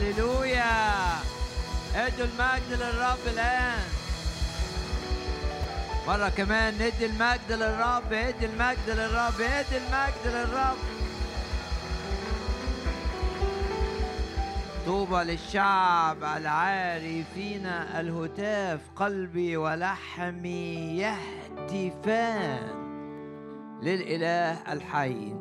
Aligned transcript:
هللويا. 0.00 0.92
ادوا 1.94 2.26
المجد 2.26 2.72
للرب 2.72 3.18
الآن. 3.26 3.82
مرة 6.06 6.28
كمان 6.28 6.74
ندي 6.74 7.06
المجد 7.06 7.52
للرب 7.52 8.12
ادي 8.12 8.46
المجد 8.46 8.88
للرب 8.88 9.40
ادي 9.40 9.76
المجد 9.76 10.24
للرب. 10.24 10.76
طوبى 14.86 15.24
للشعب 15.24 16.24
العارفين 16.24 17.66
الهتاف 17.66 18.80
قلبي 18.96 19.56
ولحمي 19.56 20.98
يهتفان 20.98 22.80
للإله 23.82 24.72
الحي. 24.72 25.39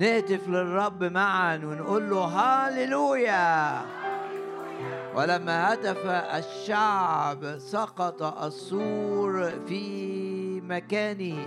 نهتف 0.00 0.48
للرب 0.48 1.04
معا 1.04 1.56
ونقول 1.56 2.10
له 2.10 2.24
هاليلويا. 2.24 3.80
ولما 5.16 5.74
هتف 5.74 6.06
الشعب 6.06 7.58
سقط 7.58 8.22
السور 8.22 9.50
في 9.66 10.60
مكانه. 10.60 11.46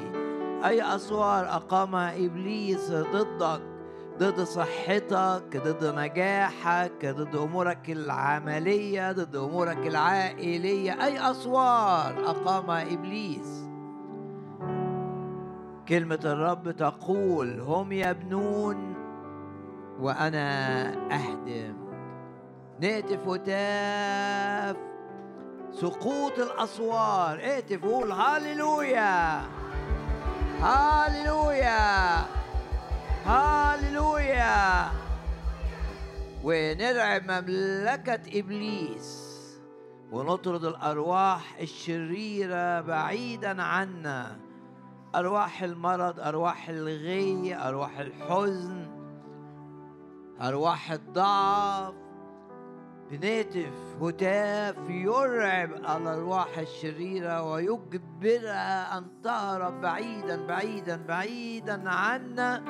أي 0.65 0.95
أسوار 0.95 1.45
أقامها 1.45 2.25
إبليس 2.25 2.91
ضدك 2.91 3.61
ضد 4.19 4.43
صحتك 4.43 5.61
ضد 5.65 5.95
نجاحك 5.95 7.05
ضد 7.05 7.35
أمورك 7.35 7.89
العملية 7.89 9.11
ضد 9.11 9.35
أمورك 9.35 9.87
العائلية. 9.87 11.05
أي 11.05 11.31
أسوار 11.31 12.29
أقامها 12.29 12.93
إبليس؟ 12.93 13.62
كلمة 15.89 16.19
الرب 16.23 16.71
تقول 16.71 17.59
هم 17.59 17.91
يبنون 17.91 18.95
وأنا 19.99 20.87
أهدم. 21.13 21.75
نهتف 22.79 23.27
هتاف. 23.27 24.75
سقوط 25.71 26.39
الأسوار. 26.39 27.39
اهتف 27.39 27.83
قول 27.83 28.11
هاليلويا 28.11 29.41
هاليلويا 30.61 32.17
هاليلويا 33.25 34.91
ونرعب 36.43 37.23
مملكة 37.31 38.39
إبليس. 38.39 39.23
ونطرد 40.11 40.65
الأرواح 40.65 41.55
الشريرة 41.61 42.81
بعيدا 42.81 43.61
عنا. 43.63 44.35
أرواح 45.15 45.63
المرض 45.63 46.19
أرواح 46.19 46.69
الغي 46.69 47.55
أرواح 47.55 47.99
الحزن 47.99 48.87
أرواح 50.41 50.91
الضعف. 50.91 51.93
بنهتف 53.11 53.73
هتاف 54.01 54.75
يرعب 54.89 55.73
الأرواح 55.73 56.57
الشريرة 56.57 57.51
ويجبرها 57.51 58.97
أن 58.97 59.21
تهرب 59.23 59.81
بعيدا 59.81 60.47
بعيدا 60.47 61.05
بعيدا 61.07 61.89
عنا. 61.89 62.63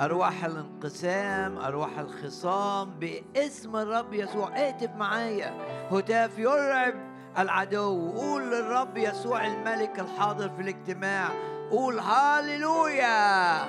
أرواح 0.00 0.44
الانقسام 0.44 1.58
أرواح 1.58 1.98
الخصام 1.98 2.90
باسم 2.90 3.76
الرب 3.76 4.12
يسوع. 4.12 4.56
اهتف 4.56 4.96
معايا. 4.96 5.54
هتاف 5.90 6.38
يرعب 6.38 6.94
العدو. 7.38 8.10
قول 8.10 8.42
للرب 8.50 8.96
يسوع 8.96 9.46
الملك 9.46 10.00
الحاضر 10.00 10.48
في 10.48 10.62
الاجتماع. 10.62 11.28
قول 11.70 11.98
هاليلويا 11.98 13.64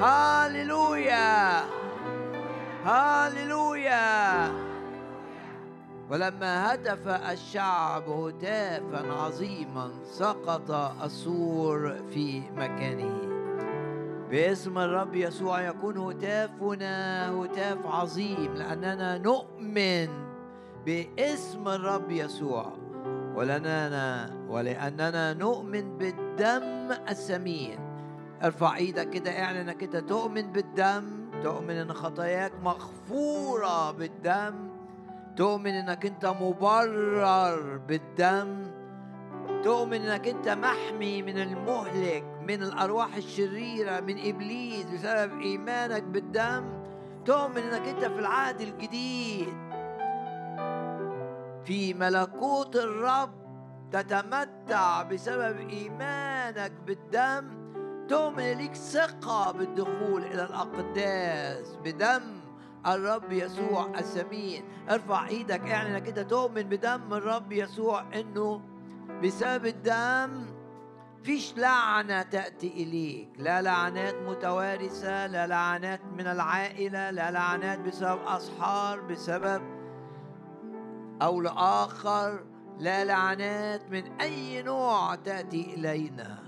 هاليلويا 0.00 1.60
هاليلويا 2.84 4.52
ولما 6.10 6.74
هتف 6.74 7.08
الشعب 7.08 8.08
هتافا 8.08 9.12
عظيما 9.12 9.90
سقط 10.04 10.70
السور 11.04 11.96
في 12.10 12.42
مكانه. 12.56 13.20
باسم 14.30 14.78
الرب 14.78 15.14
يسوع 15.14 15.60
يكون 15.60 15.98
هتافنا 15.98 17.30
هتاف 17.30 17.86
عظيم 17.86 18.54
لأننا 18.54 19.18
نؤمن 19.18 20.08
باسم 20.86 21.68
الرب 21.68 22.10
يسوع. 22.10 22.72
ولنا 23.34 24.30
ولأننا 24.48 25.32
نؤمن 25.32 25.98
بالدم 25.98 26.92
الثمين 27.08 27.78
ارفع 28.42 28.76
إيدك 28.76 29.10
كده 29.10 29.30
اعلن 29.42 29.56
انك 29.56 29.82
انت 29.82 29.96
تؤمن 29.96 30.52
بالدم. 30.52 31.04
تؤمن 31.42 31.76
ان 31.76 31.92
خطاياك 31.92 32.52
مغفورة 32.62 33.90
بالدم. 33.90 34.54
تؤمن 35.36 35.70
انك 35.70 36.06
انت 36.06 36.26
مبرر 36.26 37.76
بالدم. 37.76 38.70
تؤمن 39.64 40.00
انك 40.00 40.28
انت 40.28 40.48
محمي 40.48 41.22
من 41.22 41.38
المهلك 41.38 42.24
من 42.48 42.62
الأرواح 42.62 43.14
الشريرة 43.16 44.00
من 44.00 44.28
إبليس 44.28 44.86
بسبب 44.86 45.40
إيمانك 45.40 46.02
بالدم. 46.02 46.64
تؤمن 47.24 47.58
انك 47.58 47.88
انت 47.88 48.04
في 48.04 48.18
العهد 48.18 48.60
الجديد. 48.60 49.71
في 51.64 51.94
ملكوت 51.94 52.76
الرب 52.76 53.42
تتمتع 53.92 55.02
بسبب 55.02 55.68
إيمانك 55.68 56.72
بالدم 56.86 57.62
تؤمن 58.08 58.52
ليك 58.52 58.74
ثقة 58.74 59.52
بالدخول 59.52 60.22
إلى 60.24 60.44
الأقداس 60.44 61.76
بدم 61.84 62.22
الرب 62.86 63.32
يسوع 63.32 63.90
الثمين 63.98 64.64
ارفع 64.90 65.28
إيدك 65.28 65.70
اعلن 65.70 65.98
كده 65.98 66.22
تؤمن 66.22 66.62
بدم 66.62 67.14
الرب 67.14 67.52
يسوع 67.52 68.04
إنه 68.14 68.60
بسبب 69.22 69.66
الدم 69.66 70.46
فيش 71.22 71.56
لعنة 71.56 72.22
تأتي 72.22 72.68
إليك. 72.68 73.28
لا 73.38 73.62
لعنات 73.62 74.14
متوارثة 74.14 75.26
لا 75.26 75.46
لعنات 75.46 76.00
من 76.04 76.26
العائلة 76.26 77.10
لا 77.10 77.30
لعنات 77.30 77.78
بسبب 77.78 78.20
أصحار 78.22 79.00
بسبب 79.00 79.81
أو 81.22 81.40
لآخر 81.40 82.40
لا 82.78 83.04
لعنات 83.04 83.90
من 83.90 84.20
أي 84.20 84.62
نوع 84.62 85.14
تأتي 85.14 85.74
إلينا. 85.74 86.38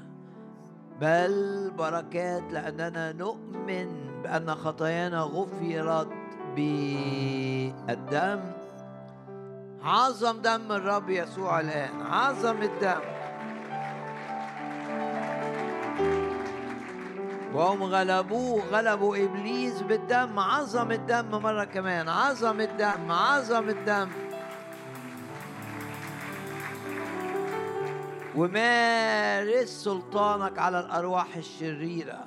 بل 1.01 1.71
بركات 1.79 2.53
لأننا 2.53 3.13
نؤمن 3.13 3.89
بأن 4.23 4.55
خطايانا 4.55 5.21
غفرت 5.21 6.09
بالدم. 6.57 8.41
عظم 9.83 10.41
دم 10.41 10.73
الرب 10.73 11.11
يسوع 11.11 11.61
الآن. 11.61 12.03
عظم 12.03 12.63
الدم. 12.63 13.01
وهم 17.55 17.83
غلبوه 17.83 18.63
غلبوا 18.73 19.17
إبليس 19.17 19.83
بالدم. 19.83 20.39
عظم 20.39 20.91
الدم 20.91 21.31
مرة 21.31 21.65
كمان. 21.65 22.09
عظم 22.09 22.61
الدم 22.61 23.13
عظم 23.13 23.69
الدم. 23.69 24.24
ومارس 28.37 29.69
سلطانك 29.69 30.59
على 30.59 30.81
الأرواح 30.81 31.37
الشريرة. 31.37 32.25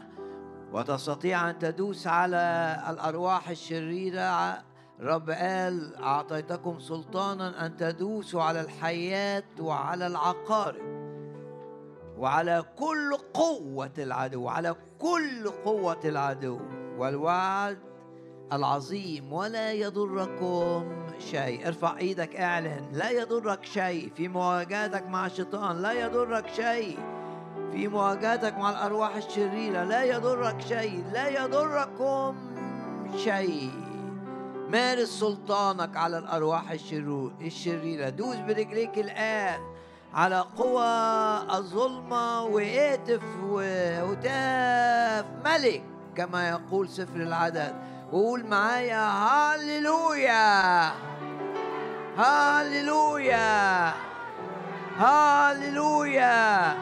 وتستطيع 0.74 1.50
أن 1.50 1.60
تدوس 1.60 2.08
على 2.08 2.78
الأرواح 2.90 3.50
الشريرة. 3.50 4.64
رب 5.02 5.30
قال 5.30 5.96
أعطيتكم 5.96 6.80
سلطانا 6.80 7.66
أن 7.66 7.78
تدوسوا 7.78 8.44
على 8.44 8.62
الحياة 8.62 9.44
وعلى 9.60 10.08
العقارب. 10.08 10.98
وعلى 12.18 12.64
كل 12.76 13.18
قوة 13.34 13.94
العدو 13.98 14.48
على 14.48 14.76
كل 15.00 15.50
قوة 15.66 16.00
العدو. 16.06 16.60
والوعد 16.98 17.87
العظيم 18.54 19.34
ولا 19.34 19.72
يضركم 19.72 20.86
شيء. 21.20 21.68
ارفع 21.68 21.98
إيدك 21.98 22.36
اعلن. 22.36 22.86
لا 22.94 23.10
يضرك 23.10 23.66
شيء. 23.66 24.12
في 24.16 24.28
مواجهتك 24.28 25.08
مع 25.08 25.26
الشيطان 25.26 25.82
لا 25.82 25.92
يضرك 25.92 26.48
شيء. 26.56 27.00
في 27.72 27.88
مواجهتك 27.88 28.58
مع 28.58 28.70
الأرواح 28.70 29.16
الشريرة 29.16 29.84
لا 29.84 30.04
يضرك 30.04 30.62
شيء. 30.62 31.04
لا 31.14 31.44
يضركم 31.44 32.36
شيء. 33.18 33.72
مارس 34.70 35.08
سلطانك 35.08 35.98
على 35.98 36.18
الأرواح 36.18 36.72
الشريرة. 37.42 38.10
دوس 38.10 38.36
برجليك 38.36 38.98
الآن 38.98 39.60
على 40.14 40.46
قوى 40.58 40.84
الظلمة 41.58 42.44
واهتف 42.44 43.24
وهتاف 43.44 45.26
ملك 45.46 45.84
كما 46.16 46.50
يقول 46.50 46.90
سفر 46.90 47.16
العدد. 47.16 47.97
وقول 48.12 48.46
معايا 48.46 49.10
هاليلويا 49.10 50.92
هاليلويا 52.18 53.94
هاليلويا 54.98 56.76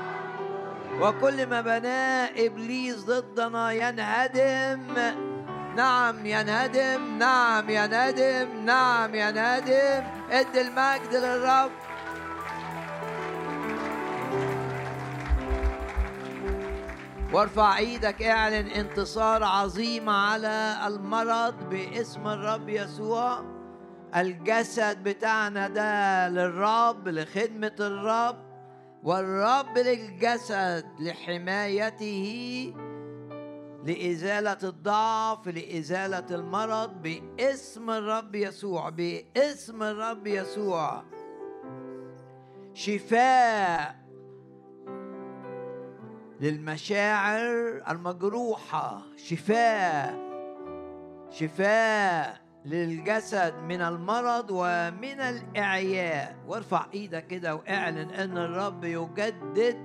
وكل 1.02 1.48
ما 1.48 1.62
بناه 1.62 2.30
إبليس 2.38 3.06
ضدنا 3.06 3.72
ينهدم. 3.72 5.14
نعم 5.76 6.26
ينهدم. 6.26 7.18
نعم 7.18 7.70
ينهدم. 7.70 8.66
نعم 8.66 9.16
ينهدم. 9.16 10.04
ادي 10.32 10.62
المجد 10.62 11.14
للرب. 11.14 11.72
وارفع 17.34 17.78
إيدك 17.78 18.22
اعلن 18.24 18.68
انتصار 18.68 19.44
عظيم 19.44 20.10
على 20.10 20.78
المرض 20.88 21.70
باسم 21.70 22.28
الرب 22.28 22.70
يسوع. 22.70 23.56
الجسد 24.16 25.04
بتاعنا 25.04 25.68
ده 25.68 26.30
للرب 26.30 27.08
لخدمة 27.08 27.76
الرب 27.80 28.38
والرب 29.04 29.78
للجسد 29.78 30.86
لحمايته 31.00 32.74
لإزالة 33.86 34.58
الضعف 34.64 35.48
لإزالة 35.48 36.26
المرض 36.32 37.02
باسم 37.02 37.90
الرب 37.90 38.36
يسوع 38.36 38.90
باسم 38.90 39.84
الرب 39.84 40.28
يسوع. 40.28 41.04
شفاء 42.74 44.05
للمشاعر 46.42 47.82
المجروحة 47.90 49.02
شفاء 49.18 50.26
شفاء 51.30 52.38
للجسد 52.66 53.54
من 53.64 53.82
المرض 53.82 54.48
ومن 54.52 55.20
الإعياء. 55.20 56.36
وارفع 56.48 56.86
إيدك 56.94 57.28
كده 57.28 57.56
وإعلن 57.56 58.10
إن 58.10 58.38
الرب 58.38 58.84
يجدد 58.84 59.78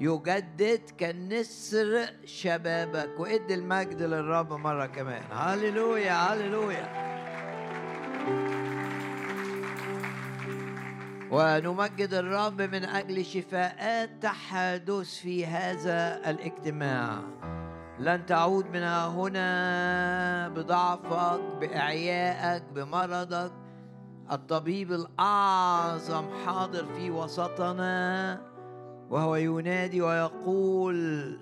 يجدد 0.00 0.90
كالنسر 0.98 2.06
شبابك 2.24 3.20
وادي 3.20 3.54
المجد 3.54 4.02
للرب 4.02 4.52
مرة 4.52 4.86
كمان. 4.86 5.22
هللويا 5.32 6.12
هللويا. 6.12 7.12
ونمجد 11.32 12.14
الرب 12.14 12.62
من 12.62 12.84
أجل 12.84 13.24
شفاءات 13.24 14.10
تحدث 14.20 15.14
في 15.14 15.46
هذا 15.46 16.30
الاجتماع. 16.30 17.20
لن 17.98 18.26
تعود 18.26 18.66
من 18.66 18.82
هنا 18.82 20.48
بضعفك 20.48 21.40
بإعيائك 21.60 22.62
بمرضك. 22.74 23.52
الطبيب 24.32 24.92
الأعظم 24.92 26.24
حاضر 26.46 26.84
في 26.84 27.10
وسطنا 27.10 28.40
وهو 29.10 29.36
ينادي 29.36 30.02
ويقول 30.02 31.38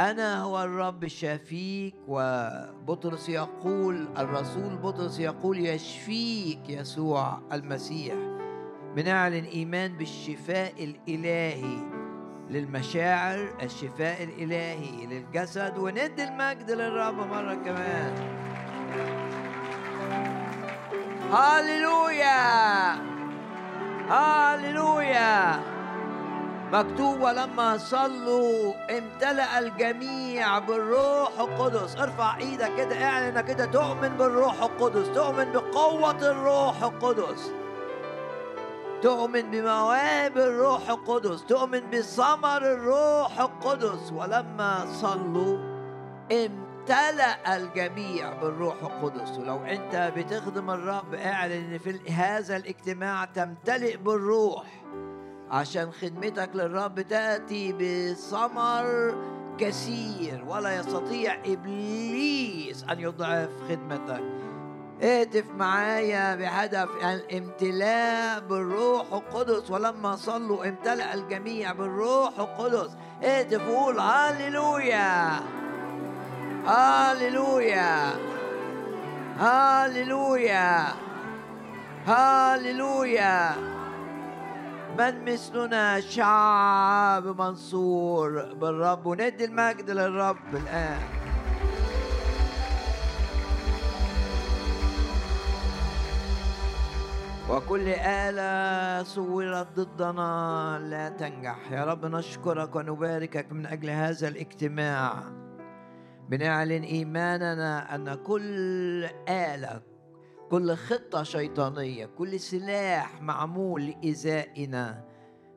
أنا 0.00 0.42
هو 0.42 0.62
الرب 0.62 1.04
الشافيك 1.04 1.94
وبطرس 2.08 3.28
يقول 3.28 4.08
الرسول 4.18 4.76
بطرس 4.76 5.18
يقول 5.20 5.66
يشفيك 5.66 6.68
يسوع 6.68 7.38
المسيح. 7.52 8.25
بنعلن 8.96 9.44
إيمان 9.44 9.96
بالشفاء 9.96 10.72
الإلهي 10.84 11.78
للمشاعر 12.50 13.48
الشفاء 13.62 14.24
الإلهي 14.24 15.06
للجسد 15.06 15.78
وندي 15.78 16.24
المجد 16.24 16.70
للرب 16.70 17.14
مرة 17.14 17.54
كمان. 17.54 18.14
هاليلويا! 21.32 22.92
هاليلويا! 24.08 25.60
مكتوب 26.72 27.20
ولما 27.20 27.76
صلوا 27.76 28.72
امتلأ 28.98 29.58
الجميع 29.58 30.58
بالروح 30.58 31.40
القدس. 31.40 31.96
ارفع 31.96 32.36
إيدك 32.36 32.76
كده 32.76 33.04
اعلن 33.04 33.40
كده 33.40 33.64
تؤمن 33.64 34.08
بالروح 34.08 34.62
القدس 34.62 35.14
تؤمن 35.14 35.52
بقوة 35.52 36.30
الروح 36.30 36.82
القدس. 36.82 37.52
تؤمن 39.02 39.50
بمواهب 39.50 40.38
الروح 40.38 40.90
القدس 40.90 41.44
تؤمن 41.44 41.90
بثمر 41.90 42.62
الروح 42.62 43.40
القدس. 43.40 44.12
ولما 44.12 44.86
صلوا 44.92 45.58
امتلأ 46.32 47.56
الجميع 47.56 48.32
بالروح 48.32 48.82
القدس. 48.82 49.38
ولو 49.38 49.64
انت 49.64 50.12
بتخدم 50.16 50.70
الرب 50.70 51.14
اعلن 51.14 51.52
إن 51.52 51.78
في 51.78 52.10
هذا 52.10 52.56
الاجتماع 52.56 53.24
تمتلئ 53.24 53.96
بالروح 53.96 54.64
عشان 55.50 55.92
خدمتك 55.92 56.50
للرب 56.54 57.00
تأتي 57.00 57.72
بثمر 57.72 59.14
كثير. 59.58 60.44
ولا 60.48 60.76
يستطيع 60.76 61.34
إبليس 61.46 62.84
أن 62.84 63.00
يضعف 63.00 63.50
خدمتك. 63.68 64.45
اهتف 65.02 65.44
معايا 65.56 66.34
بهدف 66.34 66.88
الامتلاء 67.04 68.40
بالروح 68.40 69.12
القدس 69.12 69.70
ولما 69.70 70.16
صلوا 70.16 70.68
امتلأ 70.68 71.14
الجميع 71.14 71.72
بالروح 71.72 72.38
القدس. 72.38 72.90
اهتف 73.22 73.68
وقول 73.68 73.98
هاليلويا 73.98 75.40
هاليلويا 76.66 78.14
هاليلويا 79.38 80.86
هاليلويا 82.06 83.54
من 84.98 85.24
مثلنا 85.24 86.00
شعب 86.00 87.40
منصور 87.40 88.54
بالرب 88.54 89.06
وندي 89.06 89.44
المجد 89.44 89.90
للرب 89.90 90.54
الآن. 90.54 91.00
وكل 97.50 97.88
آلة 97.88 99.02
صورت 99.02 99.80
ضدنا. 99.80 100.78
لا 100.90 101.08
تنجح. 101.08 101.72
يا 101.72 101.84
رب 101.84 102.04
نشكرك 102.04 102.76
ونباركك 102.76 103.52
من 103.52 103.66
أجل 103.66 103.90
هذا 103.90 104.28
الاجتماع. 104.28 105.22
بنعلن 106.28 106.82
إيماننا 106.82 107.94
أن 107.94 108.14
كل 108.14 109.04
آلة 109.28 109.82
كل 110.50 110.74
خطة 110.74 111.22
شيطانية 111.22 112.06
كل 112.06 112.40
سلاح 112.40 113.22
معمول 113.22 113.86
لإزائنا. 113.86 115.04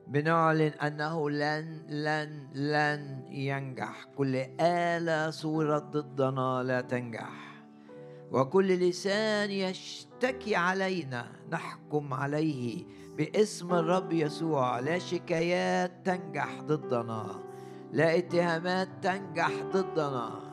بنعلن 0.06 0.72
أنه 0.82 1.30
لن 1.30 1.82
لن 1.88 2.48
لن 2.54 3.24
ينجح. 3.30 4.04
كل 4.16 4.36
آلة 4.60 5.30
صورت 5.30 5.82
ضدنا. 5.82 6.62
لا 6.62 6.80
تنجح. 6.80 7.49
وكل 8.30 8.66
لسان 8.66 9.50
يشتكي 9.50 10.56
علينا 10.56 11.32
نحكم 11.52 12.14
عليه 12.14 12.84
باسم 13.16 13.74
الرب 13.74 14.12
يسوع. 14.12 14.80
لا 14.80 14.98
شكايات 14.98 15.92
تنجح 16.04 16.60
ضدنا 16.60 17.40
لا 17.92 18.18
اتهامات 18.18 18.88
تنجح 19.02 19.50
ضدنا. 19.72 20.50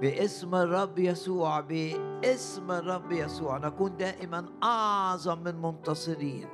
باسم 0.00 0.54
الرب 0.54 0.98
يسوع 0.98 1.60
باسم 1.60 2.70
الرب 2.70 3.12
يسوع. 3.12 3.58
نكون 3.58 3.96
دائما 3.96 4.46
أعظم 4.62 5.38
من 5.38 5.62
منتصرين. 5.62 6.48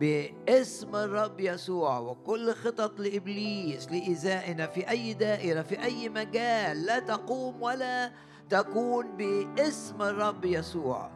باسم 0.00 0.96
الرب 0.96 1.40
يسوع 1.40 1.98
وكل 1.98 2.54
خطط 2.54 3.00
لإبليس 3.00 3.90
لإيذائنا 3.90 4.66
في 4.66 4.90
أي 4.90 5.14
دائرة 5.14 5.62
في 5.62 5.82
أي 5.82 6.08
مجال 6.08 6.82
لا 6.82 6.98
تقوم 6.98 7.62
ولا 7.62 8.12
تكون 8.50 9.06
باسم 9.16 10.02
الرب 10.02 10.44
يسوع 10.44 11.10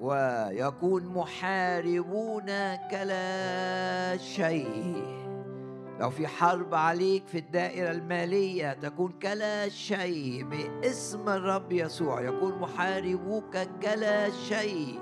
ويكون 0.00 1.06
محاربون 1.06 2.46
كلا 2.90 4.16
شيء. 4.16 5.02
لو 6.00 6.10
في 6.10 6.26
حرب 6.26 6.74
عليك 6.74 7.26
في 7.26 7.38
الدائرة 7.38 7.90
المالية 7.90 8.72
تكون 8.72 9.12
كلا 9.22 9.68
شيء 9.68 10.44
باسم 10.44 11.28
الرب 11.28 11.72
يسوع. 11.72 12.20
يكون 12.20 12.58
محاربوك 12.58 13.58
كلا 13.82 14.30
شيء. 14.30 15.00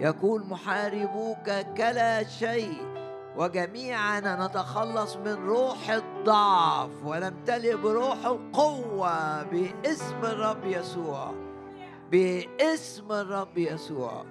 يكون 0.00 0.48
محاربوك 0.48 1.50
كلا 1.76 2.24
شيء. 2.24 2.91
وجميعنا 3.36 4.46
نتخلص 4.46 5.16
من 5.16 5.32
روح 5.32 5.90
الضعف 5.90 6.90
ونمتلئ 7.04 7.76
بروح 7.76 8.26
القوة 8.26 9.42
باسم 9.42 10.18
الرب 10.22 10.64
يسوع. 10.64 11.34
باسم 12.10 13.12
الرب 13.12 13.58
يسوع. 13.58 14.24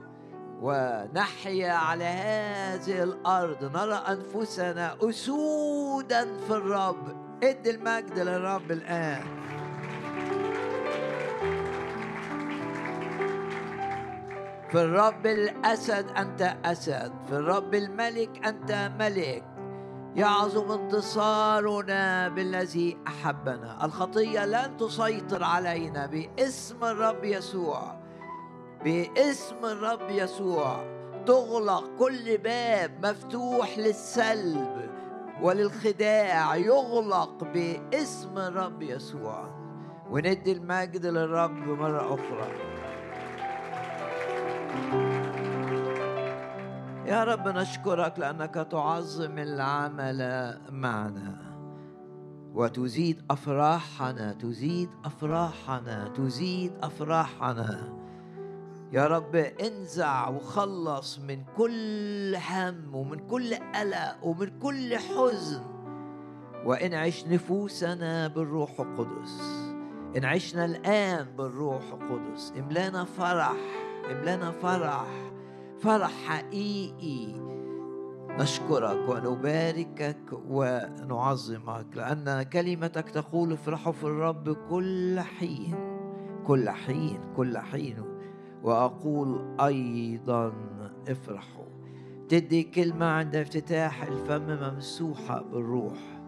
ونحيا 0.62 1.74
على 1.74 2.04
هذه 2.04 3.04
الأرض. 3.04 3.78
نرى 3.78 3.94
أنفسنا 3.94 4.98
أسودا 5.02 6.38
في 6.38 6.52
الرب. 6.52 7.32
ادي 7.44 7.70
المجد 7.70 8.20
للرب 8.20 8.72
الآن. 8.72 9.41
في 14.72 14.82
الرب 14.82 15.26
الأسد 15.26 16.06
أنت 16.18 16.58
أسد 16.66 17.14
في 17.28 17.36
الرب 17.36 17.74
الملك 17.74 18.46
أنت 18.46 18.92
ملك. 19.00 19.44
يعظم 20.16 20.72
انتصارنا 20.72 22.30
بالذي 22.30 22.98
أحبنا. 23.08 23.86
الخطية 23.86 24.46
لن 24.46 24.78
تسيطر 24.78 25.44
علينا 25.44 26.06
باسم 26.06 26.84
الرب 26.84 27.24
يسوع. 27.24 27.96
باسم 28.84 29.66
الرب 29.66 30.10
يسوع. 30.10 30.84
تغلق 31.26 31.90
كل 32.00 32.38
باب 32.38 33.06
مفتوح 33.06 33.78
للسلب 33.78 34.90
وللخداع. 35.42 36.56
يغلق 36.56 37.44
باسم 37.44 38.38
الرب 38.38 38.82
يسوع. 38.82 39.50
وندي 40.10 40.52
المجد 40.52 41.06
للرب 41.06 41.68
مرة 41.68 42.14
أخرى. 42.14 42.71
يا 47.06 47.24
رب 47.24 47.48
نشكرك 47.48 48.20
لأنك 48.20 48.68
تعظم 48.72 49.38
العمل 49.38 50.22
معنا. 50.72 51.38
وتزيد 52.54 53.22
أفراحنا 53.32 54.34
تزيد 54.34 54.90
أفراحنا 55.06 56.08
تزيد 56.08 56.74
أفراحنا. 56.84 57.94
يا 58.92 59.08
رب 59.08 59.36
انزع 59.36 60.30
وخلص 60.30 61.20
من 61.20 61.44
كل 61.58 62.36
هم 62.36 62.96
ومن 62.96 63.28
كل 63.28 63.56
قلق 63.56 64.16
ومن 64.24 64.60
كل 64.60 64.98
حزن. 64.98 65.62
وانعش 66.66 67.26
نفوسنا 67.26 68.28
بالروح 68.28 68.80
القدس. 68.80 69.42
إن 70.18 70.26
عشنا 70.26 70.66
الآن 70.66 71.26
بالروح 71.38 71.84
القدس. 71.94 72.54
املانا 72.58 73.04
فرح. 73.04 73.91
املانا 74.12 74.52
فرح 74.52 75.08
فرح 75.80 76.12
حقيقي. 76.26 77.42
نشكرك 78.40 79.10
ونباركك 79.10 80.34
ونعظمك 80.50 81.86
لأن 81.96 82.44
كلمتك 82.44 83.10
تقول 83.10 83.54
افرحوا 83.54 83.94
في 83.94 84.04
الرب 84.04 84.50
كل 84.70 85.20
حين 85.20 85.76
كل 86.48 86.70
حين 86.70 87.20
كل 87.36 87.58
حين. 87.58 88.04
وأقول 88.64 89.58
أيضا 89.60 90.54
افرحوا. 91.10 91.66
تدي 92.30 92.64
كلمة 92.64 93.06
عند 93.06 93.36
افتتاح 93.36 94.04
الفم 94.04 94.74
ممسوحة 94.74 95.42
بالروح. 95.42 96.21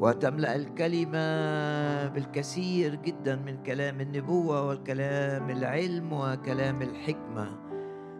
وتملأ 0.00 0.56
الكلمة 0.56 1.26
بالكثير 2.06 2.94
جدا 2.94 3.36
من 3.36 3.62
كلام 3.62 4.00
النبوة 4.00 4.68
والكلام 4.68 5.50
العلم 5.50 6.12
وكلام 6.12 6.82
الحكمة. 6.82 7.48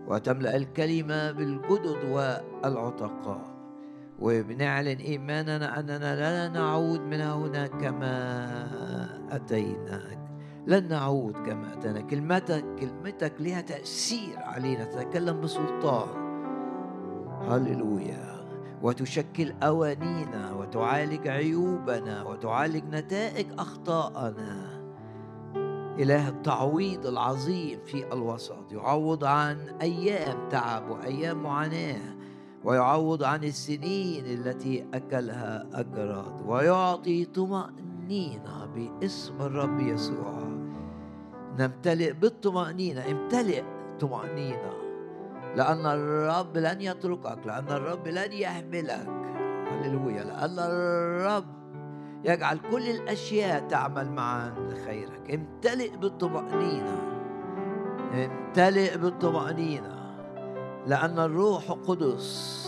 وتملأ 0.09 0.57
الكلمة 0.57 1.33
بالجدد 1.33 2.05
والعتقاء. 2.11 3.61
وبنعلن 4.21 4.99
إيماننا 4.99 5.81
أننا 5.81 6.17
لا 6.21 6.49
نعود 6.49 7.01
من 7.01 7.21
هنا 7.21 7.67
كما 7.67 8.15
أتينا 9.31 10.03
لن 10.67 10.89
نعود 10.89 11.33
كما 11.33 11.73
أتانا 11.73 12.01
كلمتك 12.01 12.65
كلمتك 12.81 13.33
لها 13.41 13.61
تأثير 13.61 14.39
علينا. 14.39 14.85
تتكلم 14.85 15.41
بسلطان. 15.41 16.09
هللويا. 17.49 18.40
وتشكل 18.83 19.53
أوانينا 19.63 20.53
وتعالج 20.53 21.29
عيوبنا 21.29 22.23
وتعالج 22.23 22.85
نتائج 22.95 23.47
أخطائنا. 23.59 24.81
إله 25.99 26.29
التعويض 26.29 27.07
العظيم 27.07 27.79
في 27.85 28.13
الوسط 28.13 28.73
يعوض 28.73 29.25
عن 29.25 29.59
أيام 29.83 30.49
تعب 30.49 30.91
وأيام 30.91 31.43
معاناة 31.43 32.17
ويعوض 32.65 33.23
عن 33.23 33.45
السنين 33.45 34.27
التي 34.27 34.87
أكلها 34.95 35.67
أجراد 35.73 36.47
ويعطي 36.47 37.25
طمأنينة 37.25 38.67
باسم 38.75 39.35
الرب 39.41 39.81
يسوع. 39.81 40.39
نمتلئ 41.59 42.13
بالطمأنينة 42.13 43.11
امتلئ 43.11 43.63
طمأنينة. 44.01 44.80
لأن 45.57 45.87
الرب 45.87 46.57
لن 46.57 46.81
يتركك 46.81 47.47
لأن 47.47 47.69
الرب 47.69 48.09
لن 48.09 48.33
يهملك. 48.33 49.07
هللويا. 49.71 50.25
لأن 50.25 50.59
الرب 50.59 51.45
يجعل 52.25 52.59
كل 52.71 52.89
الأشياء 52.91 53.69
تعمل 53.69 54.13
معا 54.13 54.55
لخيرك. 54.59 55.31
امتلئ 55.35 55.97
بالطمأنينة. 55.97 56.99
امتلئ 58.15 58.97
بالطمأنينة. 58.99 59.97
لأن 60.87 61.19
الروح 61.19 61.71
القدس 61.71 62.61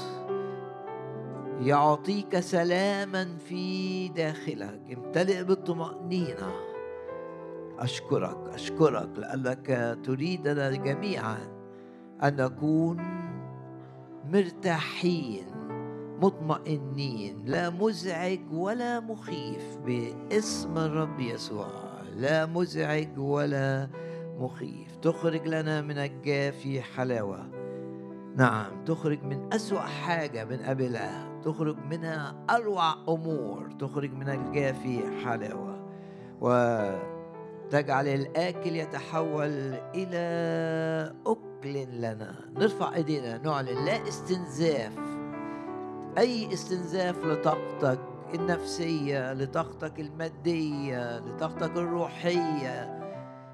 يعطيك 1.61 2.41
سلاما 2.41 3.37
في 3.49 4.09
داخلك. 4.09 4.81
امتلئ 4.93 5.45
بالطمأنينة. 5.45 6.53
أشكرك 7.79 8.39
أشكرك 8.55 9.09
لأنك 9.17 9.99
تريدنا 10.05 10.71
جميعا. 10.71 11.62
أن 12.25 12.37
نكون 12.37 12.97
مرتاحين 14.25 15.45
مطمئنين 16.21 17.45
لا 17.45 17.71
مزعج 17.71 18.41
ولا 18.52 19.00
مخيف 19.00 19.79
باسم 19.87 20.79
الرب 20.79 21.21
يسوع. 21.21 21.67
لا 22.17 22.47
مزعج 22.47 23.19
ولا 23.19 23.88
مخيف. 24.38 24.97
تخرج 24.97 25.49
لنا 25.49 25.81
من 25.81 25.99
الجافي 25.99 26.83
حلاوة. 26.83 27.47
نعم 28.37 28.85
تخرج 28.85 29.23
من 29.25 29.52
أسوأ 29.52 29.81
حاجة 29.81 30.45
بنقابلها 30.45 31.41
تخرج 31.45 31.76
منها 31.91 32.35
أروع 32.50 32.93
أمور. 33.09 33.71
تخرج 33.79 34.12
من 34.12 34.29
الجافي 34.29 35.00
حلاوة. 35.25 35.83
و 36.41 36.49
تجعل 37.73 38.09
الآكل 38.09 38.76
يتحول 38.76 39.75
إلى 39.95 41.14
أكل 41.26 41.87
لنا. 41.93 42.35
نرفع 42.57 42.95
إيدينا 42.95 43.38
نعلن 43.38 43.85
لا 43.85 44.09
استنزاف. 44.09 44.93
أي 46.19 46.52
استنزاف 46.52 47.25
لطاقتك 47.25 47.99
النفسية 48.35 49.33
لطاقتك 49.33 50.00
المادية 50.00 51.19
لطاقتك 51.19 51.76
الروحية. 51.76 52.99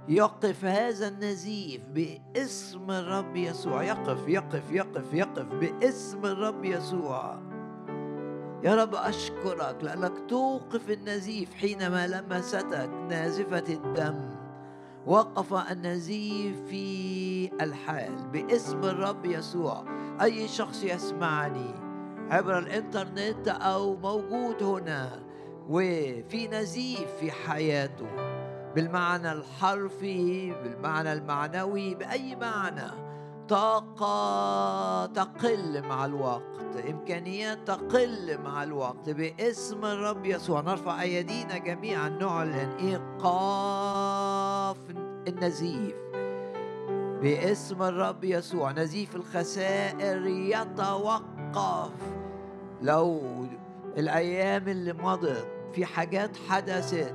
يقف 0.09 0.65
هذا 0.65 1.09
النزيف 1.09 1.83
باسم 1.89 2.91
الرب 2.91 3.37
يسوع. 3.37 3.83
يقف 3.83 4.29
يقف 4.29 4.73
يقف 4.73 5.15
يقف 5.15 5.47
باسم 5.47 6.25
الرب 6.25 6.65
يسوع. 6.65 7.48
يا 8.65 8.75
رب 8.75 8.95
أشكرك 8.95 9.77
لأنك 9.83 10.13
توقف 10.29 10.91
النزيف 10.91 11.55
حينما 11.55 12.07
لمستك 12.07 12.91
نازفة 13.09 13.65
الدم. 13.69 14.31
وقف 15.07 15.71
النزيف 15.73 16.57
في 16.69 17.51
الحال 17.61 18.29
باسم 18.33 18.85
الرب 18.85 19.25
يسوع. 19.25 19.85
أي 20.23 20.49
شخص 20.49 20.85
يسمعني 20.85 21.75
عبر 22.31 22.59
الإنترنت 22.59 23.49
أو 23.49 23.97
موجود 23.97 24.63
هنا 24.63 25.23
وفي 25.69 26.49
نزيف 26.49 27.11
في 27.21 27.31
حياته 27.33 28.07
بالمعنى 28.75 29.33
الحرفي 29.33 30.53
بالمعنى 30.63 31.13
المعنوي 31.13 31.95
بأي 31.95 32.37
معنى 32.37 33.08
طاقة 33.49 35.07
تقل 35.07 35.83
مع 35.83 36.05
الوقت 36.05 36.77
إمكانيات 36.91 37.59
تقل 37.67 38.39
مع 38.39 38.63
الوقت. 38.63 39.11
باسم 39.11 39.85
الرب 39.85 40.27
يسوع 40.27 40.61
نرفع 40.61 41.03
أيدينا 41.03 41.59
جميعا 41.59 42.09
نعلن 42.09 42.71
إيقاف 42.81 44.77
النزيف. 45.29 45.95
باسم 47.23 47.83
الرب 47.83 48.25
يسوع 48.25 48.73
نزيف 48.73 49.17
الخسائر 49.17 50.27
يتوقف. 50.27 51.93
لو 52.83 53.23
الأيام 53.97 54.69
اللي 54.69 54.93
مضت 54.93 55.49
في 55.73 55.85
حاجات 55.85 56.37
حدثت 56.49 57.15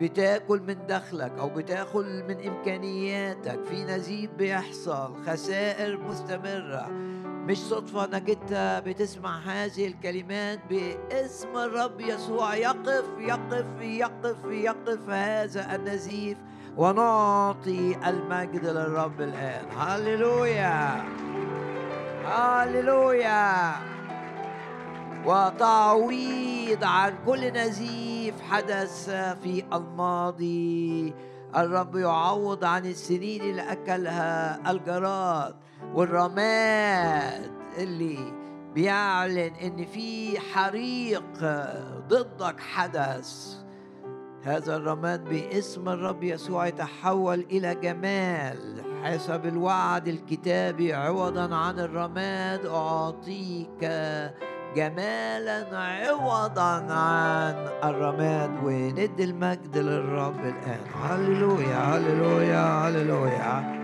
بتاكل 0.00 0.60
من 0.60 0.86
دخلك 0.86 1.32
أو 1.38 1.48
بتاكل 1.48 2.24
من 2.28 2.48
إمكانياتك. 2.48 3.64
في 3.64 3.84
نزيف 3.84 4.30
بيحصل 4.30 5.14
خسائر 5.26 6.00
مستمرة. 6.00 6.88
مش 7.24 7.58
صدفة 7.58 8.04
إنك 8.04 8.30
أنت 8.30 8.82
بتسمع 8.86 9.38
هذه 9.38 9.86
الكلمات 9.86 10.58
باسم 10.70 11.56
الرب 11.56 12.00
يسوع. 12.00 12.54
يقف 12.54 13.04
يقف 13.18 13.66
يقف 13.80 14.36
يقف 14.44 15.10
هذا 15.10 15.74
النزيف 15.74 16.38
ونعطي 16.76 17.96
المجد 18.06 18.64
للرب 18.64 19.20
الآن. 19.20 19.64
هللويا! 19.78 21.04
هللويا! 22.24 23.95
وتعويض 25.26 26.84
عن 26.84 27.14
كل 27.26 27.52
نزيف 27.52 28.40
حدث 28.40 29.10
في 29.42 29.64
الماضي. 29.72 31.14
الرب 31.56 31.96
يعوض 31.96 32.64
عن 32.64 32.86
السنين 32.86 33.42
اللي 33.42 33.72
أكلها 33.72 34.70
الجراد 34.70 35.54
والرماد 35.94 37.50
اللي 37.78 38.18
بيعلن 38.74 39.52
إن 39.62 39.84
في 39.84 40.40
حريق 40.40 41.40
ضدك 42.08 42.60
حدث. 42.60 43.54
هذا 44.42 44.76
الرماد 44.76 45.24
باسم 45.24 45.88
الرب 45.88 46.22
يسوع 46.22 46.66
يتحول 46.66 47.40
إلى 47.50 47.74
جمال. 47.74 48.82
حسب 49.04 49.46
الوعد 49.46 50.08
الكتابي 50.08 50.94
عوضا 50.94 51.54
عن 51.54 51.78
الرماد 51.78 52.66
أعطيك 52.66 53.84
جمالا 54.76 55.66
عوضا 55.72 56.92
عن 56.92 57.54
الرماد 57.84 58.64
وندي 58.64 59.24
المجد 59.24 59.78
للرب 59.78 60.40
الآن. 60.40 60.80
هللويا 60.94 61.76
هللويا 61.76 62.88
هللويا. 62.88 63.76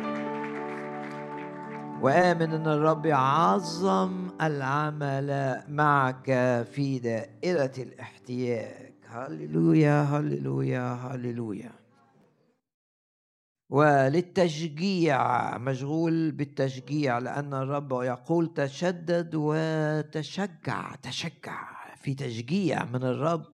وآمن 2.02 2.52
أن 2.52 2.66
الرب 2.66 3.06
يعظم 3.06 4.28
العمل 4.42 5.60
معك 5.68 6.26
في 6.72 6.98
دائرة 6.98 7.72
الاحتياج. 7.78 8.92
هللويا 9.08 10.02
هللويا 10.02 10.92
هللويا. 10.92 11.81
وللتشجيع 13.72 15.58
مشغول 15.58 16.30
بالتشجيع 16.30 17.18
لأن 17.18 17.54
الرب 17.54 17.92
يقول 17.92 18.54
تشدد 18.54 19.30
وتشجع 19.34 20.94
تشجع 20.94 21.94
في 21.96 22.14
تشجيع 22.14 22.84
من 22.84 23.04
الرب. 23.04 23.52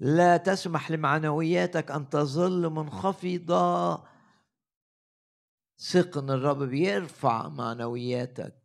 لا 0.00 0.36
تسمح 0.36 0.90
لمعنوياتك 0.90 1.90
أن 1.90 2.08
تظل 2.08 2.70
منخفضة. 2.70 4.04
ثق 5.78 6.18
ان 6.18 6.30
الرب 6.30 6.62
بيرفع 6.62 7.48
معنوياتك. 7.48 8.62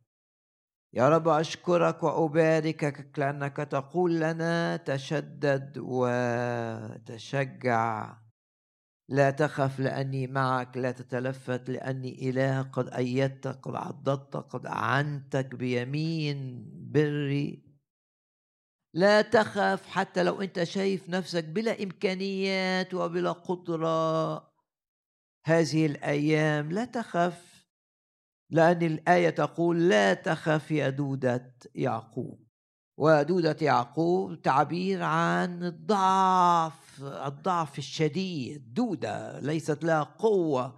يا 0.93 1.09
رب 1.09 1.27
أشكرك 1.27 2.03
وأباركك 2.03 3.19
لأنك 3.19 3.57
تقول 3.57 4.19
لنا 4.19 4.77
تشدد 4.77 5.77
وتشجع. 6.97 7.45
لا 9.09 9.31
تخف 9.31 9.79
لأني 9.79 10.27
معك 10.27 10.77
لا 10.77 10.91
تتلفت 10.91 11.69
لأني 11.69 12.29
إله 12.29 12.61
قد 12.61 12.89
ايدتك 12.89 13.59
قد 13.61 13.75
عضدتك 13.75 14.39
قد 14.39 14.65
أعنتك 14.65 15.55
بيمين 15.55 16.69
بري. 16.91 17.65
لا 18.93 19.21
تخف 19.21 19.87
حتى 19.87 20.23
لو 20.23 20.41
أنت 20.41 20.63
شايف 20.63 21.09
نفسك 21.09 21.43
بلا 21.43 21.83
إمكانيات 21.83 22.93
وبلا 22.93 23.31
قدرة. 23.31 24.35
هذه 25.45 25.85
الأيام 25.85 26.71
لا 26.71 26.85
تخف 26.85 27.65
لأن 28.49 28.83
الآية 28.83 29.29
تقول 29.29 29.89
لا 29.89 30.13
تخف 30.13 30.71
يا 30.71 30.89
دودة 30.89 31.57
يعقوب. 31.75 32.45
ودودة 32.97 33.57
يعقوب 33.61 34.41
تعبير 34.41 35.03
عن 35.03 35.63
الضعف. 35.63 36.84
الضعف 37.01 37.77
الشديد 37.77 38.73
دودة 38.73 39.39
ليست 39.39 39.83
لها 39.83 40.03
قوة 40.03 40.75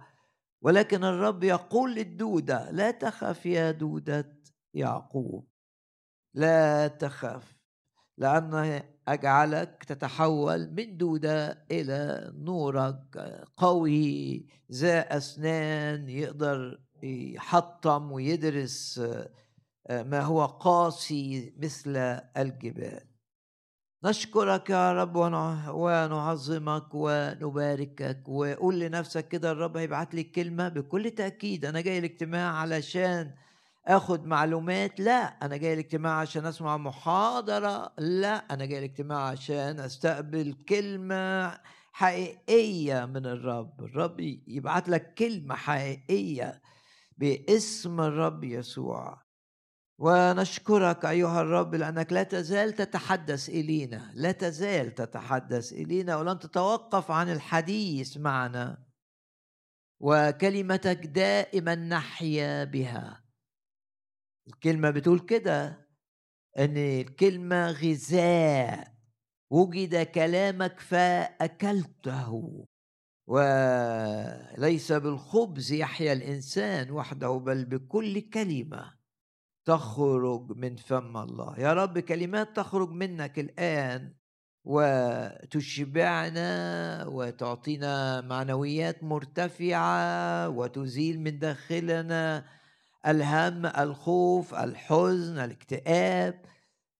ولكن 0.62 1.04
الرب 1.04 1.44
يقول 1.44 1.94
للدودة 1.94 2.70
لا 2.70 2.90
تخف 2.90 3.46
يا 3.46 3.70
دودة 3.70 4.38
يعقوب 4.74 5.48
لا 6.34 6.88
تخف 6.88 7.58
لأن 8.18 8.82
أجعلك 9.08 9.84
تتحول 9.84 10.70
من 10.70 10.96
دودة 10.96 11.64
إلى 11.70 12.32
نورك 12.34 13.18
قوي 13.56 14.46
ذا 14.72 15.16
أسنان 15.16 16.08
يقدر 16.08 16.80
يحطم 17.02 18.12
ويدرس 18.12 19.02
ما 19.90 20.20
هو 20.20 20.46
قاسي 20.46 21.54
مثل 21.58 21.96
الجبال. 22.36 23.07
نشكرك 24.04 24.70
يا 24.70 24.92
رب 24.92 25.16
ونعظمك 25.74 26.94
ونباركك 26.94 28.28
وقول 28.28 28.80
لنفسك 28.80 29.28
كده 29.28 29.52
الرب 29.52 29.76
هيبعت 29.76 30.14
لي 30.14 30.22
كلمة 30.24 30.68
بكل 30.68 31.10
تأكيد. 31.10 31.64
أنا 31.64 31.80
جاي 31.80 31.98
الاجتماع 31.98 32.52
علشان 32.56 33.34
آخد 33.86 34.26
معلومات. 34.26 35.00
لا 35.00 35.22
أنا 35.22 35.56
جاي 35.56 35.72
الاجتماع 35.74 36.20
عشان 36.20 36.46
أسمع 36.46 36.76
محاضرة. 36.76 37.92
لا 37.98 38.54
أنا 38.54 38.64
جاي 38.64 38.78
الاجتماع 38.78 39.28
عشان 39.28 39.80
أستقبل 39.80 40.54
كلمة 40.68 41.58
حقيقية 41.92 43.04
من 43.04 43.26
الرب. 43.26 43.80
الرب 43.80 44.20
يبعت 44.46 44.88
لك 44.88 45.14
كلمة 45.14 45.54
حقيقية 45.54 46.62
باسم 47.18 48.00
الرب 48.00 48.44
يسوع. 48.44 49.27
ونشكرك 49.98 51.04
أيها 51.04 51.40
الرب 51.40 51.74
لأنك 51.74 52.12
لا 52.12 52.22
تزال 52.22 52.72
تتحدث 52.72 53.48
إلينا 53.48 54.12
لا 54.14 54.32
تزال 54.32 54.94
تتحدث 54.94 55.72
إلينا 55.72 56.16
ولن 56.16 56.38
تتوقف 56.38 57.10
عن 57.10 57.32
الحديث 57.32 58.16
معنا. 58.16 58.84
وكلمتك 60.00 61.06
دائما 61.06 61.74
نحيا 61.74 62.64
بها. 62.64 63.24
الكلمة 64.48 64.90
بتقول 64.90 65.20
كده 65.20 65.88
إن 66.58 66.76
الكلمة 66.76 67.70
غذاء 67.70 68.94
وجد 69.50 70.02
كلامك 70.02 70.80
فأكلته. 70.80 72.64
وليس 73.28 74.92
بالخبز 74.92 75.72
يحيا 75.72 76.12
الإنسان 76.12 76.90
وحده 76.90 77.30
بل 77.30 77.64
بكل 77.64 78.20
كلمة. 78.20 78.97
تخرج 79.68 80.52
من 80.56 80.76
فم 80.76 81.16
الله. 81.16 81.54
يا 81.58 81.72
رب 81.72 81.98
كلمات 81.98 82.56
تخرج 82.56 82.90
منك 82.90 83.38
الآن 83.38 84.14
وتشبعنا 84.64 86.46
وتعطينا 87.08 88.20
معنويات 88.20 89.04
مرتفعة 89.04 90.48
وتزيل 90.48 91.20
من 91.20 91.38
داخلنا 91.38 92.44
الهم 93.06 93.66
الخوف 93.66 94.54
الحزن 94.54 95.38
الاكتئاب. 95.38 96.40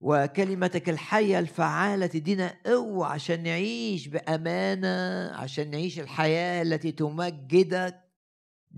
وكلمتك 0.00 0.88
الحية 0.88 1.38
الفعالة 1.38 2.06
تدينا 2.06 2.54
قوة 2.66 3.06
عشان 3.06 3.42
نعيش 3.42 4.08
بأمانة 4.08 5.30
عشان 5.36 5.70
نعيش 5.70 6.00
الحياة 6.00 6.62
التي 6.62 6.92
تمجدك. 6.92 8.07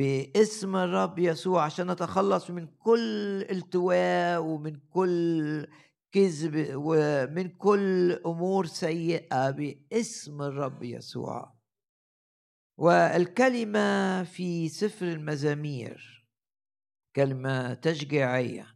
باسم 0.01 0.77
الرب 0.77 1.19
يسوع 1.19 1.65
عشان 1.65 1.91
نتخلص 1.91 2.51
من 2.51 2.67
كل 2.67 3.43
التواء 3.51 4.43
ومن 4.43 4.77
كل 4.91 5.67
كذب 6.13 6.73
ومن 6.75 7.49
كل 7.49 8.13
أمور 8.27 8.67
سيئة 8.67 9.51
باسم 9.51 10.43
الرب 10.43 10.83
يسوع. 10.83 11.55
والكلمة 12.79 14.23
في 14.23 14.69
سفر 14.69 15.07
المزامير 15.07 16.27
كلمة 17.17 17.75
تشجيعية. 17.75 18.67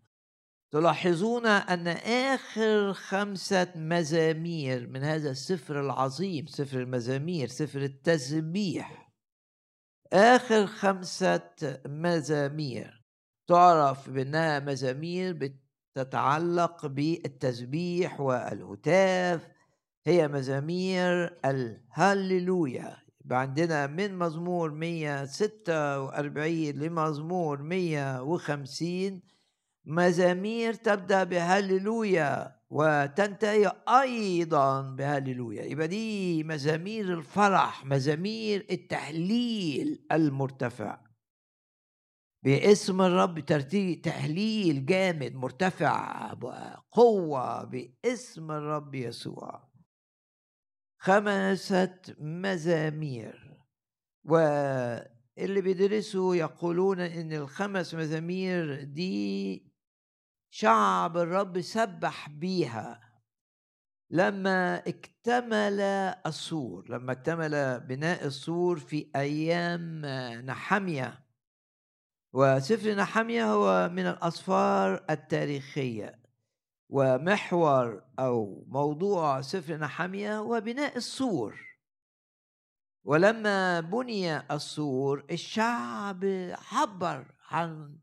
تلاحظون 0.72 1.46
أن 1.46 1.88
آخر 2.34 2.92
خمسة 2.92 3.72
مزامير 3.76 4.86
من 4.86 5.02
هذا 5.04 5.30
السفر 5.30 5.80
العظيم 5.80 6.46
سفر 6.46 6.80
المزامير 6.80 7.48
سفر 7.48 7.82
التسبيح 7.82 9.03
آخر 10.14 10.66
خمسة 10.66 11.50
مزامير. 11.86 13.04
تعرف 13.46 14.10
بأنها 14.10 14.60
مزامير 14.60 15.54
تتعلق 15.94 16.86
بالتسبيح 16.86 18.20
والهتاف. 18.20 19.48
هي 20.06 20.28
مزامير 20.28 21.38
الهللويا. 21.44 22.96
يبقى 23.24 23.40
عندنا 23.40 23.86
من 23.86 24.18
مزمور 24.18 24.70
146 24.70 26.78
لمزمور 26.78 27.62
150 27.62 29.22
مزامير 29.84 30.74
تبدأ 30.74 31.24
بهللويا. 31.24 32.53
وتنتهي 32.74 33.72
أيضا 33.88 34.82
بهللويا 34.82 35.62
يبقى 35.64 35.88
دي 35.88 36.44
مزامير 36.44 37.14
الفرح 37.14 37.84
مزامير 37.86 38.66
التهليل 38.70 40.06
المرتفع. 40.12 41.04
باسم 42.44 43.00
الرب 43.02 43.40
ترتيب 43.40 44.02
تهليل 44.02 44.86
جامد 44.86 45.34
مرتفع 45.34 46.32
قوة 46.92 47.64
باسم 47.64 48.50
الرب 48.50 48.94
يسوع. 48.94 49.70
خمسة 51.00 51.98
مزامير. 52.18 53.60
واللي 54.24 55.60
بيدرسوا 55.60 56.34
يقولون 56.36 57.00
إن 57.00 57.32
الخمس 57.32 57.94
مزامير 57.94 58.84
دي 58.84 59.73
شعب 60.56 61.16
الرب 61.16 61.60
سبح 61.60 62.28
بيها 62.28 63.00
لما 64.10 64.76
اكتمل 64.76 65.80
السور 66.26 66.88
لما 66.88 67.12
اكتمل 67.12 67.80
بناء 67.80 68.26
السور 68.26 68.78
في 68.78 69.10
أيام 69.16 70.06
نحمية. 70.46 71.24
وسفر 72.32 72.94
نحمية 72.94 73.52
هو 73.52 73.88
من 73.88 74.06
الأسفار 74.06 75.04
التاريخية 75.10 76.22
ومحور 76.88 78.04
أو 78.18 78.64
موضوع 78.68 79.40
سفر 79.40 79.76
نحمية 79.76 80.38
هو 80.38 80.60
بناء 80.60 80.96
السور. 80.96 81.78
ولما 83.04 83.80
بني 83.80 84.52
السور 84.54 85.24
الشعب 85.30 86.24
عبر 86.72 87.34
عن 87.50 87.98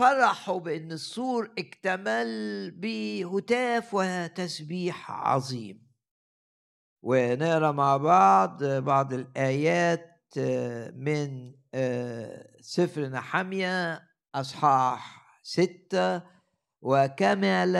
فرحوا 0.00 0.60
بأن 0.60 0.92
السور 0.92 1.50
اكتمل 1.58 2.70
بهتاف 2.70 3.94
وتسبيح 3.94 5.10
عظيم. 5.10 5.90
ونقرا 7.02 7.72
مع 7.72 7.96
بعض 7.96 8.64
بعض 8.64 9.12
الآيات 9.12 10.38
من 10.94 11.54
سفر 12.60 13.08
نحمية 13.08 14.02
أصحاح 14.34 15.22
ستة 15.42 16.22
وكمل 16.82 17.76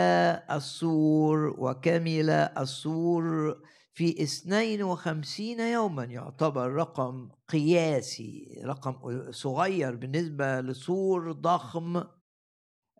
السور 0.51 1.55
وكمل 1.57 2.29
السور 2.29 3.57
في 3.93 4.23
اثنين 4.23 4.83
وخمسين 4.83 5.59
يوما 5.59 6.03
يعتبر 6.03 6.71
رقم 6.71 7.29
قياسي 7.47 8.61
رقم 8.65 9.31
صغير 9.31 9.95
بالنسبة 9.95 10.61
لسور 10.61 11.31
ضخم 11.31 12.03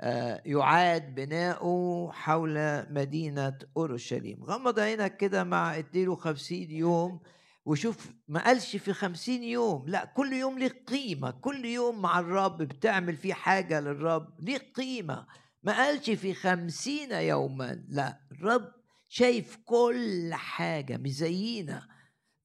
آه، 0.04 0.42
يعاد 0.46 1.16
بناؤه 1.16 2.12
حول 2.12 2.84
مدينة 2.94 3.58
أورشليم. 3.78 4.44
غمض 4.44 4.80
عينك 4.80 5.18
كده 5.18 5.44
مع 5.44 5.80
52 5.80 6.72
يوم 6.72 7.20
وشوف 7.66 8.12
ما 8.28 8.46
قالش 8.46 8.76
في 8.76 8.94
خمسين 8.94 9.44
يوم 9.44 9.88
لا 9.88 10.06
كل 10.06 10.34
يوم 10.34 10.60
ليه 10.60 10.84
قيمة. 10.88 11.32
كل 11.32 11.66
يوم 11.66 12.02
مع 12.02 12.20
الرب 12.20 12.58
بتعمل 12.58 13.16
فيه 13.16 13.34
حاجة 13.34 13.80
للرب 13.80 14.28
ليه 14.40 14.58
قيمة. 14.58 15.28
ما 15.64 15.78
قالش 15.78 16.10
في 16.10 16.34
خمسين 16.34 17.12
يوما 17.12 17.86
لا 17.90 18.20
الرب 18.32 18.72
شايف 19.14 19.58
كل 19.66 20.30
حاجة 20.34 20.98
مزينة 20.98 21.88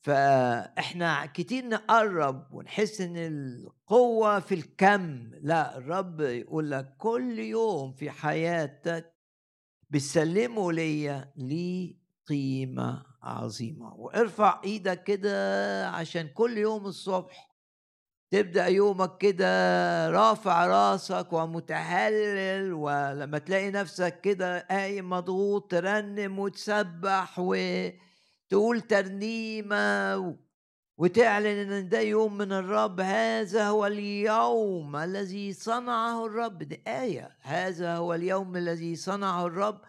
فإحنا 0.00 1.26
كتير 1.26 1.68
نقرب 1.68 2.54
ونحس 2.54 3.00
إن 3.00 3.16
القوة 3.16 4.40
في 4.40 4.54
الكم 4.54 5.30
لأ 5.42 5.78
الرب 5.78 6.20
يقول 6.20 6.70
لك 6.70 6.96
كل 6.98 7.38
يوم 7.38 7.92
في 7.92 8.10
حياتك 8.10 9.14
بتسلمه 9.90 10.72
ليا 10.72 11.32
ليه 11.36 11.96
قيمة 12.28 13.06
عظيمة. 13.22 13.94
وارفع 13.94 14.60
إيدك 14.64 15.02
كده 15.04 15.88
عشان 15.90 16.28
كل 16.28 16.58
يوم 16.58 16.86
الصبح 16.86 17.55
تبدأ 18.30 18.66
يومك 18.66 19.18
كده 19.18 19.46
رافع 20.10 20.66
راسك 20.66 21.32
ومتهلل 21.32 22.72
ولما 22.72 23.38
تلاقي 23.38 23.70
نفسك 23.70 24.20
كده 24.20 24.58
قايم 24.70 25.10
مضغوط 25.10 25.70
ترنم 25.70 26.38
وتسبح 26.38 27.38
وتقول 27.38 28.80
ترنيمة 28.80 30.36
وتعلن 30.98 31.72
إن 31.72 31.88
ده 31.88 32.00
يوم 32.00 32.38
من 32.38 32.52
الرب 32.52 33.00
هذا 33.00 33.68
هو 33.68 33.86
اليوم 33.86 34.96
الذي 34.96 35.52
صنعه 35.52 36.26
الرب. 36.26 36.58
دي 36.62 36.82
آية. 36.86 37.36
هذا 37.42 37.96
هو 37.96 38.14
اليوم 38.14 38.56
الذي 38.56 38.96
صنعه 38.96 39.46
الرب. 39.46 39.80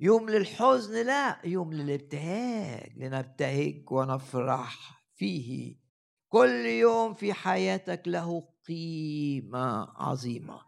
يوم 0.00 0.30
للحزن 0.30 1.06
لا 1.06 1.38
يوم 1.44 1.72
للابتهاج 1.72 2.92
لنبتهج 2.98 3.92
ونفرح 3.92 5.02
فيه. 5.14 5.85
كل 6.28 6.66
يوم 6.66 7.14
في 7.14 7.32
حياتك 7.32 8.02
له 8.06 8.48
قيمة 8.68 9.88
عظيمة. 9.96 10.60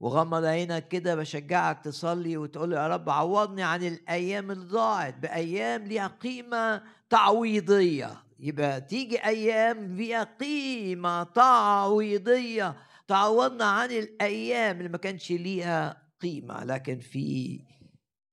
وغمض 0.00 0.44
عينك 0.44 0.88
كده 0.88 1.14
بشجعك 1.14 1.84
تصلي 1.84 2.36
وتقول 2.36 2.72
يا 2.72 2.88
رب 2.88 3.10
عوضني 3.10 3.62
عن 3.62 3.82
الأيام 3.82 4.50
اللي 4.50 4.64
ضاعت 4.64 5.18
بأيام 5.18 5.84
ليها 5.84 6.06
قيمة 6.06 6.82
تعويضية. 7.10 8.24
يبقى 8.38 8.80
تيجي 8.80 9.24
أيام 9.24 9.96
فيها 9.96 10.24
قيمة 10.24 11.22
تعويضية. 11.22 12.76
تعوضنا 13.08 13.64
عن 13.64 13.90
الأيام 13.90 14.78
اللي 14.78 14.88
ما 14.88 14.98
كانش 14.98 15.32
ليها 15.32 16.02
قيمة. 16.20 16.64
لكن 16.64 16.98
في 16.98 17.60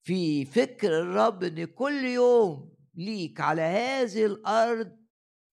في 0.03 0.45
فكر 0.45 0.99
الرب 1.01 1.43
إن 1.43 1.65
كل 1.65 2.05
يوم 2.05 2.73
ليك 2.95 3.41
على 3.41 3.61
هذه 3.61 4.25
الأرض 4.25 5.06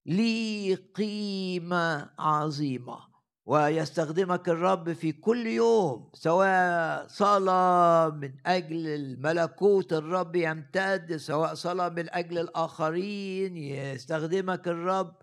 ليه 0.07 0.77
قيمة 0.95 2.11
عظيمة 2.19 2.99
ويستخدمك 3.47 4.49
الرب 4.49 4.93
في 4.93 5.13
كل 5.13 5.47
يوم 5.47 6.11
سواء 6.15 7.07
صلاة 7.09 8.09
من 8.11 8.33
أجل 8.47 8.87
الملكوت 8.87 9.93
الرب 9.93 10.37
يمتد 10.37 11.17
سواء 11.17 11.55
صلاة 11.55 11.89
من 11.89 12.15
أجل 12.15 12.39
الآخرين 12.39 13.57
يستخدمك 13.57 14.69
الرب 14.69 15.15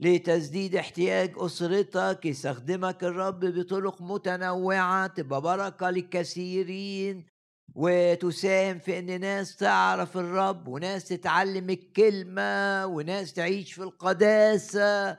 لتسديد 0.00 0.76
احتياج 0.76 1.32
أسرتك 1.36 2.20
يستخدمك 2.24 3.04
الرب 3.04 3.40
بطرق 3.40 4.02
متنوعة 4.02 5.06
تبقى 5.06 5.40
بركة 5.42 5.90
للكثيرين. 5.90 7.26
وتساهم 7.74 8.78
في 8.78 8.98
إن 8.98 9.20
ناس 9.20 9.56
تعرف 9.56 10.16
الرب 10.16 10.68
وناس 10.68 11.04
تتعلم 11.04 11.70
الكلمة 11.70 12.86
وناس 12.86 13.32
تعيش 13.32 13.72
في 13.72 13.82
القداسة. 13.82 15.18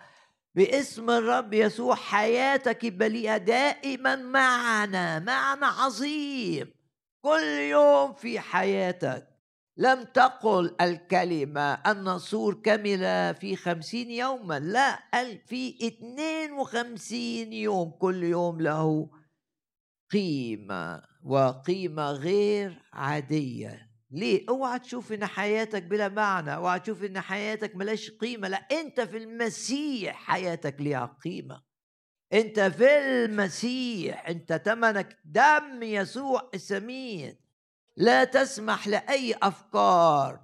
باسم 0.56 1.10
الرب 1.10 1.54
يسوع 1.54 1.96
حياتك 1.96 2.84
يبقى 2.84 3.10
ليها 3.10 3.38
دائما 3.38 4.16
معنا 4.16 5.20
معنى 5.20 5.66
عظيم. 5.66 6.72
كل 7.22 7.44
يوم 7.70 8.14
في 8.14 8.40
حياتك. 8.40 9.28
لم 9.78 10.04
تقل 10.04 10.76
الكلمة 10.82 11.74
أن 11.74 12.20
سور 12.20 12.54
كمل 12.54 13.36
في 13.36 13.56
خمسين 13.56 14.12
يوما 14.12 14.60
لا 14.60 15.00
قال 15.14 15.40
في 15.48 15.88
اثنين 15.88 16.52
وخمسين 16.52 17.54
يوم. 17.54 17.90
كل 17.92 18.24
يوم 18.24 18.62
له 18.62 19.10
قيمة 20.12 21.04
وقيمة 21.24 22.12
غير 22.12 22.82
عادية 22.94 23.90
ليه؟ 24.12 24.46
أوعى 24.50 24.80
تشوف 24.80 25.12
إن 25.12 25.26
حياتك 25.26 25.84
بلا 25.84 26.10
معنى، 26.10 26.56
أوعى 26.56 26.80
تشوف 26.80 27.04
إن 27.04 27.20
حياتك 27.20 27.76
ملاش 27.76 28.12
قيمة، 28.12 28.48
لا 28.48 28.58
أنت 28.58 29.02
في 29.02 29.18
المسيح 29.18 30.16
حياتك 30.16 30.76
ليها 30.82 31.18
قيمة. 31.24 31.64
أنت 32.34 32.60
في 32.60 32.98
المسيح، 32.98 34.30
أنت 34.30 34.54
تمنك 34.54 35.18
دم 35.26 35.84
يسوع 35.84 36.50
الثمين. 36.54 37.36
لا 37.98 38.24
تسمح 38.24 38.88
لأي 38.88 39.36
أفكار 39.44 40.40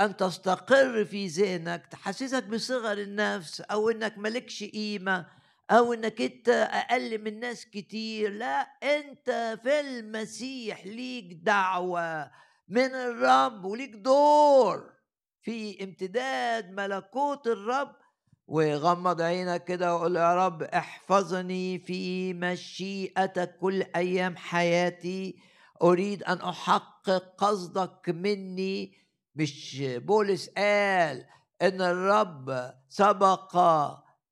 أن 0.00 0.16
تستقر 0.16 1.04
في 1.04 1.26
ذهنك 1.26 1.86
تحسسك 1.86 2.44
بصغر 2.44 2.98
النفس 2.98 3.60
أو 3.60 3.90
إنك 3.90 4.18
ملكش 4.18 4.64
قيمة 4.64 5.26
أو 5.70 5.92
إنك 5.92 6.20
أنت 6.20 6.48
أقل 6.48 7.22
من 7.22 7.40
ناس 7.40 7.66
كتير 7.66 8.30
لأ 8.30 8.60
أنت 8.82 9.58
في 9.62 9.80
المسيح 9.80 10.86
ليك 10.86 11.32
دعوة 11.32 12.30
من 12.68 12.94
الرب 12.94 13.64
وليك 13.64 13.90
دور 13.94 14.92
في 15.42 15.84
امتداد 15.84 16.70
ملكوت 16.70 17.46
الرب. 17.46 17.96
وغمض 18.46 19.20
عينك 19.20 19.64
كده 19.64 19.94
وقول 19.94 20.16
يا 20.16 20.46
رب 20.46 20.62
احفظني 20.62 21.78
في 21.78 22.34
مشيئتك 22.34 23.58
كل 23.58 23.82
أيام 23.96 24.36
حياتي. 24.36 25.36
أريد 25.82 26.22
أن 26.22 26.40
أحقق 26.40 27.34
قصدك 27.38 28.08
مني. 28.08 28.92
مش 29.34 29.82
بولس 29.82 30.48
قال 30.48 31.26
إن 31.62 31.80
الرب 31.80 32.74
سبق 32.88 33.56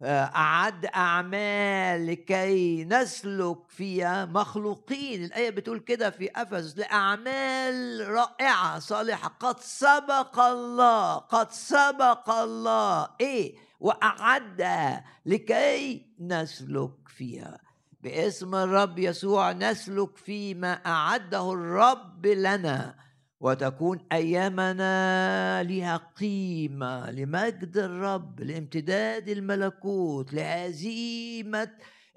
أعد 0.04 0.86
أعمال 0.86 2.06
لكي 2.06 2.84
نسلك 2.84 3.58
فيها 3.68 4.24
مخلوقين. 4.24 5.24
الآية 5.24 5.50
بتقول 5.50 5.78
كده 5.78 6.10
في 6.10 6.30
أفسس 6.36 6.78
لأعمال 6.78 8.08
رائعة 8.08 8.78
صالحة. 8.78 9.28
قد 9.40 9.60
سبق 9.60 10.40
الله 10.40 11.14
قد 11.14 11.50
سبق 11.50 12.30
الله. 12.30 13.08
إيه؟ 13.20 13.54
وأعدها 13.80 15.04
لكي 15.26 16.06
نسلك 16.20 16.92
فيها. 17.06 17.58
باسم 18.02 18.54
الرب 18.54 18.98
يسوع 18.98 19.52
نسلك 19.52 20.16
فيما 20.16 20.72
أعده 20.72 21.52
الرب 21.52 22.26
لنا. 22.26 22.94
وتكون 23.44 24.06
أيامنا 24.12 25.62
لها 25.62 25.96
قيمة 25.96 27.10
لمجد 27.10 27.76
الرب 27.76 28.40
لامتداد 28.40 29.28
الملكوت 29.28 30.32
لهزيمه 30.32 31.70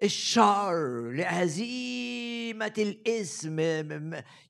الشر 0.04 1.12
لهزيمه 1.12 2.74
الاسم 2.78 3.60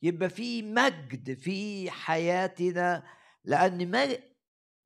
يبقى 0.04 0.30
في 0.30 0.62
مجد 0.62 1.38
في 1.40 1.92
حياتنا 1.92 3.04
لأن 3.46 3.92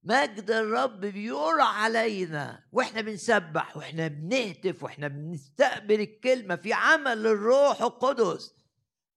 مجد 0.03 0.51
الرب 0.51 0.99
بيرى 0.99 1.61
علينا 1.61 2.63
وإحنا 2.71 3.01
بنسبح 3.01 3.77
وإحنا 3.77 4.07
بنهتف 4.07 4.83
وإحنا 4.83 5.07
بنستقبل 5.07 6.01
الكلمة 6.01 6.55
في 6.55 6.73
عمل 6.73 7.23
للروح 7.23 7.81
القدس. 7.81 8.60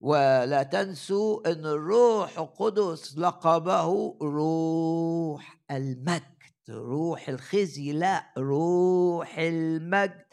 ولا 0.05 0.63
تنسوا 0.63 1.53
إن 1.53 1.67
الروح 1.67 2.39
القدس 2.39 3.19
لقبه 3.19 4.17
روح 4.23 5.59
المجد 5.71 6.35
روح 6.71 7.29
الخزي 7.29 7.93
لا 7.93 8.33
روح 8.39 9.39
المجد. 9.39 10.25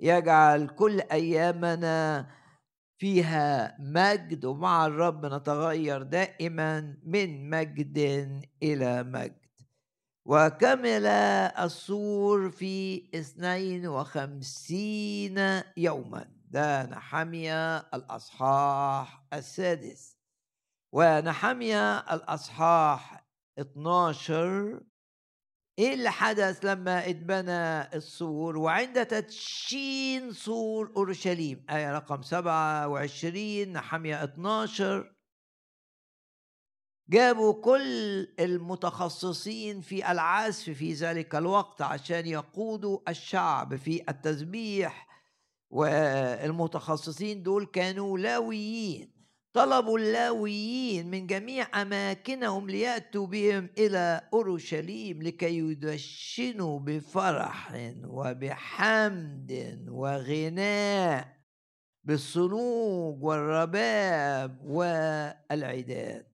يجعل 0.00 0.66
كل 0.66 1.00
أيامنا 1.00 2.26
فيها 2.98 3.76
مجد 3.80 4.44
ومع 4.44 4.86
الرب 4.86 5.26
نتغير 5.26 6.02
دائما 6.02 6.96
من 7.04 7.50
مجد 7.50 7.98
إلى 8.62 9.02
مجد. 9.02 9.44
وكمل 10.24 11.06
السور 11.06 12.50
في 12.50 13.04
اثنين 13.14 13.86
وخمسين 13.86 15.62
يوما. 15.76 16.33
ده 16.54 16.86
نحمية 16.86 17.78
الأصحاح 17.78 19.24
السادس. 19.32 20.18
ونحمية 20.92 21.98
الأصحاح 21.98 23.24
12 23.58 24.80
إيه 25.78 25.94
اللي 25.94 26.10
حدث 26.10 26.64
لما 26.64 27.10
اتبنى 27.10 27.96
السور؟ 27.96 28.56
وعند 28.58 29.06
تدشين 29.06 30.32
سور 30.32 30.92
أورشليم. 30.96 31.66
آية 31.70 31.92
رقم 31.92 32.22
27 32.22 33.72
نحمية 33.72 34.24
12 34.24 35.14
جابوا 37.08 37.62
كل 37.62 38.22
المتخصصين 38.40 39.80
في 39.80 40.10
العزف 40.12 40.70
في 40.70 40.92
ذلك 40.92 41.34
الوقت 41.34 41.82
عشان 41.82 42.26
يقودوا 42.26 42.98
الشعب 43.10 43.76
في 43.76 44.04
التسبيح 44.08 45.13
والمتخصصين 45.70 47.42
دول 47.42 47.66
كانوا 47.66 48.18
لاويين 48.18 49.14
طلبوا 49.52 49.98
اللاويين 49.98 51.10
من 51.10 51.26
جميع 51.26 51.82
أماكنهم 51.82 52.70
ليأتوا 52.70 53.26
بهم 53.26 53.68
إلى 53.78 54.28
أورشليم 54.32 55.22
لكي 55.22 55.58
يدشنوا 55.58 56.80
بفرح 56.80 57.72
وبحمد 58.04 59.84
وغناء 59.88 61.34
بالصنوج 62.04 63.24
والرباب 63.24 64.60
والعداد. 64.64 66.33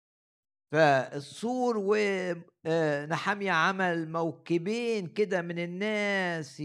فالسور 0.74 1.74
ونحمية 2.66 3.50
عمل 3.50 4.12
موكبين 4.12 5.06
كده 5.06 5.42
من 5.42 5.58
الناس 5.58 6.62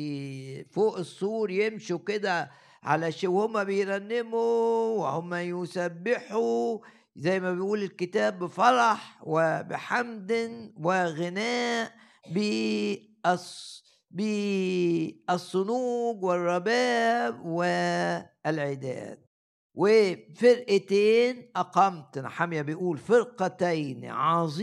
فوق 0.72 0.98
السور 0.98 1.52
يمشوا 1.52 2.00
كده 2.00 2.52
على 2.84 3.13
وهم 3.24 3.63
بيرنموا 3.63 4.98
وهم 5.00 5.34
يسبحوا 5.34 6.80
زي 7.15 7.39
ما 7.39 7.54
بيقول 7.54 7.84
الكتاب 7.84 8.39
بفرح 8.39 9.19
وبحمد 9.24 10.32
وغناء 10.78 11.91
بالص 12.34 13.84
بالصنوج 14.12 15.43
والرباب 16.24 17.45
والعداد. 17.45 19.29
وفرقتين 19.80 21.52
أقمت 21.56 22.20
نحمية 22.20 22.62
بيقول 22.62 22.98
فرقتين 22.98 24.06
عظيمتين. 24.06 24.60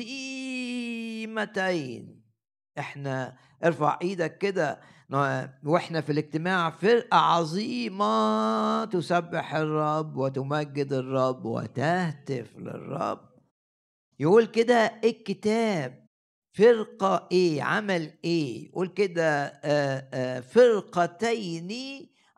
إحنا 2.79 3.37
ارفع 3.65 3.99
إيدك 4.03 4.39
كده 4.39 4.81
وإحنا 5.65 6.01
في 6.01 6.13
الاجتماع 6.13 6.71
فرقة 6.71 7.19
عظيمة 7.19 8.85
تسبح 8.85 9.55
الرب 9.55 10.17
وتمجد 10.17 10.93
الرب 10.93 11.45
وتهتف 11.45 12.57
للرب. 12.57 13.29
يقول 14.19 14.47
كده 14.47 15.01
الكتاب 15.05 16.07
فرقة 16.53 17.29
إيه؟ 17.33 17.63
عمل 17.63 18.13
إيه؟ 18.25 18.69
يقول 18.69 18.89
كده 18.89 19.61
فرقتين 20.41 21.69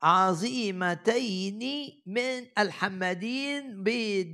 عظيمتين 0.03 1.61
من 2.07 2.47
الحمادين. 2.59 3.83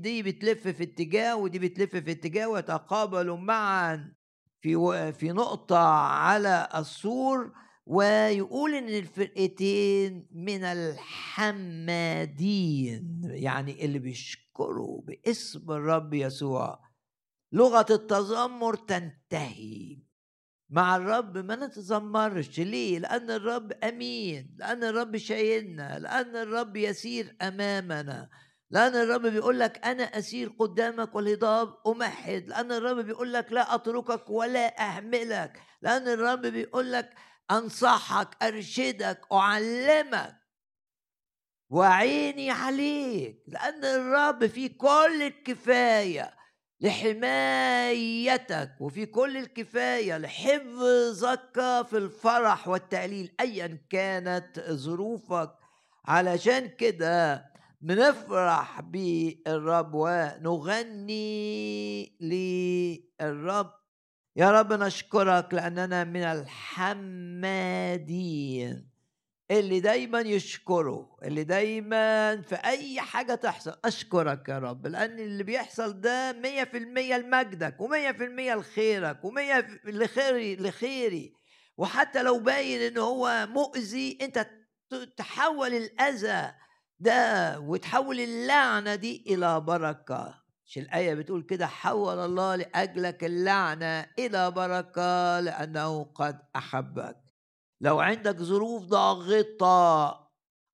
دي 0.00 0.22
بتلف 0.22 0.68
في 0.68 0.82
اتجاه 0.82 1.36
ودي 1.36 1.58
بتلف 1.58 1.96
في 1.96 2.10
اتجاه 2.10 2.48
ويتقابلوا 2.48 3.36
معا 3.36 4.14
في 4.60 5.12
في 5.12 5.32
نقطة 5.32 5.78
على 5.78 6.68
السور 6.74 7.52
ويقول 7.86 8.74
إن 8.74 8.88
الفرقتين 8.88 10.28
من 10.32 10.64
الحمادين 10.64 12.12
يعني 13.24 13.84
اللي 13.84 13.98
بيشكروا 13.98 15.02
باسم 15.02 15.70
الرب 15.70 16.14
يسوع. 16.14 16.84
لغة 17.52 17.86
التذمر 17.90 18.74
تنتهي. 18.74 20.03
مع 20.70 20.96
الرب 20.96 21.38
ما 21.38 21.56
نتذمرش. 21.56 22.60
ليه؟ 22.60 22.98
لأن 22.98 23.30
الرب 23.30 23.72
أمين 23.72 24.56
لأن 24.58 24.84
الرب 24.84 25.16
شايلنا 25.16 25.98
لأن 25.98 26.36
الرب 26.36 26.76
يسير 26.76 27.36
أمامنا. 27.42 28.30
لأن 28.70 28.94
الرب 28.94 29.26
بيقول 29.26 29.60
لك 29.60 29.86
أنا 29.86 30.02
أسير 30.02 30.48
قدامك 30.48 31.14
والهضاب 31.14 31.74
أمهد. 31.86 32.48
لأن 32.48 32.72
الرب 32.72 32.96
بيقول 32.96 33.32
لك 33.32 33.52
لا 33.52 33.74
أتركك 33.74 34.30
ولا 34.30 34.80
أهملك. 34.80 35.60
لأن 35.82 36.08
الرب 36.08 36.40
بيقول 36.40 36.92
لك 36.92 37.14
أنصحك 37.50 38.42
أرشدك 38.42 39.20
أعلمك. 39.32 40.36
وعيني 41.70 42.50
عليك. 42.50 43.42
لأن 43.46 43.84
الرب 43.84 44.46
في 44.46 44.68
كل 44.68 45.22
الكفاية. 45.22 46.43
لحمايتك. 46.84 48.76
وفي 48.80 49.06
كل 49.06 49.36
الكفاية 49.36 50.18
لحفظك 50.18 51.60
في 51.90 51.96
الفرح 51.96 52.68
والتعليل 52.68 53.34
أيا 53.40 53.78
كانت 53.90 54.60
ظروفك. 54.70 55.50
علشان 56.04 56.68
كده 56.68 57.44
بنفرح 57.80 58.80
بالرب 58.80 59.90
ونغني 59.94 61.24
للرب. 62.20 63.70
يا 64.36 64.50
رب 64.50 64.72
نشكرك 64.72 65.54
لأننا 65.54 66.04
من 66.04 66.22
الحمادين. 66.22 67.34
اللي 69.50 69.80
دايما 69.80 70.20
يشكره 70.20 71.16
اللي 71.22 71.44
دايما 71.44 72.40
في 72.42 72.54
أي 72.54 73.00
حاجة 73.00 73.34
تحصل 73.34 73.78
أشكرك 73.84 74.48
يا 74.48 74.58
رب 74.58 74.86
لأن 74.86 75.18
اللي 75.18 75.42
بيحصل 75.44 76.00
ده 76.00 76.32
مية 76.32 76.64
في 76.64 76.76
المية 76.76 77.16
لمجدك 77.16 77.80
ومية 77.80 78.12
في 78.12 78.24
المية 78.24 78.54
لخيرك 78.54 79.24
ومية 79.24 79.66
لخيري 79.84 80.56
لخيري. 80.56 81.34
وحتى 81.76 82.22
لو 82.22 82.38
باين 82.38 82.80
إن 82.80 82.98
هو 82.98 83.46
مؤذي 83.50 84.18
أنت 84.22 84.46
تحول 85.16 85.74
الأذى 85.74 86.52
ده 87.00 87.60
وتحول 87.60 88.20
اللعنة 88.20 88.94
دي 88.94 89.24
إلى 89.26 89.60
بركة. 89.60 90.34
مش 90.66 90.78
الآية 90.78 91.14
بتقول 91.14 91.42
كده 91.42 91.66
حول 91.66 92.18
الله 92.18 92.56
لأجلك 92.56 93.24
اللعنة 93.24 94.06
إلى 94.18 94.50
بركة 94.50 95.40
لأنه 95.40 96.04
قد 96.04 96.38
أحبك. 96.56 97.23
لو 97.84 98.00
عندك 98.00 98.36
ظروف 98.36 98.82
ضاغطة 98.82 100.24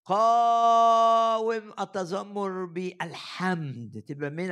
قاوم 0.06 1.72
التذمر 1.80 2.64
بالحمد 2.64 4.04
تبقى 4.08 4.30
من 4.30 4.50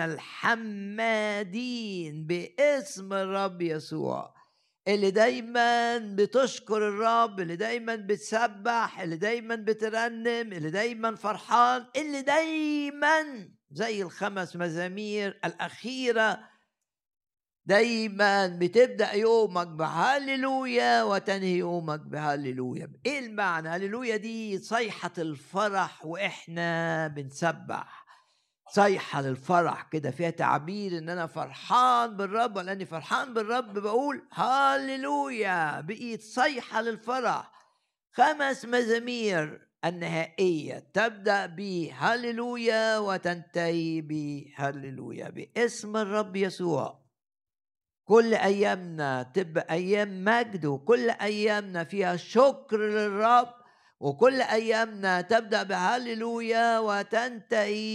الحمادين 1.18 2.26
باسم 2.26 3.12
الرب 3.12 3.62
يسوع 3.62 4.34
اللي 4.88 5.10
دايما 5.10 5.98
بتشكر 5.98 6.88
الرب 6.88 7.40
اللي 7.40 7.56
دايما 7.56 7.96
بتسبح 7.96 9.00
اللي 9.00 9.16
دايما 9.16 9.54
بترنم 9.54 10.52
اللي 10.52 10.70
دايما 10.70 11.14
فرحان 11.14 11.86
اللي 11.96 12.22
دايما 12.22 13.48
زي 13.70 14.02
الخمس 14.02 14.56
مزامير 14.56 15.40
الأخيرة 15.44 16.38
دايما 17.68 18.46
بتبدأ 18.46 19.12
يومك 19.12 19.66
بهللويا 19.66 21.02
وتنهي 21.02 21.56
يومك 21.56 22.00
بهللويا 22.00 22.92
إيه 23.06 23.18
المعنى؟ 23.18 23.68
هللويا 23.68 24.16
دي 24.16 24.58
صيحة 24.58 25.12
الفرح 25.18 26.06
وإحنا 26.06 27.08
بنسبح. 27.08 28.06
صيحة 28.70 29.20
للفرح 29.22 29.82
كده 29.82 30.10
فيها 30.10 30.30
تعبير 30.30 30.98
إن 30.98 31.08
أنا 31.08 31.26
فرحان 31.26 32.16
بالرب 32.16 32.56
ولاني 32.56 32.86
فرحان 32.86 33.34
بالرب؟ 33.34 33.78
بقول 33.78 34.22
هللويا 34.32 35.80
بقيت 35.80 36.22
صيحة 36.22 36.80
للفرح. 36.82 37.52
خمس 38.12 38.64
مزامير 38.64 39.68
النهائية. 39.84 40.78
تبدأ 40.94 41.46
بهللويا 41.46 42.98
وتنتهي 42.98 44.00
بهللويا 44.00 45.28
باسم 45.30 45.96
الرب 45.96 46.36
يسوع. 46.36 47.07
كل 48.08 48.34
أيامنا 48.34 49.22
تبقى 49.22 49.74
أيام 49.74 50.24
مجد 50.24 50.66
وكل 50.66 51.10
أيامنا 51.10 51.84
فيها 51.84 52.16
شكر 52.16 52.76
للرب 52.78 53.48
وكل 54.00 54.40
أيامنا 54.42 55.20
تبدأ 55.20 55.62
بهللويا 55.62 56.78
وتنتهي 56.78 57.88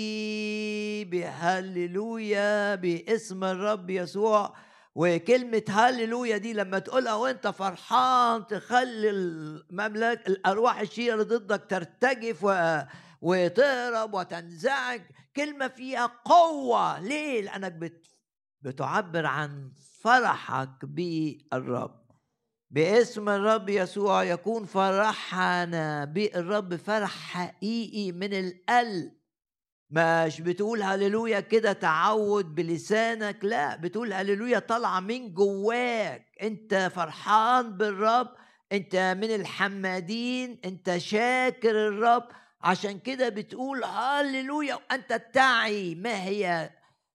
بهللويا 1.12 2.76
باسم 2.76 3.43
الرب 3.43 3.89
يسوع. 3.89 4.56
وكلمة 4.95 5.63
هللويا 5.69 6.38
دي 6.38 6.54
لما 6.54 6.80
تقولها 6.80 7.13
وانت 7.13 7.47
فرحان 7.47 8.47
تخلي 8.47 9.10
المملكة 9.10 10.28
الأرواح 10.28 10.80
الشريرة 10.80 11.23
ضدك 11.23 11.65
ترتجف 11.69 12.43
و... 12.43 12.80
وتهرب 13.21 14.13
وتنزعج. 14.13 15.02
كلمة 15.36 15.67
فيها 15.67 16.06
قوة. 16.26 16.99
ليه؟ 16.99 17.41
لأنك 17.41 17.71
بت... 17.71 18.06
بتعبر 18.62 19.26
عن 19.26 19.71
فرحك 20.03 20.85
بالرب. 20.85 22.03
باسم 22.69 23.29
الرب 23.29 23.69
يسوع 23.69 24.23
يكون 24.23 24.65
فرحنا 24.65 26.05
بالرب. 26.05 26.75
فرح 26.75 27.11
حقيقي 27.11 28.11
من 28.11 28.33
القلب. 28.33 29.11
مش 29.89 30.41
بتقول 30.41 30.83
هللويا 30.83 31.39
كده 31.39 31.73
تعود 31.73 32.55
بلسانك 32.55 33.45
لا 33.45 33.75
بتقول 33.75 34.13
هللويا 34.13 34.59
طالعة 34.59 34.99
من 34.99 35.33
جواك. 35.33 36.25
انت 36.41 36.91
فرحان 36.95 37.77
بالرب 37.77 38.27
انت 38.71 38.95
من 38.95 39.35
الحمادين 39.35 40.59
انت 40.65 40.97
شاكر 40.97 41.87
الرب. 41.87 42.27
عشان 42.61 42.99
كده 42.99 43.29
بتقول 43.29 43.83
هللويا 43.83 44.75
وأنت 44.75 45.21
تعي 45.33 45.95
ما 45.95 46.23
هي 46.23 46.69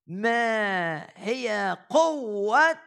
ما 0.08 1.06
هي 1.16 1.76
قوة 1.90 2.78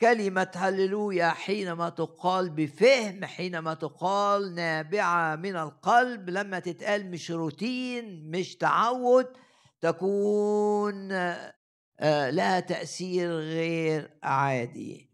كلمة 0.00 0.50
هللويا 0.54 1.28
حينما 1.28 1.88
تقال 1.88 2.50
بفهم 2.50 3.24
حينما 3.24 3.74
تقال 3.74 4.54
نابعة 4.54 5.36
من 5.36 5.56
القلب 5.56 6.30
لما 6.30 6.58
تتقال 6.58 7.10
مش 7.10 7.30
روتين 7.30 8.30
مش 8.30 8.56
تعود 8.56 9.26
تكون 9.80 11.12
آه، 11.12 12.30
لها 12.30 12.60
تأثير 12.60 13.30
غير 13.30 14.10
عادي. 14.22 15.10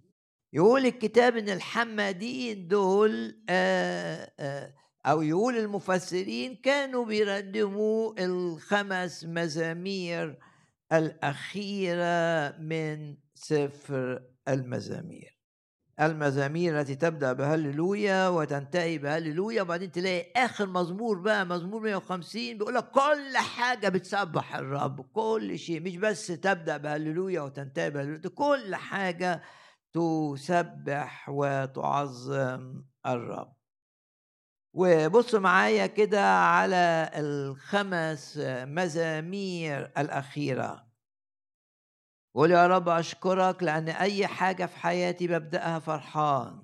يقول 0.53 0.87
الكتاب 0.87 1.37
إن 1.37 1.49
الحمادين 1.49 2.69
دول 2.69 3.43
آه، 3.49 4.33
آه، 4.41 4.75
أو 5.07 5.23
يقول 5.23 5.57
المفسرين 5.57 6.57
كانوا 6.57 7.05
بيردموا 7.05 8.13
الخمس 8.25 9.25
مزامير 9.25 10.39
الأخيرة 10.93 12.59
من 12.59 13.17
سفر 13.35 14.23
المزامير. 14.49 15.37
المزامير 16.01 16.81
التي 16.81 16.95
تبدأ 16.95 17.33
بهللويا 17.33 18.29
وتنتهي 18.29 18.99
بهللويا 18.99 19.63
وبعدين 19.63 19.93
تلاقي 19.93 20.33
آخر 20.45 20.67
مزمور 20.67 21.19
بقى 21.21 21.47
مزمور 21.47 21.81
150 21.83 22.59
بيقول 22.59 22.75
لك 22.75 22.91
كل 22.91 23.37
حاجة 23.37 23.89
بتسبح 23.89 24.57
الرب 24.57 25.01
كل 25.01 25.59
شيء. 25.59 25.81
مش 25.81 25.97
بس 25.97 26.27
تبدأ 26.27 26.77
بهللويا 26.77 27.41
وتنتهي 27.41 27.91
بهللويا 27.91 28.21
كل 28.35 28.75
حاجة 28.75 29.43
تسبح 29.93 31.29
وتعظم 31.29 32.83
الرب. 33.07 33.56
وبص 34.79 35.35
معايا 35.35 35.87
كده 35.87 36.39
على 36.39 37.11
الخمس 37.15 38.39
مزامير 38.45 39.93
الأخيرة. 39.99 40.87
قول 42.35 42.51
يا 42.51 42.67
رب 42.67 42.89
أشكرك 42.89 43.63
لأن 43.63 43.89
أي 43.89 44.27
حاجة 44.27 44.67
في 44.67 44.77
حياتي 44.77 45.27
ببدأها 45.27 45.79
فرحان 45.79 46.63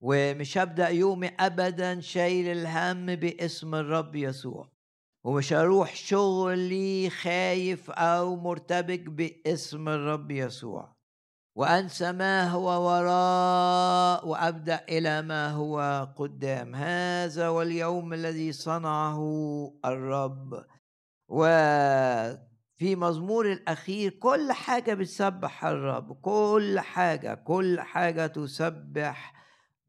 ومش 0.00 0.58
هبدأ 0.58 0.88
يومي 0.88 1.28
أبدا 1.40 2.00
شايل 2.00 2.58
الهم 2.58 3.06
باسم 3.06 3.74
الرب 3.74 4.14
يسوع 4.16 4.72
ومش 5.24 5.52
هروح 5.52 5.94
شغلي 5.94 7.10
خايف 7.10 7.90
أو 7.90 8.36
مرتبك 8.36 9.00
باسم 9.00 9.88
الرب 9.88 10.30
يسوع. 10.30 10.93
وأنسى 11.54 12.12
ما 12.12 12.48
هو 12.50 12.66
وراء 12.66 14.28
وأبدأ 14.28 14.84
إلى 14.88 15.22
ما 15.22 15.50
هو 15.50 16.08
قدام. 16.16 16.74
هذا 16.74 17.48
واليوم 17.48 18.12
الذي 18.12 18.52
صنعه 18.52 19.20
الرب. 19.84 20.64
و 21.28 21.44
في 22.76 22.96
مزمور 22.96 23.52
الأخير 23.52 24.10
كل 24.10 24.52
حاجة 24.52 24.94
بتسبح 24.94 25.64
الرب. 25.64 26.12
كل 26.12 26.80
حاجة 26.80 27.34
كل 27.34 27.80
حاجة 27.80 28.26
تسبح 28.26 29.34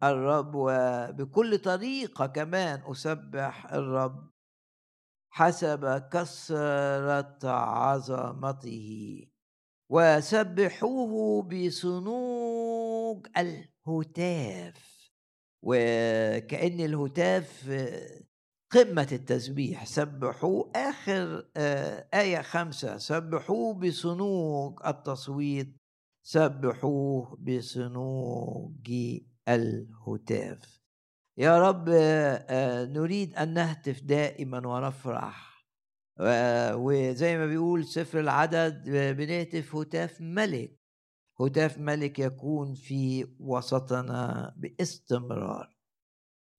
الرب. 0.04 0.52
وبكل 0.56 1.58
طريقة 1.58 2.26
كمان 2.26 2.82
أسبح 2.92 3.74
الرب 3.74 4.30
حسب 5.30 6.10
كثرة 6.14 7.50
عظمته. 7.50 9.35
وسبحوه 9.90 11.42
بصنوج 11.44 13.28
الهتاف. 13.38 14.96
وكأن 15.64 16.80
الهتاف 16.80 17.70
قمة 18.72 19.08
التسبيح. 19.12 19.86
سبحوه 19.86 20.72
آخر 20.76 21.50
آه 21.58 22.08
آية 22.14 22.42
خمسة. 22.42 22.98
سبحوه 22.98 23.74
بصنوج 23.74 24.80
التصويت. 24.88 25.78
سبحوه 26.24 27.38
بصنوج 27.40 28.92
الهتاف. 29.50 30.82
يا 31.38 31.60
رب 31.60 31.90
آه 31.90 32.86
نريد 32.86 33.36
أن 33.36 33.54
نهتف 33.54 34.02
دائما 34.02 34.68
ونفرح. 34.68 35.55
وزي 36.20 37.38
ما 37.38 37.46
بيقول 37.46 37.86
سفر 37.86 38.20
العدد 38.20 38.90
بنهتف 39.18 39.76
هتاف 39.76 40.22
ملك. 40.22 40.76
هتاف 41.42 41.78
ملك 41.78 42.20
يكون 42.20 42.74
في 42.74 43.28
وسطنا 43.40 44.54
باستمرار. 44.58 45.76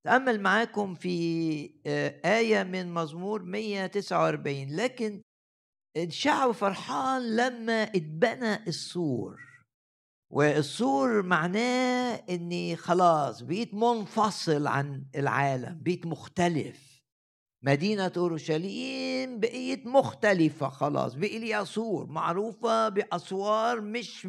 تأمل 0.06 0.40
معاكم 0.40 0.94
في 0.94 1.80
آه، 1.86 2.20
آية 2.38 2.62
من 2.62 2.94
مزمور 2.94 3.42
149 3.42 4.76
لكن 4.76 5.22
الشعب 5.96 6.52
فرحان 6.52 7.36
لما 7.36 7.82
اتبنى 7.82 8.54
السور. 8.68 9.40
والسور 10.32 11.22
معناه 11.22 12.14
إني 12.30 12.76
خلاص 12.76 13.42
بقيت 13.42 13.74
منفصل 13.74 14.66
عن 14.66 15.06
العالم 15.16 15.82
بقيت 15.82 16.06
مختلف. 16.06 16.85
مدينة 17.66 18.12
أورشليم 18.16 19.40
بقيت 19.40 19.86
مختلفة 19.86 20.68
خلاص 20.68 21.14
بقي 21.14 21.38
لي 21.38 21.62
أسور 21.62 22.06
معروفة 22.06 22.88
بأسوار 22.88 23.80
مش 23.80 24.26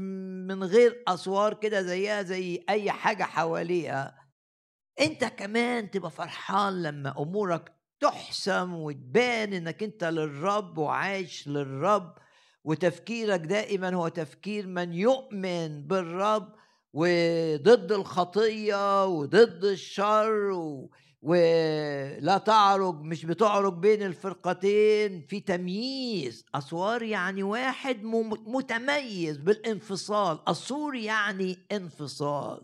من 0.48 0.64
غير 0.64 1.04
أسوار 1.08 1.54
كده 1.54 1.82
زيها 1.82 2.22
زي 2.22 2.64
أي 2.70 2.92
حاجة 2.92 3.24
حواليها. 3.24 4.18
أنت 5.02 5.24
كمان 5.26 5.92
تبقى 5.92 6.12
فرحان 6.12 6.84
لما 6.84 7.22
أمورك 7.22 7.74
تحسم 8.00 8.74
وتبان 8.74 9.54
إنك 9.54 9.84
أنت 9.84 10.04
للرب 10.04 10.78
وعايش 10.78 11.48
للرب 11.48 12.16
وتفكيرك 12.64 13.40
دائما 13.40 13.96
هو 13.96 14.08
تفكير 14.08 14.68
من 14.68 14.94
يؤمن 14.94 15.88
بالرب 15.88 16.54
وضد 16.94 17.92
الخطية 17.92 19.06
وضد 19.06 19.64
الشر 19.64 20.52
و... 20.52 20.92
ولا 21.22 22.38
تعرج 22.38 23.02
مش 23.02 23.26
بتعرج 23.26 23.74
بين 23.74 24.04
الفرقتين 24.04 25.26
في 25.30 25.40
تمييز. 25.40 26.46
أسوار 26.56 27.04
يعني 27.04 27.44
واحد 27.44 28.04
متميز 28.48 29.38
بالانفصال. 29.38 30.40
أسور 30.48 30.96
يعني 30.96 31.58
انفصال. 31.72 32.62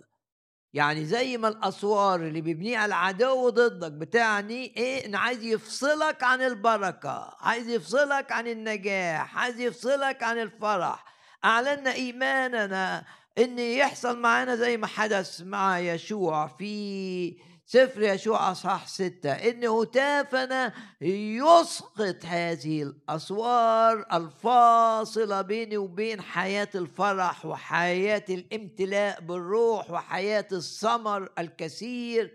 يعني 0.73 1.05
زي 1.05 1.37
ما 1.37 1.47
الأسوار 1.47 2.19
اللي 2.19 2.41
بيبنيها 2.41 2.85
العدو 2.85 3.49
ضدك 3.49 3.91
بتعني 3.91 4.73
إيه؟ 4.77 5.05
إن 5.05 5.15
عايز 5.15 5.43
يفصلك 5.43 6.23
عن 6.23 6.41
البركة 6.41 7.35
عايز 7.39 7.69
يفصلك 7.69 8.31
عن 8.31 8.47
النجاح 8.47 9.37
عايز 9.37 9.59
يفصلك 9.59 10.23
عن 10.23 10.37
الفرح. 10.37 11.05
أعلنا 11.45 11.93
إيماننا 11.93 13.05
إن 13.37 13.59
يحصل 13.59 14.19
معانا 14.19 14.55
زي 14.55 14.77
ما 14.77 14.87
حدث 14.87 15.41
مع 15.41 15.79
يشوع 15.79 16.47
في 16.47 17.37
سفر 17.65 18.01
يشوع 18.01 18.51
أصحاح 18.51 18.87
ستة 18.87 19.31
إن 19.31 19.65
هتافنا 19.65 20.73
يسقط 21.01 22.25
هذه 22.25 22.83
الأسوار 22.83 24.05
الفاصلة 24.13 25.41
بيني 25.41 25.77
وبين 25.77 26.21
حياة 26.21 26.69
الفرح 26.75 27.45
وحياة 27.45 28.25
الامتلاء 28.29 29.21
بالروح 29.21 29.91
وحياة 29.91 30.47
الثمر 30.51 31.29
الكثير 31.39 32.33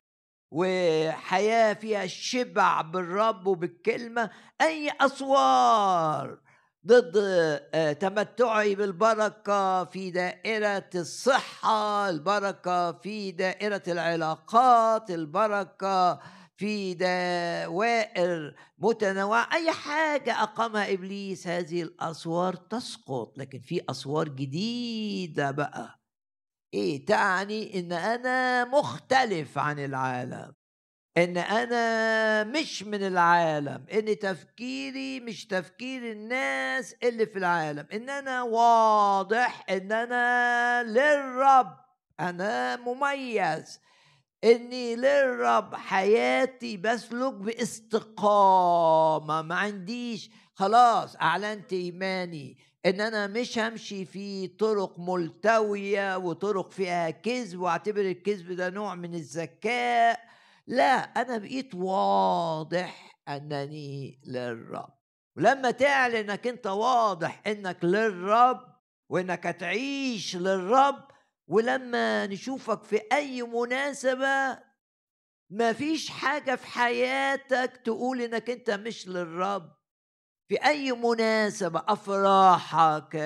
وحياة 0.51 1.73
فيها 1.73 2.05
الشبع 2.05 2.81
بالرب 2.81 3.47
وبالكلمة 3.47 4.31
أي 4.61 4.91
أسوار 5.01 6.39
ضد 6.89 7.13
آه، 7.75 7.93
تمتعي 7.93 8.75
بالبركة 8.75 9.85
في 9.85 10.11
دائرة 10.11 10.91
الصحة 10.95 12.09
البركة 12.09 12.93
في 12.93 13.33
دائرة 13.33 13.83
العلاقات 13.89 15.11
البركة 15.11 16.21
في 16.57 16.95
دوائر 16.95 18.55
متنوعة 18.79 19.49
أي 19.53 19.73
حاجة 19.73 20.43
أقامها 20.43 20.93
إبليس 20.93 21.47
هذه 21.47 21.83
الأسوار 21.83 22.55
تسقط 22.55 23.39
لكن 23.39 23.61
في 23.61 23.81
أسوار 23.91 24.29
جديدة 24.29 25.51
بقى. 25.51 26.01
إيه 26.75 27.07
تعني 27.07 27.81
إن 27.81 27.93
أنا 27.93 28.65
مختلف 28.65 29.59
عن 29.59 29.79
العالم. 29.79 30.58
إن 31.19 31.37
أنا 31.37 32.45
مش 32.45 32.83
من 32.83 33.07
العالم 33.07 33.85
إن 33.93 34.19
تفكيري 34.19 35.21
مش 35.21 35.47
تفكير 35.47 36.13
الناس 36.13 36.95
اللي 37.03 37.27
في 37.27 37.39
العالم 37.39 37.87
إن 37.93 38.11
أنا 38.11 38.43
واضح 38.43 39.65
إن 39.71 39.93
أنا 39.93 40.83
للرب 40.83 41.77
أنا 42.21 42.77
مميز. 42.77 43.81
إني 44.45 44.97
للرب 44.97 45.75
حياتي 45.75 46.77
بسلك 46.77 47.33
باستقامة 47.35 49.43
ما 49.43 49.55
عنديش 49.55 50.31
خلاص 50.55 51.17
أعلنت 51.17 51.73
إيماني 51.73 52.59
إن 52.87 53.01
أنا 53.01 53.27
مش 53.27 53.59
همشي 53.59 54.05
في 54.05 54.47
طرق 54.49 54.99
ملتوية 54.99 56.17
وطرق 56.17 56.71
فيها 56.71 57.11
كذب 57.11 57.61
وأعتبر 57.61 58.01
الكذب 58.01 58.53
ده 58.53 58.71
نوع 58.71 58.95
من 58.95 59.15
الذكاء. 59.15 60.21
لا 60.69 60.95
أنا 60.95 61.39
بقيت 61.39 61.75
واضح 61.75 63.21
أنني 63.29 64.21
للرب. 64.27 64.99
ولما 65.37 65.71
تعلن 65.71 66.17
إنك 66.17 66.47
أنت 66.47 66.67
واضح 66.67 67.43
إنك 67.47 67.85
للرب 67.85 68.61
وإنك 69.11 69.47
هتعيش 69.47 70.37
للرب 70.37 71.09
ولما 71.49 72.27
نشوفك 72.27 72.83
في 72.85 73.01
أي 73.13 73.43
مناسبة 73.43 74.59
ما 75.51 75.73
فيش 75.73 76.11
حاجة 76.11 76.55
في 76.55 76.67
حياتك 76.67 77.81
تقول 77.85 78.21
إنك 78.21 78.51
أنت 78.51 78.71
مش 78.71 79.09
للرب. 79.09 79.79
في 80.49 80.57
أي 80.65 80.93
مناسبة 80.93 81.83
أفراحك 81.89 83.17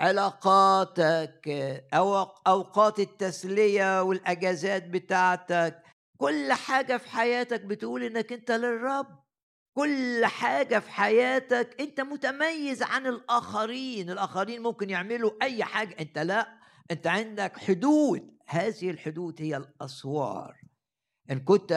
علاقاتك 0.00 1.48
أو 1.94 2.16
أوقات 2.46 2.98
التسلية 3.00 4.02
والأجازات 4.02 4.84
بتاعتك 4.88 5.82
كل 6.18 6.52
حاجة 6.52 6.96
في 6.96 7.08
حياتك 7.08 7.60
بتقول 7.60 8.02
إنك 8.02 8.32
أنت 8.32 8.50
للرب. 8.50 9.18
كل 9.74 10.26
حاجة 10.26 10.78
في 10.78 10.90
حياتك 10.90 11.80
أنت 11.80 12.00
متميز 12.00 12.82
عن 12.82 13.06
الآخرين. 13.06 14.10
الآخرين 14.10 14.62
ممكن 14.62 14.90
يعملوا 14.90 15.30
أي 15.42 15.64
حاجة. 15.64 15.96
أنت 16.00 16.18
لا 16.18 16.48
أنت 16.90 17.06
عندك 17.06 17.58
حدود. 17.58 18.38
هذه 18.46 18.90
الحدود 18.90 19.42
هي 19.42 19.56
الأسوار. 19.56 20.56
إن 21.30 21.40
كنت 21.40 21.72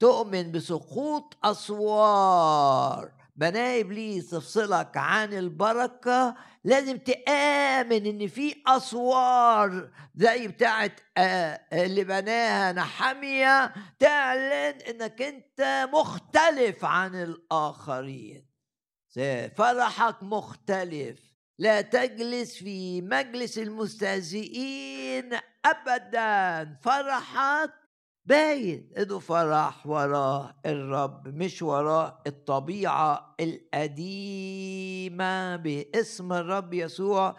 تؤمن 0.00 0.52
بسقوط 0.52 1.36
أسوار. 1.44 3.12
بناه 3.38 3.80
ابليس 3.80 4.30
تفصلك 4.30 4.96
عن 4.96 5.32
البركة 5.32 6.34
لازم 6.64 6.98
تآمن 6.98 8.06
إن 8.06 8.26
في 8.26 8.62
أسوار 8.66 9.90
زي 10.14 10.48
بتاعت 10.48 11.00
آه، 11.16 11.60
اللي 11.72 12.04
بناها 12.04 12.72
نحمية 12.72 13.74
تعلن 13.98 14.80
إنك 14.88 15.22
أنت 15.22 15.88
مختلف 15.92 16.84
عن 16.84 17.14
الآخرين. 17.14 18.48
فرحك 19.56 20.22
مختلف 20.22 21.20
لا 21.58 21.80
تجلس 21.80 22.56
في 22.56 23.02
مجلس 23.02 23.58
المستهزئين 23.58 25.38
ابدا. 25.64 26.76
فرحك 26.82 27.77
باين 28.28 28.90
إنه 28.98 29.18
فرح 29.18 29.86
وراه 29.86 30.54
الرب 30.66 31.28
مش 31.28 31.62
وراه 31.62 32.22
الطبيعة 32.26 33.34
القديمة 33.40 34.76
باسم 35.56 36.32
الرب 36.32 36.74
يسوع. 36.74 37.36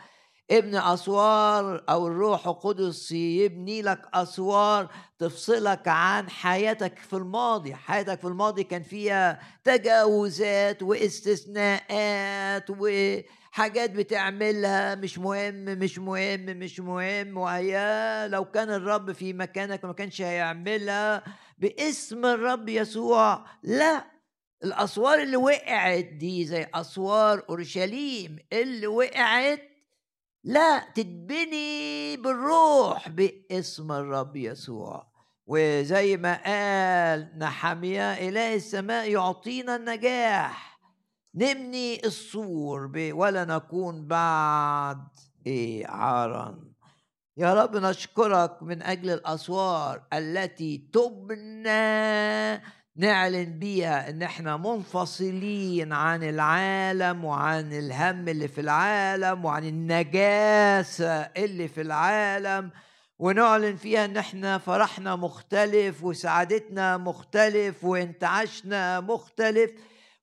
ابن 0.52 0.76
أسوار 0.76 1.84
أو 1.90 2.08
الروح 2.08 2.48
القدس 2.48 3.12
يبني 3.12 3.82
لك 3.82 4.02
أسوار 4.14 4.88
تفصلك 5.20 5.88
عن 5.88 6.30
حياتك 6.30 7.00
في 7.00 7.14
الماضي. 7.14 7.76
حياتك 7.76 8.20
في 8.20 8.28
الماضي 8.28 8.64
كان 8.64 8.84
فيها 8.84 9.40
تجاوزات 9.64 10.84
واستثناءات 10.84 12.70
و 12.70 12.88
حاجات 13.52 13.92
بتعملها 13.92 14.96
مش 14.96 15.20
مهم 15.20 15.66
مش 15.66 16.00
مهم 16.00 16.46
مش 16.46 16.80
مهم 16.80 17.38
وهي 17.38 18.28
لو 18.32 18.46
كان 18.46 18.70
الرب 18.70 19.12
في 19.12 19.34
مكانك 19.34 19.86
ما 19.86 19.94
كانش 19.94 20.22
هيعملها 20.22 21.24
باسم 21.58 22.26
الرب 22.26 22.70
يسوع. 22.70 23.46
لا 23.64 24.06
الأسوار 24.64 25.22
اللي 25.22 25.38
وقعت 25.38 26.06
دي 26.06 26.46
زي 26.46 26.68
أسوار 26.74 27.46
أورشليم 27.50 28.38
اللي 28.54 28.88
وقعت 28.88 29.62
لا 30.44 30.80
تتبني 30.96 32.18
بالروح 32.18 33.10
باسم 33.10 33.92
الرب 33.92 34.36
يسوع. 34.36 35.10
وزي 35.48 36.18
ما 36.18 36.34
قال 36.46 37.40
نحمية 37.40 38.14
إله 38.14 38.56
السماء 38.56 39.10
يعطينا 39.12 39.76
النجاح. 39.76 40.69
نبني 41.40 42.06
السور 42.06 42.92
ولا 42.96 43.46
نكون 43.46 44.08
بعد. 44.08 44.98
إيه 45.48 45.88
عارا 45.88 46.60
يا 47.38 47.54
رب 47.54 47.76
نشكرك 47.76 48.64
من 48.64 48.82
أجل 48.82 49.10
الأسوار 49.10 50.02
التي 50.14 50.90
تبنى 50.94 52.62
نعلن 52.96 53.60
بيها 53.60 54.10
إن 54.10 54.22
إحنا 54.22 54.58
منفصلين 54.58 55.94
عن 55.94 56.24
العالم 56.24 57.26
وعن 57.26 57.74
الهم 57.74 58.28
اللي 58.28 58.48
في 58.48 58.62
العالم 58.62 59.46
وعن 59.46 59.64
النجاسة 59.68 61.14
اللي 61.14 61.68
في 61.68 61.82
العالم 61.82 62.72
ونعلن 63.20 63.76
فيها 63.76 64.06
إن 64.06 64.18
إحنا 64.18 64.58
فرحنا 64.58 65.16
مختلف 65.16 66.04
وسعادتنا 66.04 66.98
مختلف 66.98 67.84
وانتعاشنا 67.84 69.00
مختلف. 69.00 69.72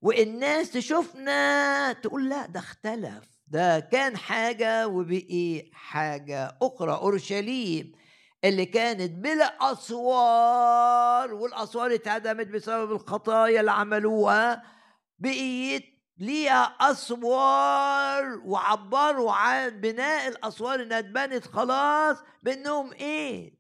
والناس 0.07 0.71
تشوفنا 0.71 1.93
تقول 1.93 2.29
لا 2.29 2.47
ده 2.47 2.61
اختلف 2.61 3.25
ده 3.47 3.81
كان 3.81 4.17
حاجة 4.17 4.89
وبقي 4.89 5.71
حاجة 5.73 6.59
أخرى 6.63 6.93
أورشليم 6.93 7.93
اللي 8.45 8.67
كانت 8.67 9.13
بلا 9.13 9.73
أسوار 9.73 11.35
والأسوار 11.35 11.95
اتهدمت 11.95 12.47
بسبب 12.47 12.93
الخطايا 12.93 13.61
اللي 13.61 13.71
عملوها 13.73 14.63
بقيت 15.19 15.85
ليها 16.19 16.63
أسوار 16.81 18.41
وعبروا 18.45 19.33
عن 19.33 19.81
بناء 19.81 20.29
الأسوار 20.29 20.83
إنها 20.83 20.99
اتبنت 20.99 21.45
خلاص 21.47 22.17
بإنهم 22.43 22.93
إيه؟ 22.93 23.57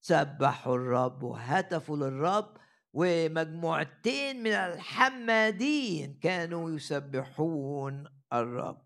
سبحوا 0.00 0.76
الرب 0.76 1.22
وهتفوا 1.22 1.96
للرب 1.96 2.55
ومجموعتين 2.96 4.42
من 4.42 4.50
الحمادين 4.52 6.18
كانوا 6.22 6.70
يسبحون 6.70 8.04
الرب. 8.32 8.82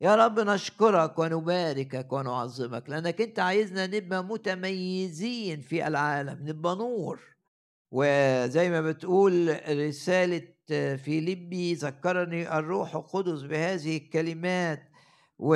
يا 0.00 0.14
رب 0.14 0.40
نشكرك 0.40 1.18
ونباركك 1.18 2.12
ونعظمك 2.12 2.90
لأنك 2.90 3.20
أنت 3.20 3.38
عايزنا 3.38 3.86
نبقى 3.86 4.24
متميزين 4.24 5.60
في 5.60 5.86
العالم 5.86 6.48
نبقى 6.48 6.76
نور. 6.76 7.20
وزي 7.90 8.70
ما 8.70 8.80
بتقول 8.80 9.60
رسالة 9.68 10.48
فيليبي 10.96 11.74
ذكرني 11.74 12.58
الروح 12.58 12.94
القدس 12.94 13.42
بهذه 13.42 13.96
الكلمات 13.96 14.82
و 15.38 15.54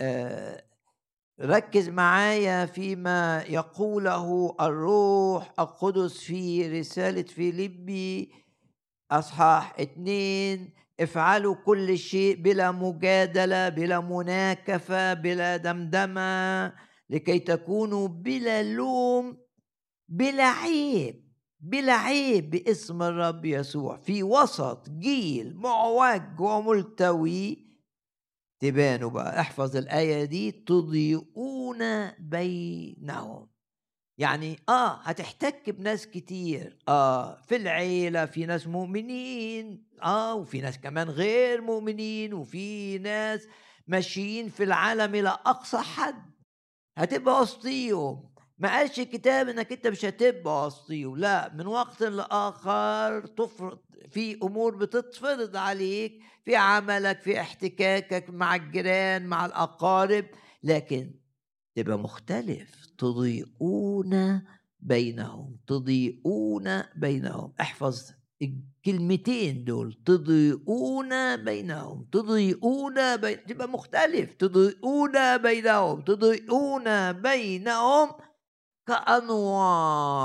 آه، 0.00 0.65
ركز 1.40 1.88
معايا 1.88 2.66
فيما 2.66 3.44
يقوله 3.48 4.56
الروح 4.60 5.52
القدس 5.58 6.18
في 6.18 6.78
رسالة 6.80 7.22
فيليبي 7.22 8.32
أصحاح 9.10 9.74
اتنين 9.80 10.72
افعلوا 11.00 11.54
كل 11.54 11.98
شيء 11.98 12.42
بلا 12.42 12.70
مجادلة 12.72 13.68
بلا 13.68 14.00
مناكفة 14.00 15.14
بلا 15.14 15.56
دمدمة 15.56 16.72
لكي 17.10 17.38
تكونوا 17.38 18.08
بلا 18.08 18.62
لوم 18.62 19.36
بلا 20.08 20.44
عيب 20.44 21.26
بلا 21.60 21.92
عيب 21.92 22.50
باسم 22.50 23.02
الرب 23.02 23.44
يسوع. 23.44 23.96
في 23.96 24.22
وسط 24.22 24.90
جيل 24.90 25.56
معوج 25.56 26.40
وملتوي 26.40 27.65
تبانوا 28.60 29.10
بقى 29.10 29.40
احفظ 29.40 29.76
الآية 29.76 30.24
دي 30.24 30.52
تضيئون 30.52 32.10
بينهم. 32.18 33.48
يعني 34.18 34.58
آه 34.68 34.94
هتحتك 35.02 35.70
بناس 35.70 36.06
كتير 36.06 36.78
آه 36.88 37.36
في 37.42 37.56
العيلة 37.56 38.26
في 38.26 38.46
ناس 38.46 38.66
مؤمنين 38.66 39.88
آه 40.02 40.34
وفي 40.34 40.60
ناس 40.60 40.78
كمان 40.78 41.08
غير 41.10 41.60
مؤمنين 41.60 42.34
وفي 42.34 42.98
ناس 42.98 43.48
ماشيين 43.86 44.48
في 44.48 44.64
العالم 44.64 45.14
إلى 45.14 45.28
أقصى 45.28 45.78
حد. 45.78 46.30
هتبقى 46.98 47.40
وسطيهم. 47.42 48.35
ما 48.58 48.76
قالش 48.76 48.98
الكتاب 49.00 49.48
إنك 49.48 49.72
أنت 49.72 49.86
مش 49.86 50.04
هتبقى 50.04 50.66
وسطيه 50.66 51.16
لا 51.16 51.52
من 51.54 51.66
وقت 51.66 52.02
لآخر 52.02 53.26
تفرض 53.26 53.78
في 54.10 54.38
أمور 54.42 54.76
بتتفرض 54.76 55.56
عليك 55.56 56.20
في 56.44 56.56
عملك 56.56 57.20
في 57.20 57.40
احتكاكك 57.40 58.30
مع 58.30 58.54
الجيران 58.54 59.26
مع 59.26 59.46
الأقارب 59.46 60.24
لكن 60.62 61.14
تبقى 61.74 61.98
مختلف. 61.98 62.86
تضيئون 62.98 64.42
بينهم 64.80 65.56
تضيئون 65.66 66.82
بينهم. 66.96 67.52
احفظ 67.60 68.10
الكلمتين 68.42 69.64
دول. 69.64 69.98
تضيئون 70.06 71.36
بينهم. 71.44 72.06
تضيئون 72.12 73.16
بين 73.16 73.46
تبقى 73.46 73.68
مختلف. 73.68 74.32
تضيئون 74.34 75.36
بينهم. 75.38 76.00
تضيئون 76.00 77.12
بينهم. 77.12 78.08
كأنوار 78.86 80.18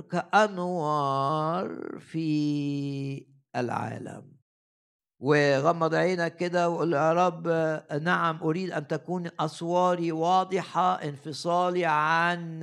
كأنوار 0.00 1.98
في 2.00 3.26
العالم. 3.56 4.38
وغمض 5.20 5.94
عينك 5.94 6.36
كده 6.36 6.68
وقول 6.68 6.92
يا 6.92 7.12
رب 7.12 7.48
نعم 8.02 8.38
أريد 8.42 8.70
أن 8.70 8.86
تكون 8.86 9.30
أسواري 9.40 10.12
واضحة 10.12 10.94
انفصالي 10.94 11.84
عن 11.84 12.60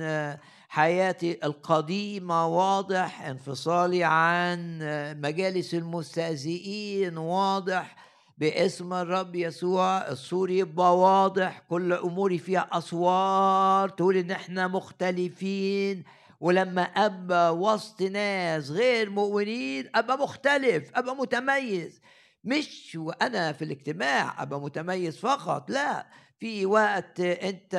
حياتي 0.68 1.38
القديمة 1.44 2.46
واضح 2.46 3.22
انفصالي 3.22 4.04
عن 4.04 4.78
مجالس 5.20 5.74
المستهزئين 5.74 7.18
واضح 7.18 8.05
باسم 8.38 8.92
الرب 8.92 9.34
يسوع. 9.34 10.08
السور 10.08 10.50
يبقى 10.50 10.98
واضح 10.98 11.58
كل 11.68 11.92
أموري 11.92 12.38
فيها 12.38 12.68
أسوار 12.72 13.88
تقول 13.88 14.16
إن 14.16 14.30
إحنا 14.30 14.66
مختلفين. 14.68 16.04
ولما 16.40 16.82
أبقى 16.82 17.56
وسط 17.56 18.02
ناس 18.02 18.70
غير 18.70 19.10
مؤمنين 19.10 19.90
أبقى 19.94 20.18
مختلف 20.18 20.90
أبقى 20.94 21.16
متميز. 21.16 22.00
مش 22.44 22.96
وأنا 23.00 23.52
في 23.52 23.64
الاجتماع 23.64 24.42
أبقى 24.42 24.60
متميز 24.60 25.18
فقط 25.18 25.70
لا. 25.70 26.06
في 26.40 26.66
وقت 26.66 27.20
أنت 27.20 27.74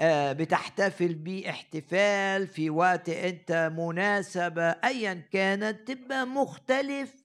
آه، 0.00 0.32
بتحتفل 0.32 1.14
بيه 1.14 1.50
احتفال 1.50 2.46
في 2.46 2.70
وقت 2.70 3.08
أنت 3.08 3.72
مناسبة 3.78 4.62
ايا 4.70 5.14
كانت 5.32 5.88
تبقى 5.92 6.26
مختلف. 6.26 7.21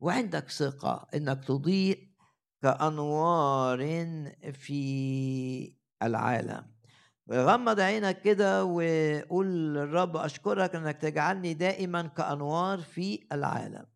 وعندك 0.00 0.50
ثقة 0.50 1.06
إنك 1.14 1.44
تضيء 1.44 2.10
كأنوار 2.62 3.78
في 4.52 5.74
العالم. 6.02 6.66
غمض 7.32 7.80
عينك 7.80 8.20
كده 8.22 8.64
وقول 8.64 9.74
للرب 9.74 10.16
أشكرك 10.16 10.74
أنك 10.74 10.96
تجعلني 10.96 11.54
دائما 11.54 12.02
كأنوار 12.02 12.78
في 12.78 13.26
العالم. 13.32 13.86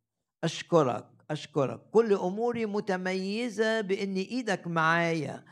أشكرك 0.44 1.06
أشكرك. 1.30 1.80
كل 1.90 2.12
أموري 2.14 2.66
متميزة 2.66 3.80
بإن 3.80 4.16
إيدك 4.16 4.66
معايا 4.66 5.44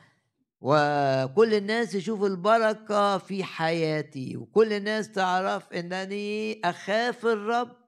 وكل 0.60 1.54
الناس 1.54 1.94
يشوف 1.94 2.24
البركة 2.24 3.18
في 3.18 3.44
حياتي 3.44 4.36
وكل 4.36 4.72
الناس 4.72 5.12
تعرف 5.12 5.72
أنني 5.72 6.60
أخاف 6.64 7.26
الرب. 7.26 7.81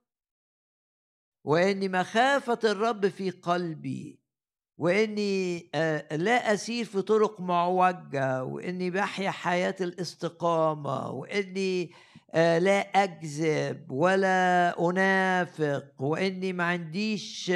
وإني 1.45 1.89
مخافة 1.89 2.59
الرب 2.63 3.07
في 3.07 3.29
قلبي 3.29 4.19
وإني 4.77 5.69
آه، 5.75 6.15
لا 6.15 6.53
أسير 6.53 6.85
في 6.85 7.01
طرق 7.01 7.41
معوجة 7.41 8.43
وإني 8.43 8.89
بحيا 8.91 9.31
حياة 9.31 9.75
الاستقامة 9.81 11.09
وإني 11.09 11.91
آه، 12.33 12.57
لا 12.59 12.79
أكذب 13.03 13.91
ولا 13.91 14.75
أنافق 14.89 15.83
وإني 15.99 16.53
ما 16.53 16.63
عنديش 16.63 17.51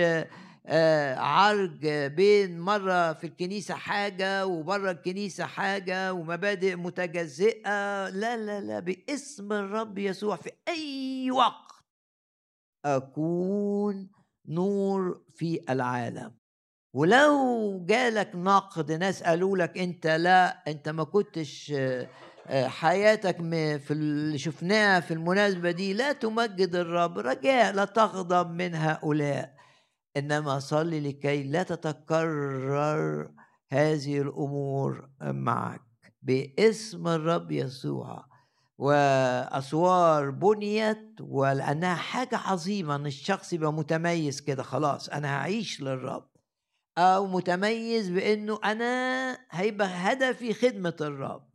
آه، 0.68 1.16
عرج 1.16 1.88
بين 1.88 2.60
مرة 2.60 3.14
في 3.14 3.28
الكنيسة 3.28 3.74
حاجة 3.76 4.46
وبرة 4.46 4.92
الكنيسة 4.92 5.46
حاجة 5.46 6.14
ومبادئ 6.14 6.76
متجزئة. 6.76 8.10
لا 8.10 8.38
لا 8.38 8.62
لا 8.62 8.80
باسم 8.80 9.54
الرب 9.54 9.98
يسوع 9.98 10.36
في 10.36 10.52
أي 10.68 11.32
وقت. 11.32 11.69
أكون 12.86 14.10
نور 14.48 15.24
في 15.36 15.60
العالم. 15.70 16.36
ولو 16.94 17.86
جالك 17.86 18.36
نقد 18.36 18.92
ناس 18.92 19.24
قالوا 19.24 19.58
لك 19.58 19.78
أنت 19.78 20.08
لا 20.08 20.64
أنت 20.68 20.90
ما 20.90 21.04
كنتش 21.04 21.74
آه، 22.48 22.68
حياتك 22.68 23.38
في 23.78 23.92
اللي 23.92 24.38
شفناها 24.38 25.00
في 25.00 25.14
المناسبة 25.14 25.72
دي 25.72 25.94
لا 25.94 26.12
تمجد 26.12 26.76
الرب 26.76 27.18
رجاء 27.20 27.74
لا 27.74 27.86
تغضب 27.86 28.52
من 28.52 28.76
هؤلاء. 28.76 29.56
إنما 30.18 30.60
صلي 30.60 31.00
لكي 31.00 31.44
لا 31.44 31.64
تتكرر 31.64 33.32
هذه 33.72 34.22
الأمور 34.22 35.10
معك. 35.22 35.82
باسم 36.22 37.08
الرب 37.08 37.52
يسوع. 37.52 38.29
وأسوار 38.80 40.30
بنيت 40.30 41.16
ولأنها 41.22 41.96
حاجة 41.96 42.38
عظيمة 42.38 42.96
إن 42.96 43.06
الشخص 43.06 43.54
يبقى 43.54 43.74
متميز 43.74 44.42
كده 44.42 44.64
خلاص 44.64 45.10
أنا 45.10 45.38
هعيش 45.38 45.82
للرب. 45.82 46.30
أو 46.98 47.28
متميز 47.28 48.10
بإنه 48.10 48.60
أنا 48.64 49.38
هيبقى 49.52 49.88
هدفي 49.88 50.54
خدمة 50.54 50.96
الرب. 51.02 51.50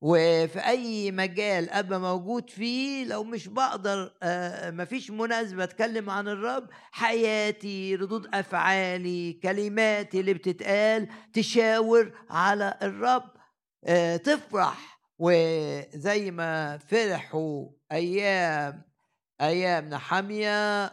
وفي 0.00 0.58
أي 0.66 1.10
مجال 1.12 1.70
أبقى 1.70 2.00
موجود 2.00 2.50
فيه 2.50 3.04
لو 3.04 3.24
مش 3.24 3.48
بقدر 3.48 4.12
آه 4.22 4.70
مفيش 4.70 5.10
مناسبة 5.10 5.64
أتكلم 5.64 6.10
عن 6.10 6.28
الرب 6.28 6.66
حياتي 6.92 7.94
ردود 7.94 8.26
أفعالي 8.34 9.32
كلماتي 9.32 10.20
اللي 10.20 10.34
بتتقال 10.34 11.08
تشاور 11.32 12.12
على 12.30 12.78
الرب 12.82 13.30
آه 13.84 14.16
تفرح. 14.16 14.97
وزي 15.18 16.30
ما 16.30 16.78
فرحوا 16.78 17.66
أيام 17.92 18.82
أيام 19.40 19.88
نحمية 19.88 20.92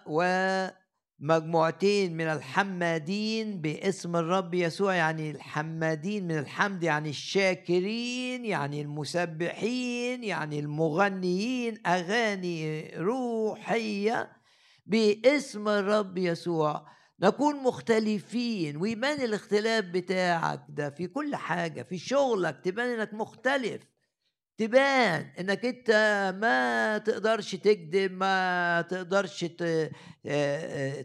ومجموعتين 1.20 2.18
من 2.18 2.26
الحمادين 2.28 3.62
باسم 3.62 4.16
الرب 4.16 4.54
يسوع 4.54 4.94
يعني 4.96 5.32
الحمادين 5.32 6.28
من 6.28 6.38
الحمد 6.38 6.84
يعني 6.84 7.10
الشاكرين 7.10 8.46
يعني 8.46 8.82
المسبحين 8.82 10.24
يعني 10.24 10.60
المغنيين 10.60 11.88
أغاني 11.88 12.90
روحية 12.98 14.32
باسم 14.86 15.68
الرب 15.68 16.18
يسوع. 16.18 16.88
نكون 17.20 17.64
مختلفين 17.64 18.78
ويبان 18.78 19.22
الاختلاف 19.22 19.86
بتاعك 19.86 20.66
ده 20.70 20.90
في 20.90 21.08
كل 21.08 21.36
حاجة 21.36 21.84
في 21.84 21.98
شغلك 21.98 22.62
تبان 22.64 22.90
إنك 23.00 23.14
مختلف. 23.14 23.95
تبان 24.58 25.32
إنك 25.40 25.66
أنت 25.66 25.92
ما 26.42 26.98
تقدرش 26.98 27.56
تكذب 27.56 28.12
ما 28.12 28.82
تقدرش 28.82 29.46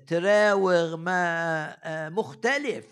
تراوغ 0.06 0.96
ما 0.96 2.08
مختلف. 2.08 2.86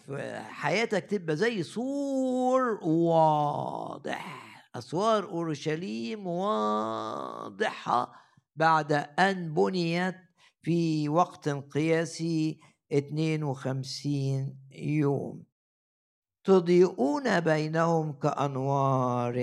حياتك 0.48 1.04
تبقى 1.10 1.36
زي 1.36 1.62
سور 1.62 2.62
واضح. 2.84 4.48
أسوار 4.74 5.24
أورشليم 5.24 6.26
واضحة 6.26 8.12
بعد 8.56 8.92
أن 9.18 9.54
بنيت 9.54 10.14
في 10.62 11.08
وقت 11.08 11.48
قياسي 11.48 12.60
52 12.92 14.56
يوم. 14.72 15.47
تضيئون 16.48 17.40
بينهم 17.40 18.12
كأنوار 18.12 19.34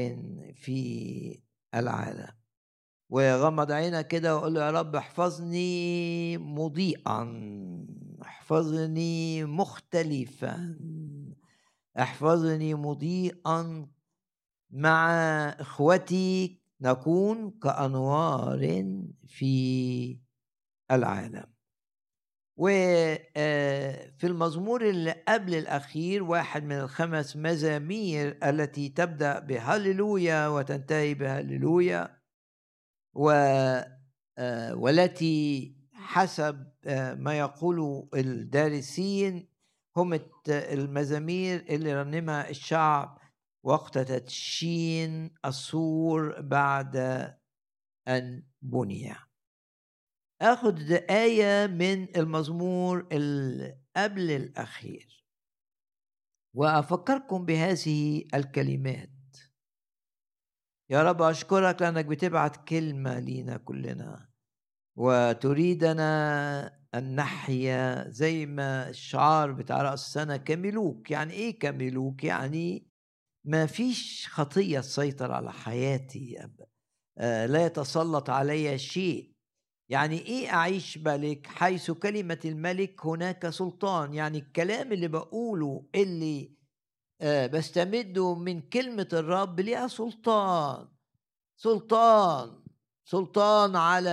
في 0.55 1.39
العالم. 1.75 2.27
وغمض 3.09 3.71
عينك 3.71 4.07
كده 4.07 4.35
وقول 4.35 4.53
له 4.53 4.65
يا 4.65 4.71
رب 4.71 4.95
احفظني 4.95 6.37
مضيئا 6.37 7.21
احفظني 8.21 9.45
مختلفا 9.45 10.79
احفظني 11.99 12.73
مضيئا 12.75 13.87
مع 14.71 15.09
إخوتي 15.49 16.61
نكون 16.81 17.51
كأنوار 17.51 18.85
في 19.27 20.19
العالم. 20.91 21.54
وفي 22.57 23.19
آه، 23.37 24.11
المزمور 24.23 24.89
اللي 24.89 25.11
قبل 25.27 25.55
الأخير 25.55 26.23
واحد 26.23 26.63
من 26.63 26.79
الخمس 26.79 27.35
مزامير 27.37 28.39
التي 28.43 28.89
تبدأ 28.89 29.39
بهللويا 29.39 30.47
وتنتهي 30.47 31.13
بهللويا 31.13 32.21
و 33.13 33.29
آه، 34.37 34.75
والتي 34.75 35.75
حسب 35.93 36.71
آه، 36.85 37.13
ما 37.13 37.37
يقول 37.37 38.09
الدارسين 38.15 39.47
هم 39.97 40.19
المزامير 40.49 41.65
اللي 41.69 41.93
رنمها 41.93 42.49
الشعب 42.49 43.17
وقت 43.63 43.97
تدشين 43.97 45.33
السور 45.45 46.41
بعد 46.41 46.95
أن 48.07 48.43
بني. 48.61 49.24
أخذ 50.41 50.91
آية 51.09 51.67
من 51.67 52.17
المزمور 52.17 52.99
قبل 53.95 54.31
الأخير. 54.31 55.25
وأفكركم 56.55 57.45
بهذه 57.45 58.23
الكلمات. 58.33 59.09
يا 60.89 61.03
رب 61.03 61.21
أشكرك 61.21 61.81
لأنك 61.81 62.05
بتبعت 62.05 62.69
كلمة 62.69 63.19
لينا 63.19 63.57
كلنا. 63.57 64.29
وتريدنا 64.97 66.05
أن 66.95 67.15
نحيا 67.15 68.09
زي 68.09 68.45
ما 68.45 68.89
الشعار 68.89 69.51
بتاع 69.51 69.81
رأس 69.81 70.05
السنة 70.05 70.37
كملوك. 70.37 71.11
يعني 71.11 71.33
إيه 71.33 71.59
كملوك؟ 71.59 72.23
يعني 72.23 72.87
ما 73.45 73.65
فيش 73.65 74.27
خطية 74.29 74.79
تسيطر 74.79 75.31
على 75.31 75.51
حياتي 75.51 76.49
آه، 77.17 77.45
لا 77.45 77.65
يتسلط 77.65 78.29
علي 78.29 78.77
شيء. 78.77 79.34
يعني 79.89 80.19
إيه 80.19 80.53
أعيش 80.53 80.97
ملك؟ 80.97 81.47
حيث 81.47 81.91
كلمة 81.91 82.39
الملك 82.45 83.05
هناك 83.05 83.49
سلطان. 83.49 84.13
يعني 84.13 84.37
الكلام 84.37 84.91
اللي 84.91 85.07
بقوله 85.07 85.85
اللي 85.95 86.55
آه 87.21 87.47
بستمده 87.47 88.35
من 88.35 88.61
كلمة 88.61 89.07
الرب 89.13 89.59
ليها 89.59 89.87
سلطان. 89.87 90.87
سلطان 91.57 92.63
سلطان 93.05 93.75
على 93.75 94.09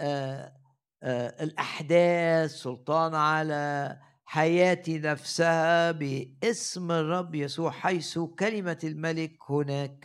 آه 0.00 0.54
آه 1.02 1.44
الأحداث 1.44 2.50
سلطان 2.50 3.14
على 3.14 3.98
حياتي 4.24 4.98
نفسها 4.98 5.90
باسم 5.92 6.90
الرب 6.92 7.34
يسوع 7.34 7.70
حيث 7.70 8.18
كلمة 8.18 8.78
الملك 8.84 9.36
هناك 9.50 10.04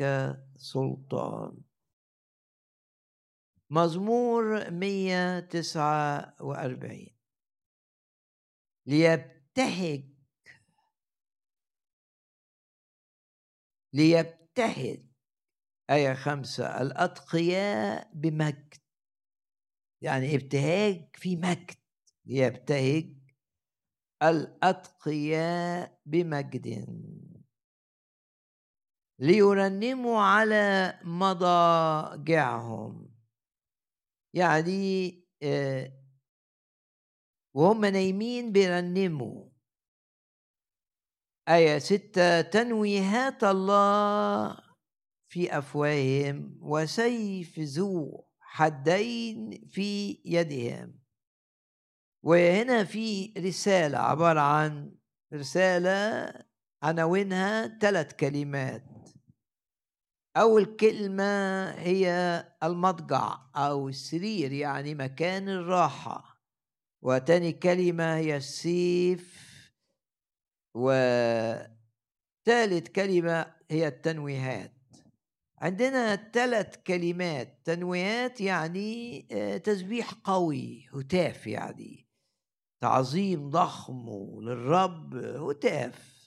سلطان. 0.58 1.58
مزمور 3.72 4.72
149 4.72 7.08
ليبتهج. 8.86 10.04
ليبتهج. 13.94 15.06
آية 15.90 16.14
خمسة؟ 16.14 16.82
الأتقياء 16.82 18.12
بمجد. 18.14 18.74
يعني 20.02 20.36
ابتهاج 20.36 21.16
في 21.16 21.36
مجد. 21.36 21.76
ليبتهج. 22.26 23.18
الأتقياء 24.24 26.02
بمجد. 26.06 26.86
ليرنموا 29.20 30.22
على 30.22 31.00
مضاجعهم. 31.04 33.09
يعني 34.34 35.20
وهم 37.54 37.86
نايمين 37.86 38.52
بيرنموا. 38.52 39.50
آية 41.50 41.80
ستة 41.80 42.42
تنويهات 42.42 43.44
الله 43.44 44.58
في 45.32 45.58
أفواههم 45.58 46.58
وسيف 46.62 47.60
ذو 47.60 48.26
حدين 48.40 49.68
في 49.68 50.22
يدهم. 50.26 51.00
وهنا 52.24 52.84
في 52.84 53.34
رسالة 53.38 53.98
عبارة 53.98 54.40
عن 54.40 54.96
رسالة 55.34 56.34
عناوينها 56.84 57.78
ثلاث 57.78 58.14
كلمات. 58.14 58.89
أول 60.40 60.66
كلمة 60.66 61.24
هي 61.72 62.10
المضجع 62.64 63.38
أو 63.56 63.90
السرير 63.90 64.52
يعني 64.52 64.96
مكان 64.96 65.50
الراحة. 65.50 66.40
وتاني 67.02 67.52
كلمة 67.52 68.16
هي 68.16 68.38
السيف. 68.38 69.50
وثالث 70.76 71.70
كلمة 72.96 73.56
هي 73.72 73.88
التنويهات. 73.88 74.74
عندنا 75.58 76.16
ثلاث 76.16 76.76
كلمات. 76.88 77.62
تنويهات 77.66 78.42
يعني 78.42 79.28
آه، 79.32 79.58
تسبيح 79.58 80.14
قوي 80.14 80.90
هتاف 80.94 81.48
يعني. 81.48 82.08
تعظيم 82.82 83.50
ضخم 83.50 84.10
للرب 84.42 85.16
هتاف. 85.16 86.19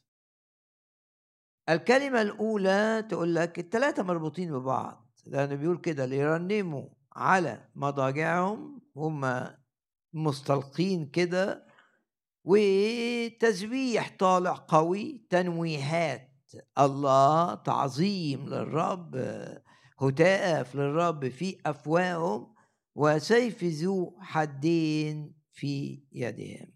الكلمة 1.69 2.23
الأولى 2.23 3.07
تقول 3.09 3.35
لك 3.35 3.59
الثلاثة 3.59 4.03
مربوطين 4.03 4.53
ببعض 4.53 5.09
لأنه 5.27 5.55
بيقول 5.55 5.79
كده 5.79 6.07
ليرنموا 6.07 6.89
على 7.13 7.69
مضاجعهم 7.75 8.83
هم 8.97 9.47
مستلقين 10.13 11.07
كده 11.07 11.67
وتسبيح 12.45 14.17
طالع 14.19 14.65
قوي 14.69 15.27
تنويهات 15.31 16.33
الله 16.79 17.55
تعظيم 17.55 18.49
للرب 18.49 19.17
هتاف 20.01 20.75
للرب 20.75 21.29
في 21.29 21.59
أفواههم 21.67 22.55
وسيف 22.95 23.65
ذو 23.65 24.17
حدين 24.21 25.35
في 25.53 26.05
يدهم. 26.13 26.73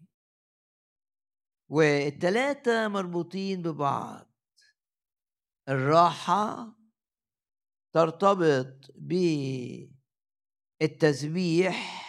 والتلاتة 1.69 2.87
مربوطين 2.87 3.61
ببعض 3.61 4.26
الراحة 5.69 6.77
ترتبط 7.93 8.91
بالتسبيح 10.81 12.03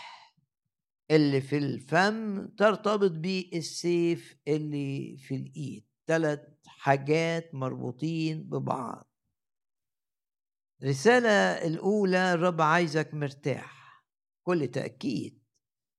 اللي 1.10 1.40
في 1.40 1.58
الفم 1.58 2.46
ترتبط 2.46 3.10
بالسيف 3.10 4.36
اللي 4.48 5.16
في 5.18 5.34
الإيد. 5.34 5.86
ثلاث 6.06 6.40
حاجات 6.66 7.54
مربوطين 7.54 8.42
ببعض. 8.44 9.10
الرسالة 10.82 11.28
الأولى 11.66 12.32
الرب 12.32 12.60
عايزك 12.60 13.14
مرتاح. 13.14 14.04
كل 14.46 14.68
تأكيد. 14.68 15.42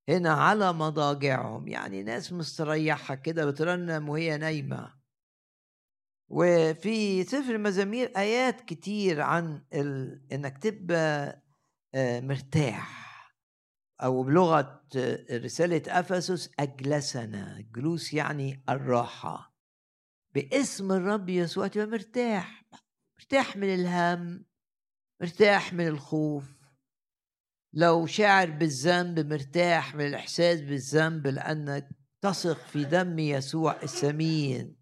هنا 0.10 0.30
على 0.30 0.74
مضاجعهم. 0.74 1.68
يعني 1.68 2.04
ناس 2.04 2.34
مستريحة 2.34 3.16
كده 3.16 3.46
بترنم 3.46 4.10
وهي 4.10 4.38
نايمة. 4.38 4.99
وفي 6.30 7.24
سفر 7.24 7.56
المزامير 7.56 8.12
آيات 8.18 8.62
كتير 8.62 9.22
عن 9.22 9.64
ال... 9.74 10.22
إنك 10.32 10.58
تبقى 10.58 11.44
آه، 11.96 12.20
مرتاح. 12.20 13.10
أو 14.04 14.24
بلغة 14.24 14.84
آه، 14.96 15.38
رسالة 15.38 15.82
أفسس 15.88 16.50
أجلسنا. 16.60 17.66
جلوس 17.76 18.14
يعني 18.14 18.64
الراحة. 18.70 19.56
باسم 20.36 20.92
الرب 20.92 21.30
يسوع 21.30 21.68
تبقى 21.68 21.88
مرتاح. 21.88 22.64
مرتاح 23.20 23.58
من 23.58 23.74
الهم. 23.74 24.46
مرتاح 25.22 25.74
من 25.74 25.88
الخوف. 25.88 26.60
لو 27.74 28.06
شاعر 28.06 28.50
بالذنب 28.50 29.20
مرتاح 29.20 29.96
من 29.96 30.06
الإحساس 30.06 30.62
بالذنب 30.62 31.28
لأنك 31.28 31.90
تثق 32.22 32.58
في 32.68 32.84
دم 32.84 33.20
يسوع 33.20 33.82
الثمين 33.84 34.79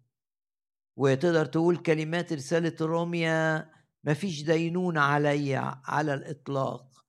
وتقدر 0.98 1.46
تقول 1.46 1.76
كلمات 1.76 2.32
رسالة 2.32 2.76
روميا 2.80 3.70
مفيش 4.04 4.42
دينونة 4.42 5.00
علي 5.00 5.56
على 5.84 6.14
الإطلاق. 6.14 7.04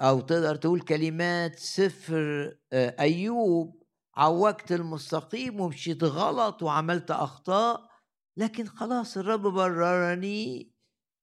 أو 0.00 0.20
تقدر 0.20 0.56
تقول 0.56 0.80
كلمات 0.80 1.58
سفر 1.58 2.56
آه، 2.72 2.96
أيوب 3.00 3.82
عوجت 4.16 4.72
المستقيم 4.72 5.60
ومشيت 5.60 6.04
غلط 6.04 6.62
وعملت 6.62 7.10
أخطاء 7.10 7.90
لكن 8.36 8.66
خلاص 8.66 9.16
الرب 9.16 9.42
بررني 9.42 10.72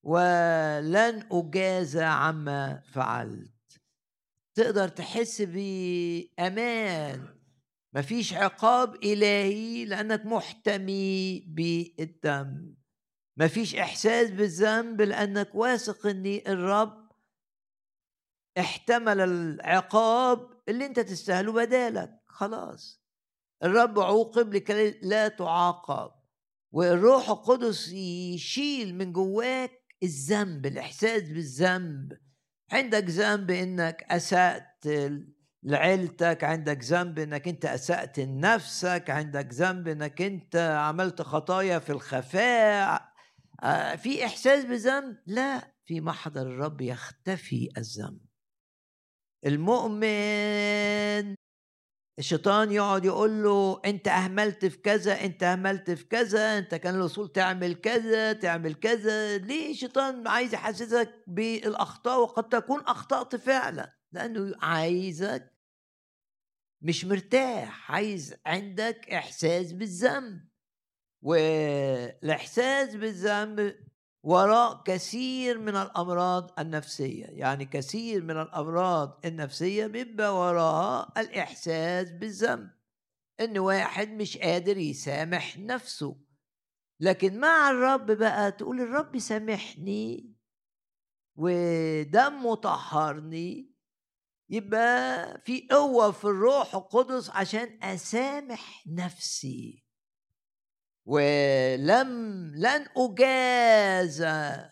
ولن 0.03 1.27
أجازى 1.31 2.03
عما 2.03 2.81
فعلت. 2.93 3.53
تقدر 4.55 4.87
تحس 4.87 5.41
بأمان 5.41 7.27
مفيش 7.95 8.33
عقاب 8.33 8.95
إلهي 8.95 9.85
لأنك 9.85 10.25
محتمي 10.25 11.39
بالدم 11.39 12.75
مفيش 13.37 13.75
إحساس 13.75 14.29
بالذنب 14.29 15.01
لأنك 15.01 15.55
واثق 15.55 16.07
أن 16.07 16.41
الرب 16.47 17.11
احتمل 18.57 19.19
العقاب 19.21 20.61
اللي 20.69 20.85
أنت 20.85 20.99
تستاهله 20.99 21.51
بدالك. 21.51 22.19
خلاص. 22.27 23.03
الرب 23.63 23.99
عوقب 23.99 24.53
لكي 24.53 24.91
لا 24.91 25.27
تعاقب. 25.27 26.11
والروح 26.71 27.29
القدس 27.29 27.91
يشيل 27.91 28.95
من 28.95 29.13
جواك 29.13 29.95
الذنب 30.03 30.65
الإحساس 30.65 31.21
بالذنب. 31.21 32.17
عندك 32.71 33.03
ذنب 33.03 33.51
إنك 33.51 34.03
أسأت 34.09 34.85
لعيلتك 35.65 36.43
عندك 36.43 36.83
ذنب 36.83 37.19
إنك 37.19 37.47
أنت 37.47 37.65
أسأت 37.65 38.19
لنفسك 38.19 39.09
عندك 39.09 39.53
ذنب 39.53 39.87
إنك 39.87 40.21
أنت 40.21 40.55
عملت 40.55 41.21
خطايا 41.21 41.79
في 41.79 41.89
الخفاء. 41.89 43.13
آه، 43.63 43.95
في 43.95 44.25
إحساس 44.25 44.65
بذنب؟ 44.65 45.17
لا 45.27 45.73
في 45.85 46.01
محضر 46.01 46.41
الرب 46.41 46.81
يختفي 46.81 47.69
الذنب. 47.77 48.19
المؤمن 49.45 51.35
الشيطان 52.19 52.71
يقعد 52.71 53.05
يقول 53.05 53.43
له 53.43 53.81
أنت 53.85 54.07
أهملت 54.07 54.65
في 54.65 54.77
كذا 54.77 55.25
أنت 55.25 55.43
أهملت 55.43 55.91
في 55.91 56.05
كذا 56.05 56.57
أنت 56.57 56.75
كان 56.75 56.95
الأصول 56.95 57.31
تعمل 57.31 57.73
كذا 57.73 58.33
تعمل 58.33 58.73
كذا. 58.73 59.37
ليه 59.37 59.71
الشيطان 59.71 60.27
عايز 60.27 60.53
يحسسك 60.53 61.23
بالأخطاء 61.27 62.21
وقد 62.21 62.49
تكون 62.49 62.79
أخطأت 62.81 63.35
فعلا؟ 63.35 63.97
لأنه 64.11 64.55
عايزك 64.61 65.52
مش 66.83 67.05
مرتاح 67.05 67.91
عايز 67.91 68.35
عندك 68.45 69.09
إحساس 69.09 69.71
بالذنب. 69.73 70.49
والإحساس 71.21 72.95
بالذنب 72.95 73.75
وراء 74.23 74.83
كثير 74.83 75.57
من 75.57 75.75
الأمراض 75.75 76.59
النفسية 76.59 77.25
يعني 77.25 77.65
كثير 77.65 78.23
من 78.23 78.41
الأمراض 78.41 79.21
النفسية 79.25 79.87
بيبقى 79.87 80.35
وراها 80.35 81.13
الإحساس 81.17 82.11
بالذنب. 82.11 82.69
إن 83.39 83.57
واحد 83.57 84.09
مش 84.09 84.37
قادر 84.37 84.77
يسامح 84.77 85.57
نفسه. 85.57 86.17
لكن 86.99 87.39
مع 87.39 87.69
الرب 87.69 88.11
بقى 88.11 88.51
تقول 88.51 88.81
الرب 88.81 89.19
سامحني 89.19 90.33
ودمه 91.35 92.55
طهرني 92.55 93.72
يبقى 94.49 95.41
في 95.45 95.67
قوة 95.71 96.11
في 96.11 96.25
الروح 96.25 96.75
القدس 96.75 97.29
عشان 97.29 97.83
أسامح 97.83 98.83
نفسي. 98.87 99.83
ولم 101.05 102.11
لن 102.55 102.87
أجازى 102.97 104.69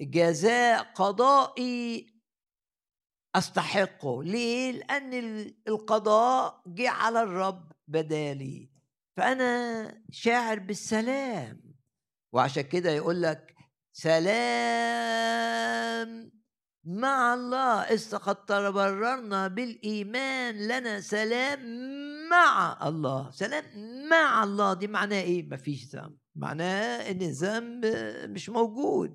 جزاء 0.00 0.82
قضائي 0.82 2.06
أستحقه. 3.34 4.22
ليه؟ 4.24 4.72
لأن 4.72 5.14
القضاء 5.68 6.62
جه 6.66 6.90
على 6.90 7.22
الرب 7.22 7.72
بدالي. 7.88 8.70
فأنا 9.16 10.02
شاعر 10.10 10.58
بالسلام. 10.58 11.74
وعشان 12.32 12.62
كده 12.62 12.90
يقول 12.90 13.22
لك 13.22 13.54
سلام 13.92 15.26
مع 16.86 17.34
الله 17.34 17.80
إذ 17.80 18.16
قد 18.16 18.44
تبررنا 18.44 19.48
بالإيمان 19.48 20.68
لنا 20.68 21.00
سلام 21.00 21.60
مع 22.30 22.78
الله. 22.88 23.30
سلام 23.30 23.64
مع 24.10 24.44
الله 24.44 24.74
دي 24.74 24.86
معناه 24.86 25.20
إيه؟ 25.20 25.48
مفيش 25.48 25.94
ذنب. 25.94 26.16
معناه 26.36 27.10
إن 27.10 27.22
الذنب 27.22 27.86
مش 28.30 28.48
موجود. 28.48 29.14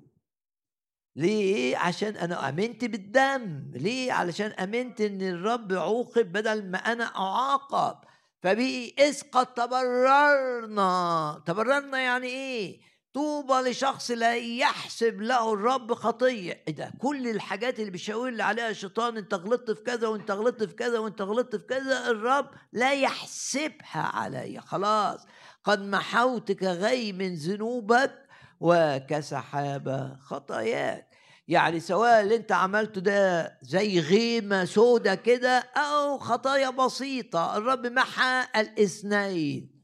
ليه؟ 1.16 1.76
عشان 1.76 2.16
أنا 2.16 2.48
آمنت 2.48 2.84
بالدم. 2.84 3.70
ليه؟ 3.74 4.12
علشان 4.12 4.50
آمنت 4.50 5.00
إن 5.00 5.22
الرب 5.22 5.72
عوقب 5.72 6.32
بدل 6.32 6.70
ما 6.70 6.78
أنا 6.78 7.04
أعاقب. 7.04 7.98
فبقي 8.42 8.88
إذ 8.98 9.22
قد 9.32 9.54
تبررنا. 9.54 11.42
تبررنا 11.46 11.98
يعني 11.98 12.26
إيه؟ 12.26 12.80
طوبى 13.14 13.70
لشخص 13.70 14.10
لا 14.10 14.36
يحسب 14.36 15.20
له 15.20 15.52
الرب 15.52 15.94
خطية. 15.94 16.62
إيه 16.68 16.74
ده؟ 16.74 16.92
كل 16.98 17.28
الحاجات 17.28 17.80
اللي 17.80 17.90
بيشاور 17.90 18.30
لي 18.30 18.42
عليها 18.42 18.70
الشيطان 18.70 19.16
إنت 19.16 19.34
غلطت 19.34 19.70
في 19.70 19.82
كذا 19.82 20.08
وإنت 20.08 20.30
غلطت 20.30 20.64
في 20.64 20.74
كذا 20.74 20.98
وإنت 20.98 21.22
غلطت 21.22 21.56
في 21.56 21.66
كذا 21.66 22.06
الرب 22.10 22.50
لا 22.72 22.92
يحسبها 22.92 24.00
علي 24.14 24.60
خلاص. 24.60 25.20
قد 25.64 25.82
محوت 25.82 26.52
كغي 26.52 27.12
من 27.12 27.34
ذنوبك 27.34 28.14
وكسحابة 28.60 30.16
خطاياك. 30.16 31.08
يعني 31.48 31.80
سواء 31.80 32.20
اللي 32.20 32.36
إنت 32.36 32.52
عملته 32.52 33.00
ده 33.00 33.58
زي 33.62 34.00
غيمة 34.00 34.64
سودة 34.64 35.14
كده 35.14 35.58
أو 35.58 36.18
خطايا 36.18 36.70
بسيطة 36.70 37.56
الرب 37.56 37.86
محى 37.86 38.46
الإثنين. 38.56 39.81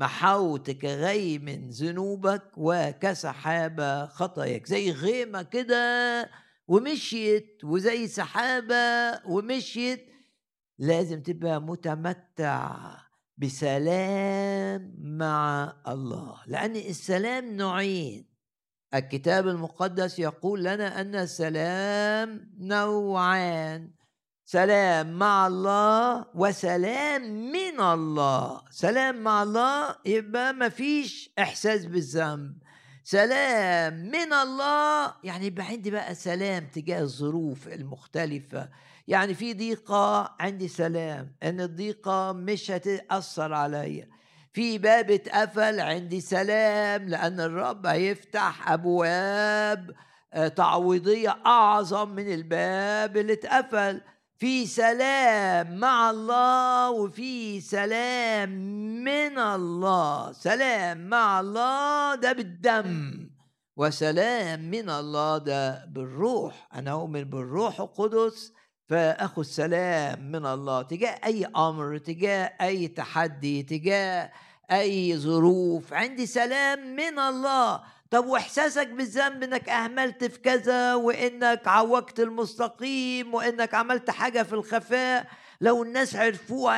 محوت 0.00 0.70
كغي 0.70 1.38
من 1.38 1.68
ذنوبك 1.68 2.42
وكسحابة 2.56 4.06
خطاياك. 4.06 4.66
زي 4.66 4.90
غيمة 4.90 5.42
كده 5.42 6.30
ومشيت 6.68 7.60
وزي 7.64 8.06
سحابة 8.06 8.74
ومشيت 9.26 10.06
لازم 10.78 11.22
تبقى 11.22 11.62
متمتع 11.62 12.96
بسلام 13.38 14.94
مع 14.98 15.72
الله. 15.88 16.40
لأن 16.46 16.76
السلام 16.76 17.56
نوعين. 17.56 18.26
الكتاب 18.94 19.48
المقدس 19.48 20.18
يقول 20.18 20.64
لنا 20.64 21.00
أن 21.00 21.14
السلام 21.14 22.50
نوعان. 22.58 23.90
سلام 24.50 25.18
مع 25.18 25.46
الله 25.46 26.26
وسلام 26.34 27.22
من 27.52 27.80
الله. 27.80 28.60
سلام 28.70 29.22
مع 29.22 29.42
الله 29.42 29.96
يبقى 30.04 30.52
ما 30.54 30.68
فيش 30.68 31.30
إحساس 31.38 31.86
بالذنب. 31.86 32.56
سلام 33.04 33.94
من 33.94 34.32
الله 34.32 35.14
يعني 35.24 35.46
يبقى 35.46 35.66
عندي 35.66 35.90
بقى 35.90 36.14
سلام 36.14 36.66
تجاه 36.66 37.00
الظروف 37.00 37.68
المختلفة. 37.68 38.68
يعني 39.08 39.34
في 39.34 39.54
ضيقة 39.54 40.36
عندي 40.40 40.68
سلام 40.68 41.36
إن 41.42 41.60
الضيقة 41.60 42.32
مش 42.32 42.70
هتأثر 42.70 43.54
عليا. 43.54 44.08
في 44.52 44.78
باب 44.78 45.10
اتقفل 45.10 45.80
عندي 45.80 46.20
سلام 46.20 47.08
لأن 47.08 47.40
الرب 47.40 47.86
هيفتح 47.86 48.72
أبواب 48.72 49.90
آه، 50.32 50.48
تعويضية 50.48 51.36
أعظم 51.46 52.08
من 52.08 52.32
الباب 52.32 53.16
اللي 53.16 53.32
اتقفل. 53.32 54.00
في 54.40 54.66
سلام 54.66 55.76
مع 55.76 56.10
الله 56.10 56.90
وفي 56.90 57.60
سلام 57.60 58.50
من 59.04 59.38
الله. 59.38 60.32
سلام 60.32 61.08
مع 61.08 61.40
الله 61.40 62.14
ده 62.14 62.32
بالدم 62.32 63.12
وسلام 63.76 64.60
من 64.60 64.90
الله 64.90 65.38
ده 65.38 65.84
بالروح. 65.84 66.68
أنا 66.74 66.90
أؤمن 66.92 67.24
بالروح 67.24 67.80
القدس 67.80 68.52
فأخذ 68.88 69.42
سلام 69.42 70.32
من 70.32 70.46
الله. 70.46 70.82
تجاه 70.82 71.20
أي 71.24 71.44
أمر 71.44 71.98
تجاه 71.98 72.52
أي 72.60 72.88
تحدي 72.88 73.62
تجاه 73.62 74.32
أي 74.70 75.18
ظروف 75.18 75.92
عندي 75.92 76.26
سلام 76.26 76.96
من 76.96 77.18
الله. 77.18 77.80
طب 78.10 78.26
وإحساسك 78.26 78.88
بالذنب 78.88 79.42
إنك 79.42 79.68
أهملت 79.68 80.24
في 80.24 80.38
كذا 80.38 80.94
وإنك 80.94 81.68
عوجت 81.68 82.20
المستقيم 82.20 83.34
وإنك 83.34 83.74
عملت 83.74 84.10
حاجة 84.10 84.42
في 84.42 84.52
الخفاء 84.52 85.26
لو 85.60 85.82
الناس 85.82 86.16
عرفوه 86.16 86.72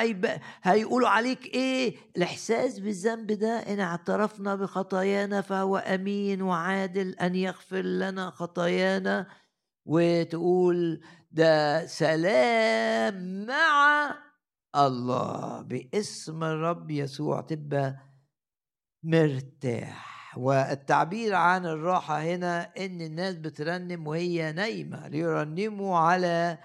هيقولوا 0.62 1.08
عليك 1.08 1.46
إيه؟ 1.46 1.96
الإحساس 2.16 2.78
بالذنب 2.78 3.26
ده 3.32 3.58
إن 3.58 3.80
اعترفنا 3.80 4.54
بخطايانا 4.54 5.40
فهو 5.40 5.76
أمين 5.76 6.42
وعادل 6.42 7.14
أن 7.14 7.34
يغفر 7.34 7.82
لنا 7.82 8.30
خطايانا 8.30 9.26
وتقول 9.86 11.00
ده 11.30 11.86
سلام 11.86 13.46
مع 13.46 14.14
الله 14.76 15.62
باسم 15.62 16.44
الرب 16.44 16.90
يسوع 16.90 17.40
تبقى 17.40 17.96
مرتاح. 19.02 20.11
والتعبير 20.36 21.34
عن 21.34 21.66
الراحة 21.66 22.22
هنا 22.22 22.72
إن 22.78 23.00
الناس 23.00 23.34
بترنم 23.34 24.06
وهي 24.06 24.52
نايمة 24.52 25.08
ليرنموا 25.08 25.98
على 25.98 26.58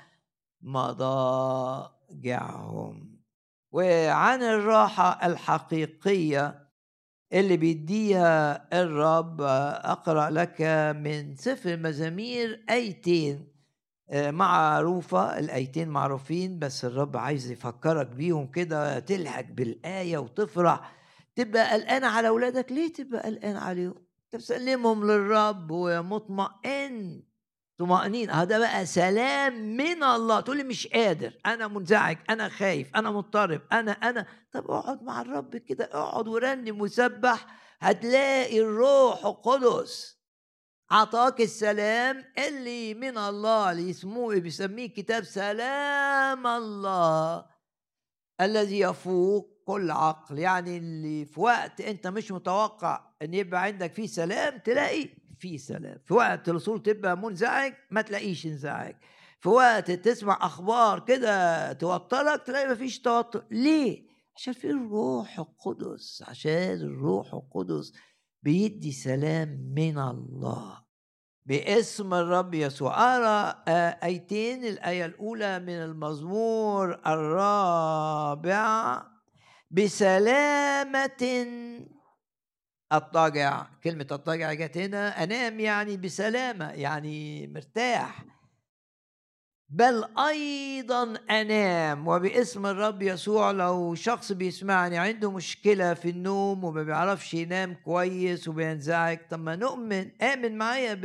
مضاجعهم. 2.12 3.18
وعن 3.72 4.44
الراحة 4.44 5.28
الحقيقية 5.28 6.68
اللي 7.34 7.58
بيديها 7.58 8.68
الرب 8.82 9.42
أقرأ 9.42 10.30
لك 10.30 10.62
من 10.96 11.36
سفر 11.36 11.74
المزامير 11.74 12.66
أيتين 12.70 13.48
آه، 14.10 14.32
معروفة 14.32 15.40
الأيتين 15.40 15.90
معروفين 15.90 16.60
بس 16.60 16.86
الرب 16.86 17.18
عايز 17.18 17.52
يفكرك 17.52 18.08
بيهم 18.08 18.48
كده 18.48 19.00
تلحق 19.00 19.46
بالآية 19.52 20.18
وتفرح 20.18 20.97
تبقى 21.38 21.74
قلقان 21.74 22.04
على 22.04 22.28
اولادك 22.28 22.72
ليه 22.72 22.94
تبقى 22.94 23.22
قلقان 23.22 23.56
عليهم؟ 23.56 24.06
تسلمهم 24.32 25.12
للرب 25.12 25.72
ومطمئن 25.72 27.24
طمأنين. 27.78 28.30
هذا 28.30 28.60
بقى 28.60 28.86
سلام 28.86 29.78
من 29.78 30.04
الله. 30.04 30.40
تقول 30.40 30.58
لي 30.58 30.64
مش 30.64 30.88
قادر. 30.88 31.34
أنا 31.46 31.68
منزعج. 31.68 32.18
أنا 32.30 32.50
خايف. 32.50 32.96
أنا 32.96 33.12
مضطرب. 33.12 33.62
أنا 33.72 33.92
أنا. 33.92 34.26
طب 34.52 34.72
اقعد 34.72 35.04
مع 35.04 35.22
الرب 35.22 35.58
كده. 35.58 35.86
اقعد 35.86 36.28
ورنم 36.28 36.82
وسبح. 36.82 37.48
هتلاقي 37.80 38.60
الروح 38.60 39.26
القدس 39.26 40.18
عطاك 40.92 41.42
السلام 41.42 42.24
اللي 42.48 42.94
من 42.94 43.18
الله 43.18 43.72
اللي 43.72 43.90
يسموه 43.90 44.40
بيسميه 44.40 44.88
كتاب 44.88 45.24
سلام 45.24 46.48
الله 46.48 47.46
الذي 48.42 48.80
يفوق 48.80 49.57
كل 49.68 49.92
عقل 49.92 50.40
يعني 50.40 50.78
اللي 50.78 51.26
في 51.26 51.40
وقت 51.40 51.82
أنت 51.82 52.08
مش 52.08 52.32
متوقع 52.32 53.02
إن 53.22 53.34
يبقى 53.34 53.64
عندك 53.64 53.94
فيه 53.94 54.08
سلام 54.08 54.58
تلاقي 54.58 55.10
في 55.40 55.58
سلام. 55.58 55.98
في 56.06 56.14
وقت 56.14 56.50
الرسول 56.50 56.84
تبقى 56.84 57.18
منزعج 57.18 57.74
ما 57.92 58.02
تلاقيش 58.02 58.46
انزعاج. 58.46 58.96
في 59.40 59.50
وقت 59.50 59.92
تسمع 59.92 60.38
أخبار 60.42 61.00
كده 61.00 61.74
توترك 61.74 62.44
تلاقي 62.46 62.72
مفيش 62.72 63.00
توتر. 63.00 63.44
ليه؟ 63.52 64.08
عشان 64.36 64.54
في 64.54 64.70
الروح 64.70 65.40
القدس 65.40 66.24
عشان 66.28 66.72
الروح 66.82 67.34
القدس 67.34 67.94
بيدي 68.44 68.92
سلام 68.92 69.72
من 69.76 69.98
الله. 70.00 70.88
باسم 71.46 72.14
الرب 72.14 72.54
يسوع. 72.54 73.16
أرى 73.18 73.64
آيتين 74.04 74.66
الآية 74.66 75.06
الأولى 75.06 75.60
من 75.60 75.70
المزمور 75.84 77.00
الرابع 77.08 79.04
بسلامة 79.72 81.48
الطاجع 82.94 83.68
كلمة 83.84 84.08
الطاجع 84.12 84.54
جت 84.54 84.78
هنا. 84.78 85.24
أنام 85.24 85.60
يعني 85.60 85.98
بسلامة 85.98 86.70
يعني 86.72 87.48
مرتاح. 87.48 88.26
بل 89.70 90.04
أيضا 90.18 91.14
أنام 91.30 92.08
وباسم 92.08 92.66
الرب 92.66 93.02
يسوع 93.02 93.52
لو 93.52 93.96
شخص 93.96 94.32
بيسمعني 94.32 94.98
عنده 94.98 95.32
مشكلة 95.32 95.94
في 95.94 96.10
النوم 96.10 96.64
وما 96.64 96.84
بيعرفش 96.84 97.34
ينام 97.34 97.74
كويس 97.74 98.48
وبينزعج 98.48 99.18
طب 99.30 99.40
ما 99.40 99.56
نؤمن 99.56 100.22
آمن 100.22 100.58
معايا 100.58 101.02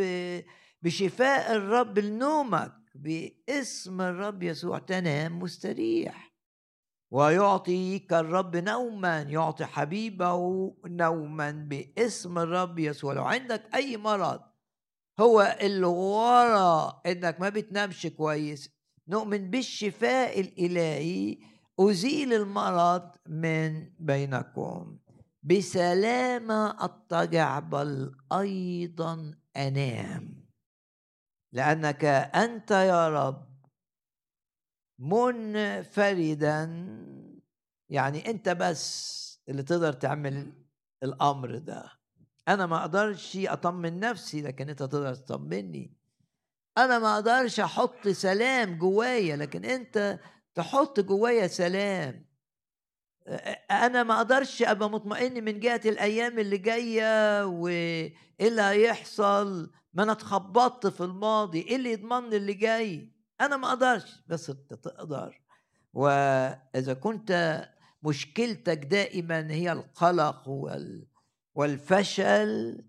بشفاء 0.82 1.56
الرب 1.56 1.98
لنومك. 1.98 2.72
باسم 2.94 4.00
الرب 4.00 4.42
يسوع 4.42 4.78
تنام 4.78 5.38
مستريح. 5.38 6.31
ويعطيك 7.12 8.12
الرب 8.12 8.56
نوما 8.56 9.22
يعطي 9.22 9.64
حبيبه 9.64 10.36
نوما 10.84 11.50
باسم 11.50 12.38
الرب 12.38 12.78
يسوع. 12.78 13.12
لو 13.12 13.24
عندك 13.24 13.62
أي 13.74 13.96
مرض 13.96 14.40
هو 15.20 15.56
اللي 15.60 15.86
ورا 15.86 17.02
إنك 17.06 17.40
ما 17.40 17.48
بتنامش 17.48 18.06
كويس. 18.06 18.70
نؤمن 19.08 19.50
بالشفاء 19.50 20.40
الإلهي. 20.40 21.38
أزيل 21.80 22.32
المرض 22.32 23.10
من 23.28 23.90
بينكم. 23.98 24.98
بسلامة 25.42 26.84
أضطجع 26.84 27.58
بل 27.58 28.12
أيضا 28.32 29.34
أنام. 29.56 30.46
لأنك 31.52 32.04
أنت 32.34 32.70
يا 32.70 33.08
رب 33.08 33.51
منفردا. 34.98 36.64
يعني 37.88 38.30
انت 38.30 38.48
بس 38.48 39.22
اللي 39.48 39.62
تقدر 39.62 39.92
تعمل 39.92 40.52
الأمر 41.02 41.58
ده. 41.58 41.92
أنا 42.48 42.66
ما 42.66 42.80
أقدرش 42.80 43.36
أطمن 43.36 44.00
نفسي 44.00 44.42
لكن 44.42 44.68
أنت 44.68 44.78
تقدر 44.78 45.14
تطمني. 45.14 45.96
أنا 46.78 46.98
ما 46.98 47.14
أقدرش 47.14 47.60
أحط 47.60 48.08
سلام 48.08 48.78
جوايا 48.78 49.36
لكن 49.36 49.64
أنت 49.64 50.18
تحط 50.54 51.00
جوايا 51.00 51.46
سلام. 51.46 52.26
أنا 53.70 54.02
ما 54.02 54.16
أقدرش 54.16 54.62
أبقى 54.62 54.90
مطمئن 54.90 55.44
من 55.44 55.60
جهة 55.60 55.80
الأيام 55.84 56.38
اللي 56.38 56.58
جاية 56.58 57.44
وإيه 57.46 58.14
اللي 58.40 58.62
هيحصل. 58.62 59.72
ما 59.92 60.02
أنا 60.02 60.12
اتخبطت 60.12 60.86
في 60.86 61.00
الماضي. 61.00 61.60
إيه 61.60 61.76
اللي 61.76 61.92
يضمن 61.92 62.30
لي 62.30 62.36
اللي 62.36 62.54
جاي؟ 62.54 63.11
أنا 63.46 63.56
ما 63.56 63.68
أقدرش. 63.68 64.22
بس 64.26 64.50
أنت 64.50 64.74
تقدر. 64.74 65.42
وإذا 65.92 66.94
كنت 66.94 67.62
مشكلتك 68.02 68.78
دائما 68.78 69.50
هي 69.50 69.72
القلق 69.72 70.48
وال 70.48 71.06
والفشل 71.54 72.84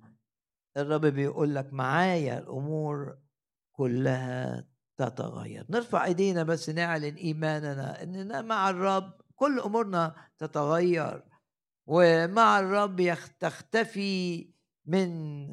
الرب 0.77 1.05
بيقول 1.05 1.55
لك 1.55 1.73
معايا 1.73 2.39
الأمور 2.39 3.17
كلها 3.71 4.67
تتغير. 4.97 5.65
نرفع 5.69 6.05
إيدينا 6.05 6.43
بس 6.43 6.69
نعلن 6.69 7.15
إيماننا 7.15 8.03
اننا 8.03 8.41
مع 8.41 8.69
الرب 8.69 9.13
كل 9.35 9.59
أمورنا 9.59 10.15
تتغير. 10.37 11.23
ومع 11.85 12.59
الرب 12.59 13.17
تختفي 13.39 14.53
من 14.85 15.47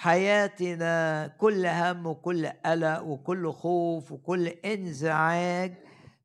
حياتنا 0.00 1.26
كل 1.38 1.66
هم 1.66 2.06
وكل 2.06 2.46
قلق 2.46 3.02
وكل 3.02 3.52
خوف 3.52 4.12
وكل 4.12 4.46
انزعاج. 4.46 5.74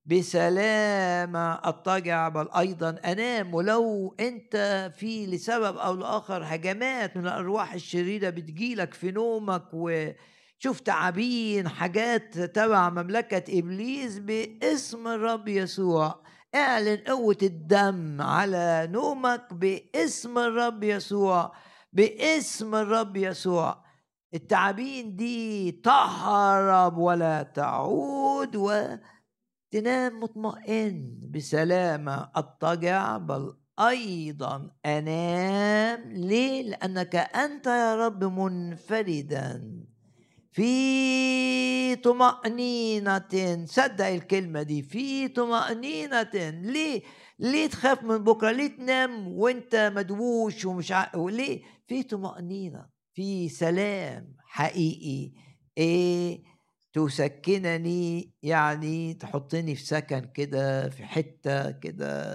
بسلامة 0.05 1.53
أضطجع 1.53 2.29
بل 2.29 2.47
أيضا 2.57 2.89
أنام. 3.05 3.53
ولو 3.53 4.15
أنت 4.19 4.91
في 4.97 5.25
لسبب 5.25 5.77
أو 5.77 5.93
لآخر 5.93 6.43
هجمات 6.45 7.17
من 7.17 7.27
الأرواح 7.27 7.73
الشريرة 7.73 8.29
بتجيلك 8.29 8.93
في 8.93 9.11
نومك 9.11 9.63
وشوف 9.73 10.79
تعابين 10.85 11.69
حاجات 11.69 12.37
تبع 12.39 12.89
مملكة 12.89 13.59
إبليس 13.59 14.19
باسم 14.19 15.07
الرب 15.07 15.47
يسوع. 15.47 16.23
اعلن 16.55 16.97
قوة 16.97 17.37
الدم 17.43 18.21
على 18.21 18.87
نومك 18.91 19.53
باسم 19.53 20.37
الرب 20.37 20.83
يسوع. 20.83 21.53
باسم 21.93 22.75
الرب 22.75 23.17
يسوع 23.17 23.83
التعابين 24.33 25.15
دي 25.15 25.71
تهرب 25.71 26.97
ولا 26.97 27.43
تعود 27.43 28.55
و 28.55 28.95
تنام 29.71 30.19
مطمئن 30.19 31.19
بسلامة 31.31 32.29
أضطجع 32.35 33.17
بل 33.17 33.53
أيضا 33.79 34.71
أنام 34.85 36.11
ليه؟ 36.11 36.61
لأنك 36.69 37.15
أنت 37.15 37.67
يا 37.67 37.95
رب 37.95 38.23
منفردا 38.23 39.73
في 40.51 41.95
طمأنينة 41.95 43.65
صدق 43.65 44.05
الكلمة 44.05 44.61
دي 44.61 44.81
في 44.83 45.27
طمأنينة 45.27 46.29
ليه؟ 46.63 47.01
ليه 47.39 47.67
تخاف 47.67 48.03
من 48.03 48.17
بكرة؟ 48.17 48.51
ليه 48.51 48.67
تنام 48.67 49.27
وأنت 49.27 49.91
مدووش 49.95 50.65
ومش 50.65 50.91
ع... 50.91 51.11
ليه؟ 51.15 51.61
في 51.87 52.03
طمأنينة 52.03 52.85
في 53.13 53.49
سلام 53.49 54.35
حقيقي. 54.39 55.31
إيه؟ 55.77 56.43
تسكنني 56.93 58.33
يعني 58.43 59.13
تحطني 59.13 59.75
في 59.75 59.85
سكن 59.85 60.19
كده 60.33 60.89
في 60.89 61.03
حتة 61.05 61.71
كده. 61.71 62.33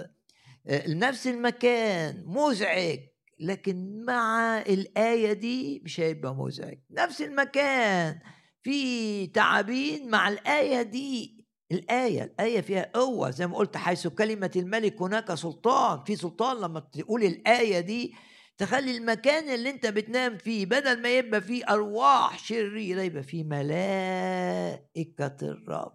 آه، 0.67 0.87
نفس 0.87 1.27
المكان 1.27 2.23
مزعج. 2.25 2.99
لكن 3.39 4.05
مع 4.05 4.57
الآية 4.61 5.33
دي 5.33 5.81
مش 5.85 5.99
هيبقى 5.99 6.35
مزعج. 6.35 6.77
نفس 6.91 7.21
المكان 7.21 8.19
في 8.63 9.27
تعابين 9.27 10.09
مع 10.09 10.29
الآية 10.29 10.81
دي. 10.81 11.45
الآية 11.71 12.23
الآية 12.23 12.61
فيها 12.61 12.91
قوة. 12.93 13.29
زي 13.29 13.47
ما 13.47 13.57
قلت 13.57 13.77
حيث 13.77 14.07
كلمة 14.07 14.51
الملك 14.55 15.01
هناك 15.01 15.33
سلطان. 15.33 16.03
في 16.03 16.15
سلطان 16.15 16.57
لما 16.57 16.79
تقول 16.79 17.23
الآية 17.23 17.79
دي 17.79 18.13
تخلي 18.59 18.97
المكان 18.97 19.49
اللي 19.55 19.69
انت 19.69 19.85
بتنام 19.85 20.37
فيه 20.37 20.65
بدل 20.65 21.01
ما 21.01 21.17
يبقى 21.17 21.41
فيه 21.41 21.63
أرواح 21.69 22.39
شريرة 22.39 23.01
يبقى 23.01 23.23
فيه 23.23 23.43
ملائكة 23.43 25.37
الرب. 25.41 25.93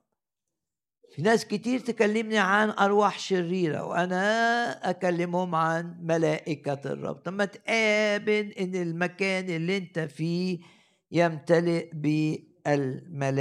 في 1.15 1.23
ناس 1.23 1.45
كتير 1.47 1.81
تكلمني 1.81 2.39
عن 2.39 2.71
أرواح 2.71 3.19
شريرة 3.19 3.85
وأنا 3.85 4.91
أكلمهم 4.91 5.55
عن 5.55 5.97
ملائكة 6.03 6.81
الرب. 6.93 7.17
طب 7.17 7.33
ما 7.33 7.45
تقابل 7.45 8.53
إن 8.61 8.75
المكان 8.75 9.51
اللي 9.51 9.77
انت 9.77 9.99
فيه 9.99 10.59
يمتلئ 11.12 11.91
بالملائكة 12.67 13.35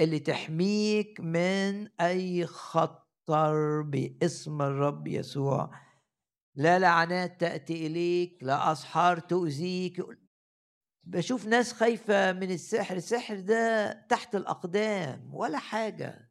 اللي 0.00 0.18
تحميك 0.18 1.20
من 1.20 1.88
أي 2.00 2.46
خطر 2.46 3.82
باسم 3.82 4.62
الرب 4.62 5.06
يسوع. 5.08 5.70
لا 6.54 6.78
لعنات 6.78 7.40
تأتي 7.40 7.86
إليك 7.86 8.38
لا 8.42 8.72
أسحار 8.72 9.18
تؤذيك. 9.18 10.02
بشوف 11.04 11.46
ناس 11.46 11.72
خايفة 11.72 12.32
من 12.32 12.50
السحر 12.50 12.96
السحر 12.96 13.40
ده 13.40 13.92
تحت 13.92 14.34
الأقدام 14.34 15.30
ولا 15.34 15.58
حاجة. 15.58 16.28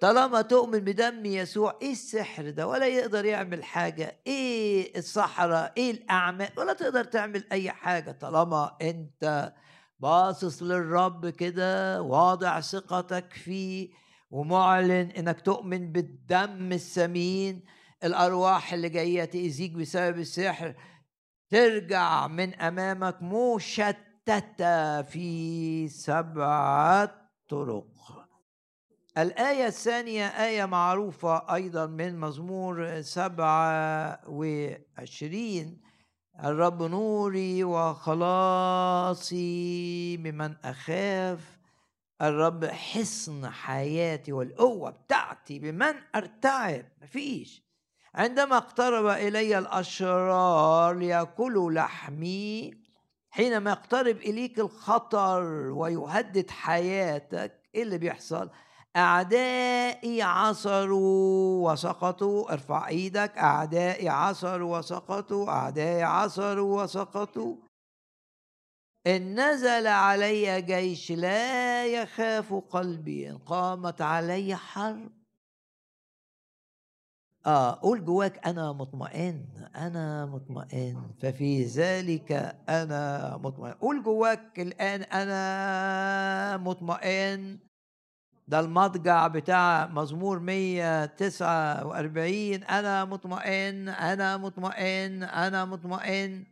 طالما 0.00 0.42
تؤمن 0.42 0.78
بدم 0.78 1.26
يسوع 1.26 1.78
إيه 1.82 1.92
السحر 1.92 2.50
ده؟ 2.50 2.66
ولا 2.66 2.86
يقدر 2.86 3.24
يعمل 3.24 3.64
حاجة. 3.64 4.20
إيه 4.26 4.98
الصحراء؟ 4.98 5.72
إيه 5.76 5.90
الأعمال؟ 5.90 6.48
ولا 6.56 6.72
تقدر 6.72 7.04
تعمل 7.04 7.44
أي 7.52 7.70
حاجة. 7.70 8.12
طالما 8.12 8.76
أنت 8.82 9.52
باصص 10.00 10.62
للرب 10.62 11.28
كده 11.28 12.02
واضع 12.02 12.60
ثقتك 12.60 13.32
فيه 13.32 13.90
ومعلن 14.30 15.10
إنك 15.10 15.40
تؤمن 15.40 15.92
بالدم 15.92 16.72
الثمين 16.72 17.64
الأرواح 18.04 18.72
اللي 18.72 18.88
جاية 18.88 19.24
تأذيك 19.24 19.72
بسبب 19.72 20.18
السحر 20.18 20.74
ترجع 21.50 22.26
من 22.26 22.54
أمامك 22.54 23.22
مشتتة 23.22 25.02
في 25.02 25.88
سبعه 25.88 27.28
طرق. 27.48 27.86
الآية 29.18 29.66
الثانية 29.66 30.26
آية 30.26 30.64
معروفة 30.64 31.54
أيضا 31.54 31.86
من 31.86 32.20
مزمور 32.20 33.00
سبعة 33.00 34.20
وعشرين. 34.28 35.80
الرب 36.44 36.82
نوري 36.82 37.64
وخلاصي 37.64 39.36
ممن 40.16 40.56
أخاف. 40.64 41.58
الرب 42.22 42.64
حصن 42.64 43.50
حياتي 43.50 44.32
والقوة 44.32 44.90
بتاعتي 44.90 45.58
بمن 45.58 45.94
أرتعب. 46.14 46.84
مفيش. 47.02 47.71
عندما 48.14 48.56
اقترب 48.56 49.06
إلي 49.06 49.58
الأشرار 49.58 50.94
ليأكلوا 50.94 51.72
لحمي 51.72 52.74
حينما 53.30 53.70
يقترب 53.70 54.16
إليك 54.16 54.58
الخطر 54.58 55.42
ويهدد 55.70 56.50
حياتك 56.50 57.62
إيه 57.74 57.82
اللي 57.82 57.98
بيحصل؟ 57.98 58.50
أعدائي 58.96 60.22
عصروا 60.22 61.72
وسقطوا 61.72 62.52
ارفع 62.52 62.88
إيدك 62.88 63.38
أعدائي 63.38 64.08
عصروا 64.08 64.78
وسقطوا 64.78 65.48
أعدائي 65.48 66.02
عصروا 66.02 66.82
وسقطوا. 66.82 67.56
إن 69.06 69.40
نزل 69.40 69.86
علي 69.86 70.62
جيش 70.62 71.12
لا 71.12 71.86
يخاف 71.86 72.54
قلبي 72.54 73.30
إن 73.30 73.38
قامت 73.38 74.02
علي 74.02 74.56
حرب. 74.56 75.21
آه 77.46 77.78
قول 77.82 78.04
جواك 78.04 78.46
أنا 78.46 78.72
مطمئن 78.72 79.44
أنا 79.76 80.26
مطمئن 80.26 81.02
ففي 81.22 81.64
ذلك 81.64 82.56
أنا 82.68 83.36
مطمئن. 83.42 83.72
قول 83.72 84.02
جواك 84.02 84.60
الآن 84.60 85.02
أنا 85.02 86.56
مطمئن. 86.56 87.58
ده 88.48 88.60
المضجع 88.60 89.26
بتاع 89.26 89.86
مزمور 89.86 90.38
149 90.38 92.64
أنا 92.64 93.04
مطمئن 93.04 93.88
أنا 93.88 94.36
مطمئن 94.36 95.22
أنا 95.22 95.64
مطمئن. 95.64 96.44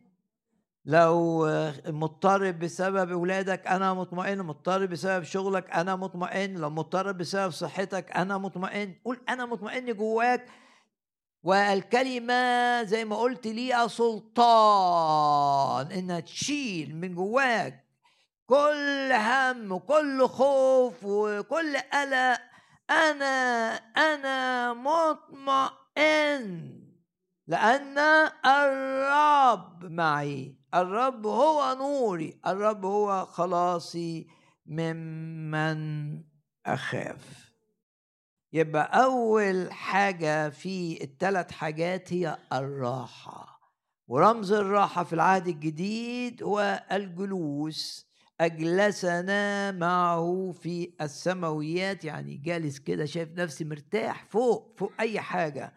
لو 0.84 1.46
مضطرب 1.86 2.58
بسبب 2.58 3.10
اولادك 3.10 3.66
أنا 3.66 3.94
مطمئن 3.94 4.42
مضطرب 4.42 4.90
بسبب 4.90 5.22
شغلك 5.22 5.70
أنا 5.70 5.96
مطمئن 5.96 6.54
لو 6.54 6.70
مضطرب 6.70 7.18
بسبب 7.18 7.50
صحتك 7.50 8.16
أنا 8.16 8.38
مطمئن. 8.38 8.94
قول 9.04 9.20
أنا 9.28 9.46
مطمئن 9.46 9.96
جواك 9.96 10.46
والكلمة 11.42 12.82
زي 12.82 13.04
ما 13.04 13.16
قلت 13.16 13.46
ليها 13.46 13.86
سلطان؟ 13.86 15.92
إنها 15.92 16.20
تشيل 16.20 16.96
من 16.96 17.14
جواك 17.14 17.84
كل 18.46 19.12
هم 19.12 19.72
وكل 19.72 20.28
خوف 20.28 21.04
وكل 21.04 21.76
قلق. 21.76 22.40
أنا 22.90 23.74
أنا 23.96 24.72
مطمئن 24.72 26.80
لأن 27.46 27.98
الرب 28.46 29.84
معي. 29.84 30.56
الرب 30.74 31.26
هو 31.26 31.76
نوري. 31.78 32.40
الرب 32.46 32.84
هو 32.84 33.26
خلاصي 33.26 34.26
ممن 34.66 36.20
أخاف. 36.66 37.39
يبقى 38.52 39.04
أول 39.04 39.72
حاجة 39.72 40.48
في 40.48 41.04
الثلاث 41.04 41.50
حاجات 41.52 42.12
هي 42.12 42.38
الراحة 42.52 43.60
ورمز 44.08 44.52
الراحة 44.52 45.04
في 45.04 45.12
العهد 45.12 45.48
الجديد 45.48 46.42
هو 46.42 46.84
الجلوس. 46.92 48.10
أجلسنا 48.40 49.70
معه 49.72 50.54
في 50.62 50.92
السماويات 51.00 52.04
يعني 52.04 52.36
جالس 52.36 52.78
كده 52.78 53.04
شايف 53.04 53.28
نفسي 53.32 53.64
مرتاح 53.64 54.26
فوق 54.30 54.74
فوق 54.78 54.92
أي 55.00 55.20
حاجة. 55.20 55.72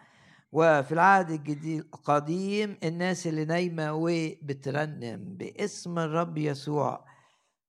وفي 0.51 0.91
العهد 0.91 1.29
الجديد 1.31 1.79
القديم 1.79 2.77
الناس 2.83 3.27
اللي 3.27 3.45
نايمة 3.45 3.93
وبترنم 3.93 5.23
باسم 5.37 5.99
الرب 5.99 6.37
يسوع. 6.37 7.05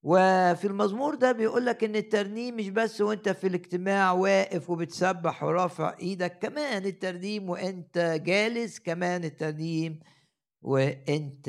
وفي 0.06 0.66
المزمور 0.66 1.14
ده 1.14 1.32
بيقول 1.32 1.66
لك 1.66 1.84
إن 1.84 1.96
الترنيم 1.96 2.56
مش 2.56 2.68
بس 2.68 3.00
وأنت 3.00 3.28
في 3.28 3.46
الاجتماع 3.46 4.12
واقف 4.12 4.70
وبتسبح 4.70 5.42
ورافع 5.42 5.96
إيدك 5.98 6.38
كمان 6.38 6.84
الترنيم 6.86 7.50
وأنت 7.50 7.98
جالس 8.24 8.78
كمان 8.80 9.24
الترنيم 9.24 10.00
وأنت 10.62 11.48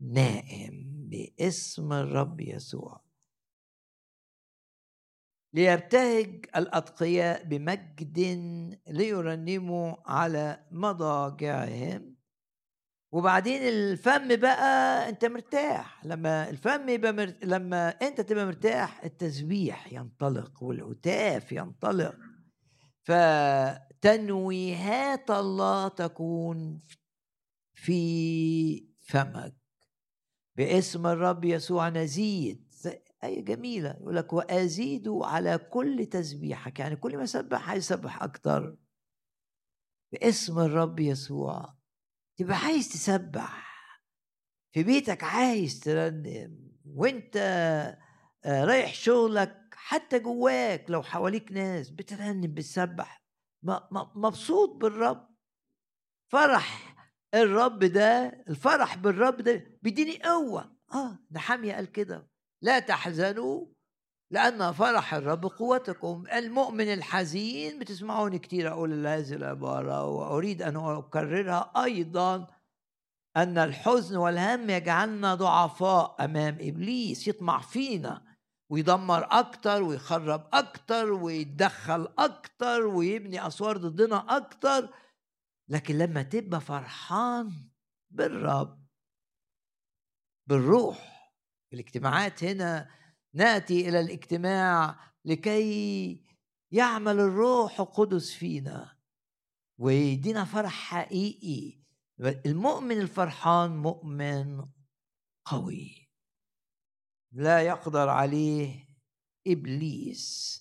نائم 0.00 1.08
باسم 1.08 1.92
الرب 1.92 2.40
يسوع. 2.40 3.04
ليبتهج 5.54 6.46
الأتقياء 6.56 7.44
بمجد 7.44 8.18
ليرنموا 8.88 9.96
على 10.06 10.66
مضاجعهم. 10.70 12.19
وبعدين 13.12 13.62
الفم 13.62 14.36
بقى 14.36 15.08
أنت 15.08 15.24
مرتاح 15.24 16.06
لما 16.06 16.50
الفم 16.50 16.88
يبقى 16.88 17.12
مر... 17.12 17.34
لما 17.42 17.88
أنت 17.88 18.20
تبقى 18.20 18.46
مرتاح 18.46 19.04
التسبيح 19.04 19.92
ينطلق 19.92 20.62
والهتاف 20.62 21.52
ينطلق. 21.52 22.14
فتنويهات 24.00 25.30
الله 25.30 25.88
تكون 25.88 26.80
في 27.74 28.88
فمك. 29.00 29.56
باسم 30.56 31.06
الرب 31.06 31.44
يسوع 31.44 31.88
نزيد. 31.88 32.70
آية 33.24 33.44
جميلة. 33.44 33.90
يقول 33.90 34.16
لك 34.16 34.32
وأزيد 34.32 35.08
على 35.08 35.58
كل 35.58 36.06
تسبيحك. 36.06 36.78
يعني 36.78 36.96
كل 36.96 37.16
ما 37.16 37.26
سبح 37.26 37.70
هيسبح 37.70 38.22
أكتر. 38.22 38.76
باسم 40.12 40.58
الرب 40.58 41.00
يسوع. 41.00 41.79
تبقى 42.40 42.56
عايز 42.56 42.88
تسبح. 42.88 43.70
في 44.72 44.82
بيتك 44.82 45.24
عايز 45.24 45.80
ترنم. 45.80 46.72
وانت 46.84 47.36
آه، 48.44 48.64
رايح 48.64 48.94
شغلك 48.94 49.74
حتى 49.74 50.18
جواك 50.18 50.90
لو 50.90 51.02
حواليك 51.02 51.52
ناس 51.52 51.90
بترنم 51.90 52.54
بتسبح. 52.54 53.22
مبسوط 54.14 54.76
بالرب. 54.76 55.30
فرح 56.28 56.96
الرب 57.34 57.78
ده 57.84 58.44
الفرح 58.48 58.96
بالرب 58.96 59.36
ده 59.36 59.78
بيديني 59.82 60.22
قوة. 60.22 60.76
آه 60.94 61.18
نحامية 61.32 61.74
قال 61.74 61.92
كده. 61.92 62.28
لا 62.62 62.78
تحزنوا 62.78 63.66
لأن 64.30 64.72
فرح 64.72 65.14
الرب 65.14 65.46
قوتكم. 65.46 66.24
المؤمن 66.32 66.92
الحزين 66.92 67.78
بتسمعوني 67.78 68.38
كثير 68.38 68.68
أقول 68.68 69.06
هذه 69.06 69.32
العبارة 69.32 70.04
وأريد 70.04 70.62
أن 70.62 70.76
أكررها 70.76 71.72
أيضا 71.84 72.46
أن 73.36 73.58
الحزن 73.58 74.16
والهم 74.16 74.70
يجعلنا 74.70 75.34
ضعفاء 75.34 76.24
أمام 76.24 76.58
إبليس. 76.60 77.28
يطمع 77.28 77.60
فينا 77.60 78.36
ويدمر 78.70 79.28
أكتر 79.30 79.82
ويخرب 79.82 80.48
أكتر 80.52 81.12
ويتدخل 81.12 82.08
أكتر 82.18 82.86
ويبني 82.86 83.46
أسوار 83.46 83.76
ضدنا 83.76 84.36
أكتر. 84.36 84.88
لكن 85.68 85.98
لما 85.98 86.22
تبقى 86.22 86.60
فرحان 86.60 87.52
بالرب 88.10 88.86
بالروح 90.46 91.10
الاجتماعات 91.72 92.44
هنا 92.44 92.99
نأتي 93.34 93.88
إلى 93.88 94.00
الاجتماع 94.00 94.98
لكي 95.24 96.24
يعمل 96.72 97.20
الروح 97.20 97.80
القدس 97.80 98.32
فينا 98.32 98.96
ويدينا 99.78 100.44
فرح 100.44 100.72
حقيقي. 100.72 101.80
المؤمن 102.46 103.00
الفرحان 103.00 103.76
مؤمن 103.76 104.64
قوي. 105.44 106.10
لا 107.32 107.60
يقدر 107.60 108.08
عليه 108.08 108.88
إبليس 109.46 110.60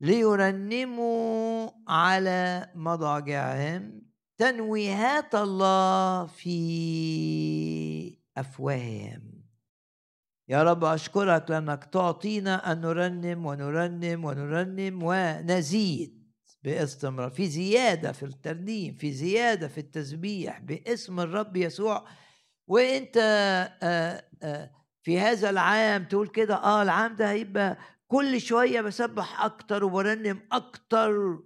ليرنموا 0.00 1.70
على 1.88 2.72
مضاجعهم 2.74 4.02
تنويهات 4.38 5.34
الله 5.34 6.26
في 6.26 8.18
أفواههم. 8.36 9.29
يا 10.50 10.62
رب 10.62 10.84
أشكرك 10.84 11.50
لأنك 11.50 11.84
تعطينا 11.84 12.72
أن 12.72 12.80
نرنم 12.80 13.46
ونرنم 13.46 14.24
ونرنم 14.24 15.02
ونزيد 15.02 16.20
باستمرار 16.64 17.30
في 17.30 17.46
زيادة 17.46 18.12
في 18.12 18.22
الترنيم 18.22 18.94
في 18.94 19.12
زيادة 19.12 19.68
في 19.68 19.78
التسبيح 19.78 20.58
باسم 20.60 21.20
الرب 21.20 21.56
يسوع. 21.56 22.06
وأنت 22.66 23.16
آه، 23.82 24.24
آه، 24.42 24.70
في 25.02 25.20
هذا 25.20 25.50
العام 25.50 26.04
تقول 26.04 26.28
كده 26.28 26.54
آه 26.54 26.82
العام 26.82 27.16
ده 27.16 27.30
هيبقى 27.30 27.78
كل 28.08 28.40
شوية 28.40 28.80
بسبح 28.80 29.44
أكتر 29.44 29.84
وبرنم 29.84 30.40
أكتر 30.52 31.38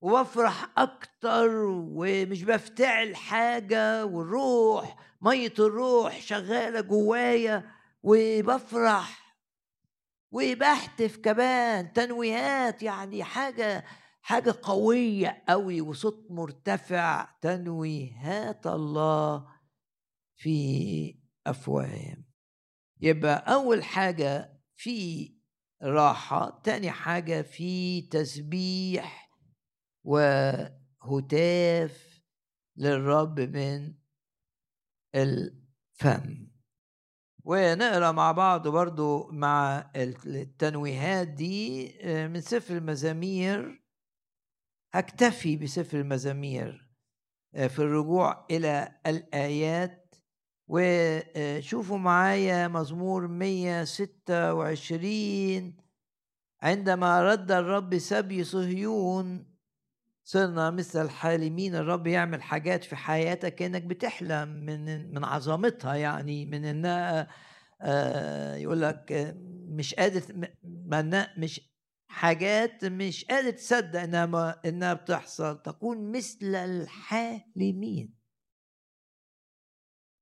وأفرح 0.00 0.70
أكتر 0.78 1.48
ومش 1.68 2.42
بفتعل 2.42 3.16
حاجة 3.16 4.04
والروح 4.06 4.96
مية 5.22 5.54
الروح 5.58 6.20
شغالة 6.20 6.80
جوايا. 6.80 7.77
وبفرح 8.02 9.36
وبهتف 10.32 11.16
كمان 11.16 11.92
تنويهات 11.92 12.82
يعني 12.82 13.24
حاجة 13.24 13.84
حاجة 14.22 14.54
قوية 14.62 15.44
قوي 15.48 15.80
وصوت 15.80 16.26
مرتفع 16.30 17.28
تنويهات 17.40 18.66
الله 18.66 19.48
في 20.36 21.18
افواههم 21.46 22.24
يبقى 23.00 23.54
أول 23.54 23.84
حاجة 23.84 24.60
في 24.76 25.34
راحة 25.82 26.60
تاني 26.64 26.90
حاجة 26.90 27.42
في 27.42 28.02
تسبيح 28.02 29.30
وهتاف 30.04 32.22
للرب 32.76 33.40
من 33.40 33.94
الفم. 35.14 36.47
ونقرأ 37.48 38.12
مع 38.12 38.32
بعض 38.32 38.68
برضو 38.68 39.30
مع 39.30 39.90
التنويهات 39.96 41.28
دي 41.28 41.88
آه، 42.02 42.26
من 42.26 42.40
سفر 42.40 42.76
المزامير. 42.76 43.82
هكتفي 44.94 45.56
بسفر 45.56 46.00
المزامير 46.00 46.88
آه، 47.54 47.66
في 47.66 47.78
الرجوع 47.78 48.46
إلى 48.50 48.98
الآيات. 49.06 50.14
وشوفوا 50.70 51.98
معايا 51.98 52.68
مزمور 52.68 53.26
126 53.28 55.76
عندما 56.62 57.22
رد 57.22 57.52
الرب 57.52 57.98
سبي 57.98 58.44
صهيون 58.44 59.46
صرنا 60.28 60.70
مثل 60.70 61.02
الحالمين 61.04 61.74
الرب 61.74 62.06
يعمل 62.06 62.42
حاجات 62.42 62.84
في 62.84 62.96
حياتك 62.96 63.54
كأنك 63.54 63.82
بتحلم 63.82 64.48
من 64.48 65.14
من 65.14 65.24
عظمتها 65.24 65.94
يعني 65.94 66.46
من 66.46 66.64
انها 66.64 67.28
آه، 67.82 68.56
يقول 68.56 68.80
لك 68.82 69.36
مش 69.68 69.94
قادر 69.94 70.22
مش 71.38 71.60
حاجات 72.08 72.84
مش 72.84 73.24
قادر 73.24 73.50
تصدق 73.50 74.00
إنها 74.00 74.60
إنها 74.64 74.94
بتحصل. 74.94 75.62
تكون 75.62 76.12
مثل 76.12 76.54
الحالمين. 76.54 78.14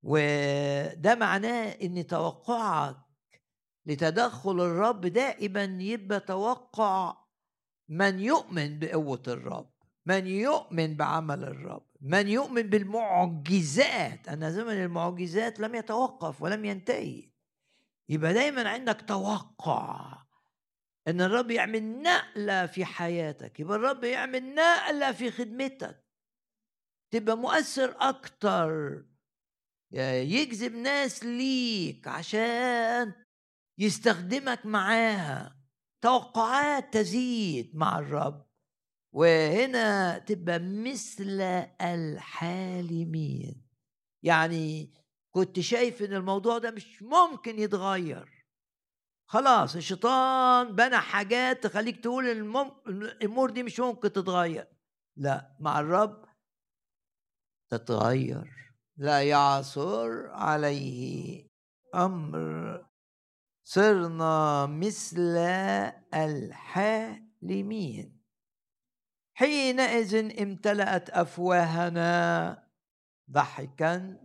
وده 0.03 1.15
معناه 1.15 1.69
إن 1.83 2.07
توقعك 2.07 2.97
لتدخل 3.87 4.61
الرب 4.61 5.01
دائما 5.07 5.65
يبقى 5.65 6.21
توقع 6.21 7.17
من 7.89 8.21
يؤمن 8.21 8.79
بقوة 8.79 9.23
الرب. 9.29 9.76
من 10.07 10.27
يؤمن 10.27 10.97
بعمل 10.97 11.45
الرب 11.45 11.87
من 12.01 12.29
يؤمن 12.29 12.63
بالمعجزات 12.63 14.29
أن 14.29 14.53
زمن 14.53 14.83
المعجزات 14.83 15.61
لم 15.61 15.75
يتوقف 15.75 16.43
ولم 16.43 16.65
ينتهي. 16.65 17.31
يبقى 18.09 18.35
دايما 18.35 18.69
عندك 18.69 19.01
توقع 19.09 20.19
إن 21.09 21.21
الرب 21.21 21.51
يعمل 21.51 22.03
نقلة 22.03 22.67
في 22.67 22.85
حياتك 22.85 23.61
يبقى 23.61 23.77
الرب 23.77 24.05
يعمل 24.05 24.55
نقلة 24.55 25.13
في 25.13 25.31
خدمتك. 25.31 26.07
تبقى 27.11 27.37
مؤثر 27.37 27.97
أكتر. 27.99 29.03
يجذب 29.93 30.75
ناس 30.75 31.25
ليك 31.25 32.09
عشان 32.09 33.13
يستخدمك 33.79 34.67
معاها. 34.67 35.57
توقعات 36.01 36.95
تزيد 36.95 37.77
مع 37.77 37.99
الرب. 37.99 38.46
وهنا 39.17 40.19
تبقى 40.19 40.59
مثل 40.59 41.41
الحالمين. 41.81 43.63
يعني 44.23 44.93
كنت 45.31 45.61
شايف 45.61 46.03
إن 46.03 46.13
الموضوع 46.13 46.59
ده 46.59 46.71
مش 46.71 47.03
ممكن 47.03 47.59
يتغير. 47.59 48.47
خلاص 49.29 49.77
الشيطان 49.77 50.77
بنى 50.77 50.97
حاجات 50.97 51.65
تخليك 51.65 52.01
تقول 52.01 52.29
الأمور 52.89 53.51
دي 53.51 53.63
مش 53.63 53.81
ممكن 53.81 54.13
تتغير. 54.13 54.69
لا 55.17 55.57
مع 55.61 55.81
الرب 55.81 56.25
تتغير. 57.71 58.75
لا 58.97 59.23
يعثر 59.23 60.27
عليه 60.27 61.49
أمر. 61.95 62.87
صرنا 63.65 64.67
مثل 64.67 65.37
الحالمين. 66.15 68.16
حينئذ 69.39 70.41
امتلأت 70.43 71.11
أفواهنا 71.11 72.63
ضحكا 73.31 74.17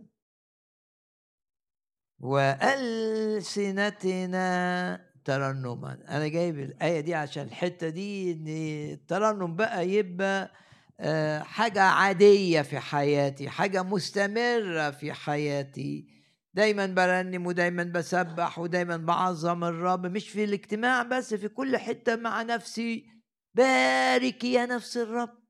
وألسنتنا 3.62 5.00
ترنما. 5.24 5.98
أنا 6.08 6.28
جايب 6.28 6.58
الآية 6.58 7.00
دي 7.00 7.14
عشان 7.14 7.42
الحتة 7.42 7.88
دي 7.88 8.32
إن 8.32 8.44
الترنم 8.92 9.56
بقى 9.56 9.88
يبقى 9.88 10.52
آه، 11.00 11.38
حاجة 11.38 11.80
عادية 11.82 12.62
في 12.62 12.78
حياتي 12.78 13.48
حاجة 13.48 13.82
مستمرة 13.82 14.90
في 14.90 15.12
حياتي. 15.12 16.06
دايما 16.54 16.86
برنم 16.86 17.46
ودايما 17.46 17.84
بسبح 17.84 18.58
ودايما 18.58 18.96
بعظم 18.96 19.64
الرب 19.64 20.06
مش 20.06 20.28
في 20.28 20.44
الاجتماع 20.44 21.02
بس 21.02 21.34
في 21.34 21.48
كل 21.48 21.76
حتة 21.76 22.16
مع 22.16 22.42
نفسي. 22.42 23.21
بارك 23.54 24.44
يا 24.44 24.66
نفس 24.66 24.96
الرب. 24.96 25.42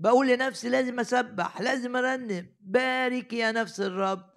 بقول 0.00 0.28
لنفسي 0.28 0.68
لازم 0.68 1.00
أسبح 1.00 1.60
لازم 1.60 1.96
أرنم. 1.96 2.56
بارك 2.60 3.32
يا 3.32 3.52
نفس 3.52 3.80
الرب. 3.80 4.34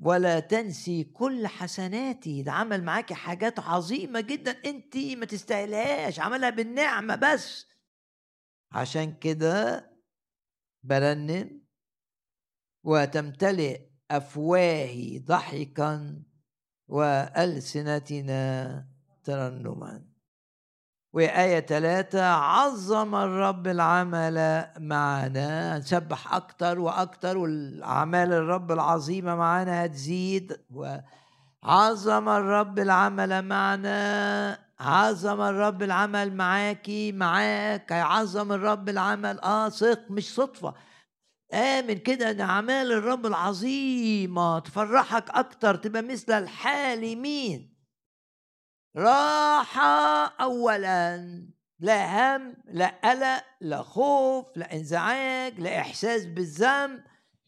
ولا 0.00 0.40
تنسي 0.40 1.04
كل 1.04 1.46
حسناتي. 1.46 2.42
ده 2.42 2.52
عمل 2.52 2.84
معاكي 2.84 3.14
حاجات 3.14 3.58
عظيمة 3.58 4.20
جدا. 4.20 4.50
أنت 4.50 4.96
ما 4.96 5.26
تستاهلهاش. 5.26 6.20
عملها 6.20 6.50
بالنعمة 6.50 7.16
بس. 7.16 7.66
عشان 8.72 9.18
كده 9.18 9.90
برنم. 10.82 11.66
وتمتلئ 12.84 13.80
أفواهي 14.10 15.18
ضحكا. 15.18 16.22
وألسنتنا 16.88 18.88
ترنما. 19.24 20.05
وآية 21.16 21.60
ثلاثة 21.60 22.24
عظم 22.32 23.14
الرب 23.14 23.66
العمل 23.66 24.66
معنا. 24.78 25.78
نسبح 25.78 26.34
أكتر 26.34 26.78
وأكتر 26.78 27.38
والأعمال 27.38 28.32
الرب 28.32 28.72
العظيمة 28.72 29.34
معنا 29.36 29.84
هتزيد. 29.84 30.56
وعظم 30.70 32.28
الرب 32.28 32.78
العمل 32.78 33.42
معنا. 33.42 34.58
عظم 34.80 35.40
الرب 35.40 35.82
العمل 35.82 36.34
معاكي 36.36 37.12
معاك. 37.12 37.92
هيعظم 37.92 38.52
الرب 38.52 38.88
العمل. 38.88 39.40
آه 39.40 39.68
ثق 39.68 40.10
مش 40.10 40.34
صدفة. 40.34 40.74
آمن 41.54 41.94
كده 41.98 42.30
إن 42.30 42.40
أعمال 42.40 42.92
الرب 42.92 43.26
العظيمة 43.26 44.58
تفرحك 44.58 45.30
أكتر 45.30 45.74
تبقى 45.74 46.02
مثل 46.02 46.32
الحالمين. 46.32 47.75
راحة 48.96 50.24
أولا 50.26 51.16
لا 51.80 52.36
هم 52.36 52.56
لا 52.64 52.86
قلق 53.04 53.44
لا 53.60 53.82
خوف 53.82 54.56
لا 54.56 54.74
انزعاج 54.74 55.60
لا 55.60 55.80
إحساس 55.80 56.26
بالذنب. 56.26 57.00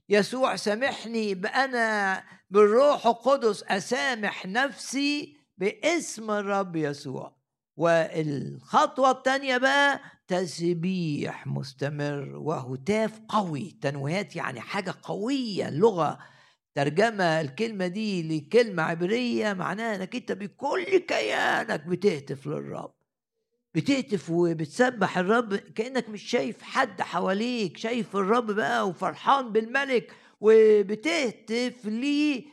يسوع 0.08 0.56
سامحني 0.56 1.34
بأنا 1.34 2.22
بالروح 2.50 3.06
القدس 3.06 3.62
أسامح 3.62 4.46
نفسي 4.46 5.36
باسم 5.58 6.30
الرب 6.30 6.76
يسوع. 6.76 7.38
والخطوة 7.76 9.10
الثانية 9.10 9.56
بقى 9.56 10.00
تسبيح 10.28 11.46
مستمر 11.46 12.36
وهتاف 12.36 13.20
قوي. 13.28 13.78
تنويهات 13.82 14.36
يعني 14.36 14.60
حاجة 14.60 14.94
قوية 15.02 15.70
لغة 15.70 16.18
ترجمة 16.78 17.40
الكلمة 17.40 17.86
دي 17.86 18.38
لكلمة 18.38 18.82
عبرية 18.82 19.52
معناها 19.52 19.96
إنك 19.96 20.16
أنت 20.16 20.32
بكل 20.32 20.98
كيانك 20.98 21.86
بتهتف 21.86 22.46
للرب. 22.46 22.94
بتهتف 23.74 24.30
وبتسبح 24.30 25.18
الرب 25.18 25.54
كأنك 25.54 26.08
مش 26.08 26.22
شايف 26.22 26.62
حد 26.62 27.00
حواليك 27.00 27.76
شايف 27.76 28.16
الرب 28.16 28.50
بقى 28.50 28.88
وفرحان 28.88 29.52
بالملك 29.52 30.12
وبتهتف 30.40 31.86
ليه. 31.86 32.44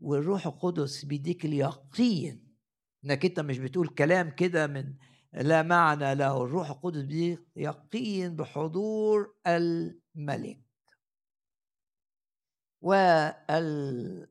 والروح 0.00 0.46
القدس 0.46 1.04
بيديك 1.04 1.44
اليقين 1.44 2.54
إنك 3.04 3.24
أنت 3.24 3.40
مش 3.40 3.58
بتقول 3.58 3.88
كلام 3.88 4.30
كده 4.30 4.66
من 4.66 4.94
لا 5.32 5.62
معنى 5.62 6.14
له. 6.14 6.44
الروح 6.44 6.70
القدس 6.70 7.00
بيديك 7.02 7.40
يقين 7.56 8.36
بحضور 8.36 9.34
الملك. 9.46 10.63
وال 12.84 14.28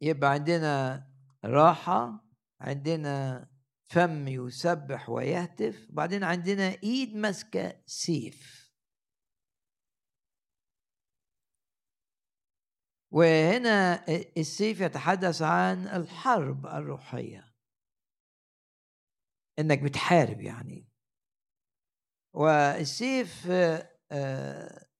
يبقى 0.00 0.30
عندنا 0.30 1.02
راحة 1.44 2.24
عندنا 2.60 3.48
فم 3.84 4.28
يسبح 4.28 5.10
ويهتف 5.10 5.86
وبعدين 5.90 6.24
عندنا 6.24 6.68
إيد 6.82 7.16
ماسكة 7.16 7.82
سيف. 7.86 8.64
وهنا 13.10 14.04
السيف 14.36 14.80
يتحدث 14.80 15.42
عن 15.42 15.88
الحرب 15.88 16.66
الروحية. 16.66 17.54
إنك 19.58 19.82
بتحارب 19.82 20.40
يعني. 20.40 20.88
والسيف 22.34 23.48
آه، 24.12 24.93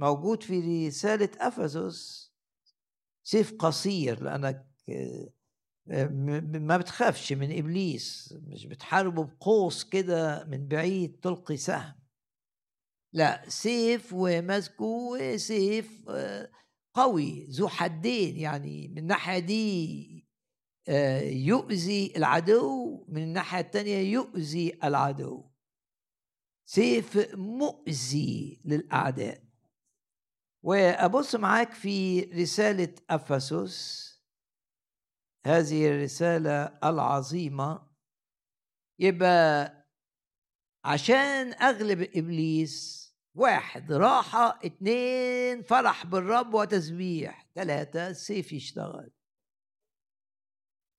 موجود 0.00 0.42
في 0.42 0.86
رسالة 0.88 1.30
أفسس 1.38 2.30
سيف 3.22 3.54
قصير 3.58 4.22
لأنك 4.22 4.66
ما 6.60 6.76
بتخافش 6.76 7.32
من 7.32 7.58
إبليس 7.58 8.34
مش 8.42 8.66
بتحاربه 8.66 9.24
بقوس 9.24 9.84
كده 9.84 10.44
من 10.44 10.68
بعيد 10.68 11.20
تلقي 11.20 11.56
سهم. 11.56 11.94
لا 13.12 13.44
سيف 13.48 14.12
وماسكه 14.12 15.36
سيف 15.36 16.04
آه، 16.08 16.50
قوي 16.94 17.46
ذو 17.46 17.68
حدين 17.68 18.36
يعني 18.36 18.88
من 18.88 18.98
الناحية 18.98 19.38
دي 19.38 20.26
آه، 20.88 21.20
يؤذي 21.20 22.12
العدو 22.16 23.04
من 23.08 23.22
الناحية 23.22 23.60
الثانية 23.60 23.98
يؤذي 23.98 24.78
العدو. 24.84 25.50
سيف 26.64 27.34
مؤذي 27.34 28.60
للأعداء. 28.64 29.49
وأبص 30.62 31.34
معاك 31.34 31.72
في 31.72 32.20
رسالة 32.20 32.94
أفسس. 33.10 34.10
هذه 35.46 35.88
الرسالة 35.88 36.64
العظيمة. 36.84 37.90
يبقى 38.98 39.74
عشان 40.84 41.52
أغلب 41.52 42.00
إبليس 42.02 43.00
واحد 43.34 43.92
راحة 43.92 44.58
اتنين 44.64 45.62
فرح 45.62 46.06
بالرب 46.06 46.54
وتسبيح. 46.54 47.46
ثلاثة 47.54 48.08
السيف 48.08 48.52
يشتغل. 48.52 49.10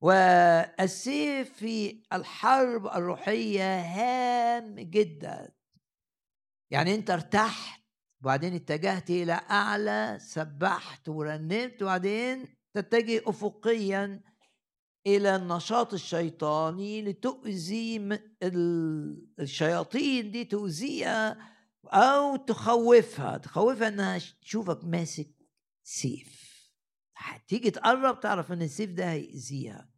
والسيف 0.03 1.53
في 1.53 2.03
الحرب 2.13 2.87
الروحية 2.87 3.79
هام 3.79 4.75
جدا. 4.75 5.55
يعني 6.71 6.95
أنت 6.95 7.09
ارتحت. 7.09 7.80
وبعدين 8.21 8.53
اتجهت 8.55 9.09
إلى 9.09 9.33
أعلى 9.33 10.17
سبحت 10.21 11.09
ورنمت 11.09 11.81
وبعدين 11.81 12.45
تتجه 12.73 13.21
افقيا 13.25 14.21
إلى 15.07 15.35
النشاط 15.35 15.93
الشيطاني 15.93 17.01
لتؤذي 17.01 18.19
الشياطين 19.39 20.31
دي 20.31 20.45
تؤذيها 20.45 21.37
أو 21.85 22.35
تخوفها. 22.35 23.37
تخوفها 23.37 23.87
إنها 23.87 24.19
تشوفك 24.41 24.85
ماسك 24.85 25.29
سيف. 25.83 26.51
هتيجي 27.17 27.71
تقرب 27.71 28.19
تعرف 28.19 28.51
إن 28.51 28.61
السيف 28.61 28.91
ده 28.91 29.11
هيأذيها. 29.11 29.89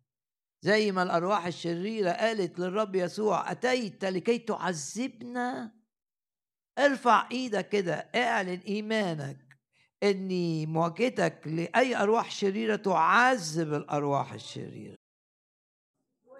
زي 0.61 0.91
ما 0.91 1.03
الأرواح 1.03 1.45
الشريرة 1.45 2.11
قالت 2.11 2.59
للرب 2.59 2.95
يسوع 2.95 3.51
أتيت 3.51 4.05
لكي 4.05 4.37
تعذبنا؟ 4.37 5.71
ارفع 6.79 7.27
إيدك 7.31 7.69
كده 7.69 7.93
اعلن 8.15 8.59
ايمانك 8.67 9.37
ان 10.03 10.29
مواجهتك 10.69 11.41
لأي 11.45 11.95
أرواح 11.95 12.31
شريرة 12.31 12.75
تعذب 12.75 13.73
الأرواح 13.73 14.33
الشريرة. 14.33 14.95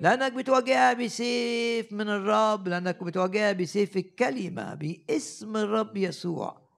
لأنك 0.02 0.34
بتواجهها 0.34 0.94
بسيف 0.94 1.94
من 1.94 2.10
الرب 2.10 2.68
لأنك 2.68 3.04
بتواجهها 3.04 3.52
بسيف 3.52 3.98
الكلمة 3.98 4.74
باسم 4.74 5.58
الرب 5.58 5.98
يسوع. 5.98 6.70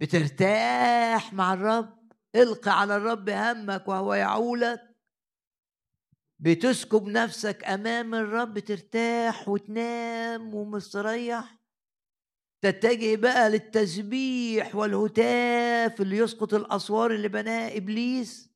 بترتاح 0.00 1.32
مع 1.32 1.52
الرب 1.54 1.96
القي 2.34 2.80
على 2.80 2.96
الرب 2.96 3.28
همك 3.28 3.88
وهو 3.88 4.14
يعولك. 4.14 4.96
بتسكب 6.38 7.08
نفسك 7.08 7.64
أمام 7.64 8.14
الرب 8.14 8.58
ترتاح 8.58 9.48
وتنام 9.48 10.54
ومستريح. 10.54 11.56
تتجه 12.70 13.16
بقى 13.16 13.50
للتسبيح 13.50 14.74
والهتاف 14.74 16.00
اللي 16.00 16.16
يسقط 16.16 16.54
الأسوار 16.54 17.10
اللي 17.10 17.28
بناها 17.28 17.76
إبليس. 17.76 18.50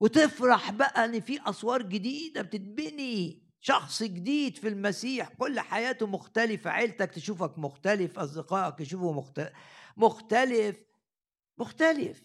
وتفرح 0.00 0.70
بقى 0.70 1.04
إن 1.04 1.20
في 1.20 1.40
أسوار 1.50 1.82
جديدة 1.82 2.42
بتتبني. 2.42 3.48
شخص 3.60 4.02
جديد 4.02 4.56
في 4.56 4.68
المسيح. 4.68 5.28
كل 5.28 5.60
حياته 5.60 6.06
مختلفة. 6.06 6.70
عيلتك 6.70 7.10
تشوفك 7.10 7.58
مختلف. 7.58 8.18
أصدقائك 8.18 8.80
يشوفوا 8.80 9.14
مختلف. 9.14 9.52
مختلف. 11.58 12.22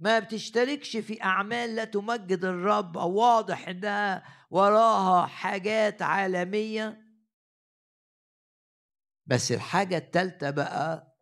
ما 0.00 0.18
بتشتركش 0.18 0.96
في 0.96 1.22
أعمال 1.22 1.76
لا 1.76 1.84
تمجد 1.84 2.44
الرب. 2.44 2.98
أو 2.98 3.14
واضح 3.14 3.68
إنها 3.68 4.22
وراها 4.50 5.26
حاجات 5.26 6.02
عالمية. 6.02 7.09
بس 9.26 9.52
الحاجة 9.52 9.96
التالتة 9.96 10.50
بقى 10.50 11.16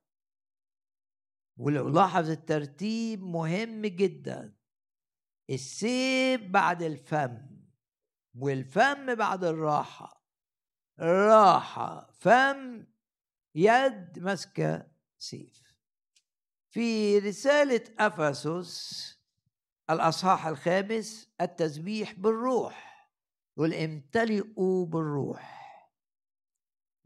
ولو 1.56 1.88
لاحظ 1.88 2.30
الترتيب 2.30 3.22
مهم 3.22 3.86
جدا. 3.86 4.54
السيف 5.50 6.40
بعد 6.42 6.82
الفم 6.82 7.38
والفم 8.34 9.14
بعد 9.14 9.44
الراحة. 9.44 10.24
راحة 11.00 12.10
فم 12.12 12.86
يد 13.54 14.18
ماسكة 14.18 14.86
سيف. 15.18 15.62
في 16.70 17.18
رسالة 17.18 17.84
أفسس 17.98 19.18
الأصحاح 19.90 20.46
الخامس 20.46 21.28
التسبيح 21.40 22.12
بالروح 22.12 23.08
والامتلئوا 23.56 24.86
بالروح. 24.86 25.58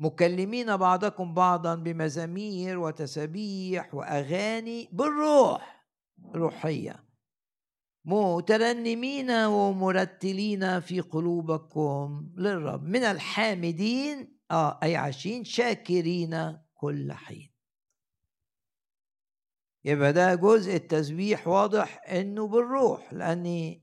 مكلمين 0.03 0.77
بعضكم 0.77 1.35
بعضا 1.35 1.75
بمزامير 1.75 2.79
وتسابيح 2.79 3.95
وأغاني 3.95 4.89
بالروح 4.93 5.87
روحية. 6.35 7.05
مترنمين 8.05 9.31
ومرتلين 9.31 10.81
في 10.81 11.01
قلوبكم 11.01 12.33
للرب. 12.37 12.83
من 12.85 13.03
الحامدين 13.03 14.39
آه 14.51 14.79
أي 14.83 14.97
عاشين 14.97 15.45
شاكرين 15.45 16.59
كل 16.75 17.13
حين. 17.13 17.53
يبقى 19.85 20.13
ده 20.13 20.35
جزء 20.35 20.75
التسبيح 20.77 21.49
واضح 21.49 22.03
إنه 22.11 22.47
بالروح 22.47 23.13
لأني 23.13 23.82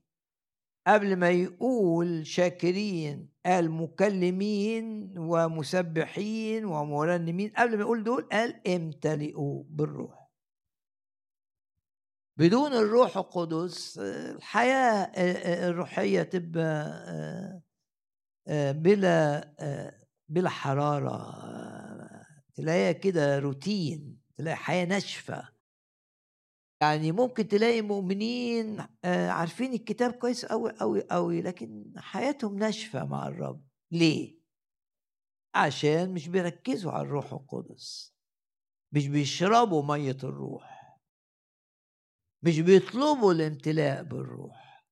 قبل 0.87 1.15
ما 1.15 1.29
يقول 1.29 2.27
شاكرين 2.27 3.29
قال 3.45 3.71
مكلمين 3.71 5.13
ومسبحين 5.17 6.65
ومرنمين 6.65 7.49
قبل 7.57 7.75
ما 7.75 7.81
يقول 7.81 8.03
دول 8.03 8.29
قال 8.31 8.67
امتلئوا 8.67 9.63
بالروح. 9.69 10.29
بدون 12.37 12.73
الروح 12.73 13.17
القدس 13.17 13.97
الحياة 13.99 15.11
الروحية 15.69 16.23
تبقى 16.23 17.61
بلا 18.73 19.53
بلا 20.29 20.49
حرارة. 20.49 21.39
تلاقيها 22.55 22.91
كده 22.91 23.39
روتين 23.39 24.19
تلاقي 24.37 24.55
حياة 24.55 24.85
ناشفة. 24.85 25.58
يعني 26.81 27.11
ممكن 27.11 27.47
تلاقي 27.47 27.81
مؤمنين 27.81 28.79
آه، 29.05 29.29
عارفين 29.29 29.73
الكتاب 29.73 30.11
كويس 30.13 30.45
قوي 30.45 30.71
قوي 30.71 31.03
قوي 31.11 31.41
لكن 31.41 31.93
حياتهم 31.97 32.57
ناشفة 32.57 33.05
مع 33.05 33.27
الرب. 33.27 33.67
ليه؟ 33.91 34.39
عشان 35.55 36.13
مش 36.13 36.27
بيركزوا 36.27 36.91
على 36.91 37.01
الروح 37.07 37.33
القدس. 37.33 38.15
مش 38.91 39.07
بيشربوا 39.07 39.83
مية 39.83 40.17
الروح. 40.23 40.97
مش 42.43 42.59
بيطلبوا 42.59 43.33
الامتلاء 43.33 44.03
بالروح. 44.03 44.85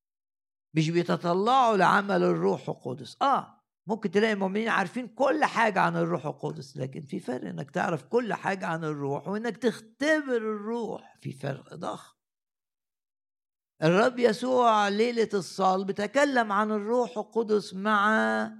مش 0.76 0.90
بيتطلعوا 0.90 1.76
لعمل 1.76 2.22
الروح 2.22 2.68
القدس. 2.68 3.22
آه 3.22 3.57
ممكن 3.88 4.10
تلاقي 4.10 4.32
المؤمنين 4.32 4.68
عارفين 4.68 5.08
كل 5.08 5.44
حاجة 5.44 5.80
عن 5.80 5.96
الروح 5.96 6.26
القدس 6.26 6.76
لكن 6.76 7.00
في 7.00 7.20
فرق 7.20 7.48
إنك 7.48 7.70
تعرف 7.70 8.02
كل 8.04 8.34
حاجة 8.34 8.66
عن 8.66 8.84
الروح 8.84 9.28
وإنك 9.28 9.56
تختبر 9.56 10.36
الروح 10.36 11.16
في 11.20 11.32
فرق 11.32 11.74
ضخم. 11.74 12.14
الرب 13.82 14.18
يسوع 14.18 14.88
ليلة 14.88 15.28
الصلب 15.34 15.90
تكلم 15.90 16.52
عن 16.52 16.70
الروح 16.70 17.18
القدس 17.18 17.74
مع 17.74 18.52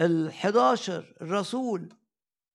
الحداشر 0.00 1.16
الرسول 1.20 1.94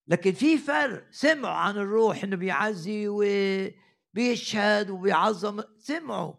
لكن 0.08 0.32
في 0.32 0.58
فرق 0.58 1.08
سمعوا 1.12 1.56
عن 1.56 1.78
الروح 1.78 2.24
إنه 2.24 2.36
بيعزي 2.36 3.08
وبيشهد 3.08 4.90
وبيعظم 4.90 5.64
سمعوا. 5.78 6.34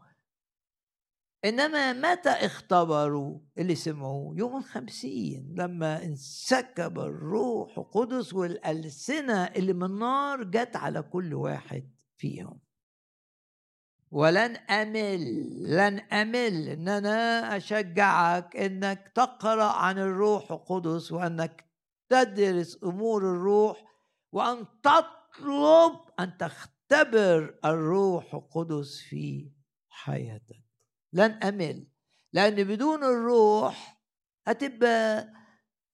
إنما 1.44 1.92
متى 1.92 2.30
اختبروا 2.30 3.38
اللي 3.58 3.74
سمعوه؟ 3.74 4.38
يوم 4.38 4.56
الخمسين 4.56 5.54
لما 5.58 6.04
انسكب 6.04 6.98
الروح 6.98 7.78
القدس 7.78 8.34
والألسنة 8.34 9.44
اللي 9.44 9.72
من 9.72 9.98
نار 9.98 10.42
جت 10.42 10.76
على 10.76 11.02
كل 11.02 11.34
واحد 11.34 11.90
فيهم. 12.16 12.60
ولن 14.10 14.56
أمل 14.56 15.24
لن 15.76 15.98
أمل 15.98 16.68
إن 16.68 16.88
أنا 16.88 17.56
أشجعك 17.56 18.56
إنك 18.56 19.12
تقرأ 19.14 19.72
عن 19.72 19.98
الروح 19.98 20.52
القدس 20.52 21.12
وأنك 21.12 21.64
تدرس 22.08 22.84
أمور 22.84 23.22
الروح 23.22 23.84
وأن 24.32 24.66
تطلب 24.82 26.00
أن 26.20 26.36
تختبر 26.38 27.58
الروح 27.64 28.34
القدس 28.34 29.00
في 29.00 29.52
حياتك. 29.88 30.67
لن 31.12 31.30
أمل 31.30 31.86
لأن 32.32 32.64
بدون 32.64 33.04
الروح 33.04 34.02
هتبقى 34.46 35.28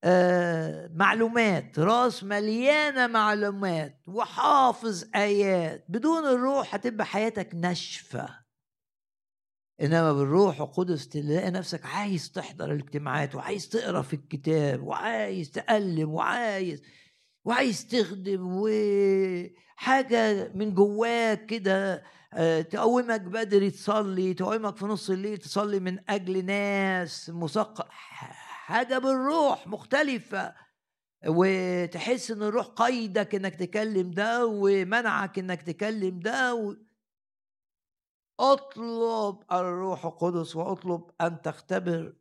آه 0.04 0.90
معلومات 0.94 1.78
رأس 1.78 2.24
مليانة 2.24 3.06
معلومات 3.06 4.02
وحافظ 4.08 5.04
آيات. 5.14 5.84
بدون 5.88 6.24
الروح 6.24 6.74
هتبقى 6.74 7.06
حياتك 7.06 7.54
ناشفة. 7.54 8.44
إنما 9.80 10.12
بالروح 10.12 10.60
القدس 10.60 11.08
تلاقي 11.08 11.50
نفسك 11.50 11.86
عايز 11.86 12.32
تحضر 12.32 12.72
الاجتماعات 12.72 13.34
وعايز 13.34 13.68
تقرأ 13.68 14.02
في 14.02 14.14
الكتاب 14.16 14.82
وعايز 14.82 15.50
تألم 15.50 16.10
وعايز 16.10 16.82
وعايز 17.44 17.86
تخدم 17.86 18.40
وحاجة 19.76 20.52
من 20.54 20.74
جواك 20.74 21.46
كده 21.46 22.02
تقومك 22.70 23.20
بدري 23.20 23.70
تصلي 23.70 24.34
تقومك 24.34 24.76
في 24.76 24.84
نص 24.84 25.10
الليل 25.10 25.38
تصلي 25.38 25.80
من 25.80 26.10
أجل 26.10 26.44
ناس 26.44 27.30
مثقف 27.30 27.86
حاجة 27.88 28.98
بالروح 28.98 29.66
مختلفة 29.66 30.54
وتحس 31.26 32.30
إن 32.30 32.42
الروح 32.42 32.66
قيدك 32.66 33.34
إنك 33.34 33.54
تكلم 33.54 34.10
ده 34.10 34.46
ومنعك 34.46 35.38
إنك 35.38 35.62
تكلم 35.62 36.20
ده 36.20 36.54
و... 36.54 36.74
اطلب 38.40 39.42
الروح 39.52 40.06
القدس 40.06 40.56
واطلب 40.56 41.10
أن 41.20 41.42
تختبر 41.42 42.16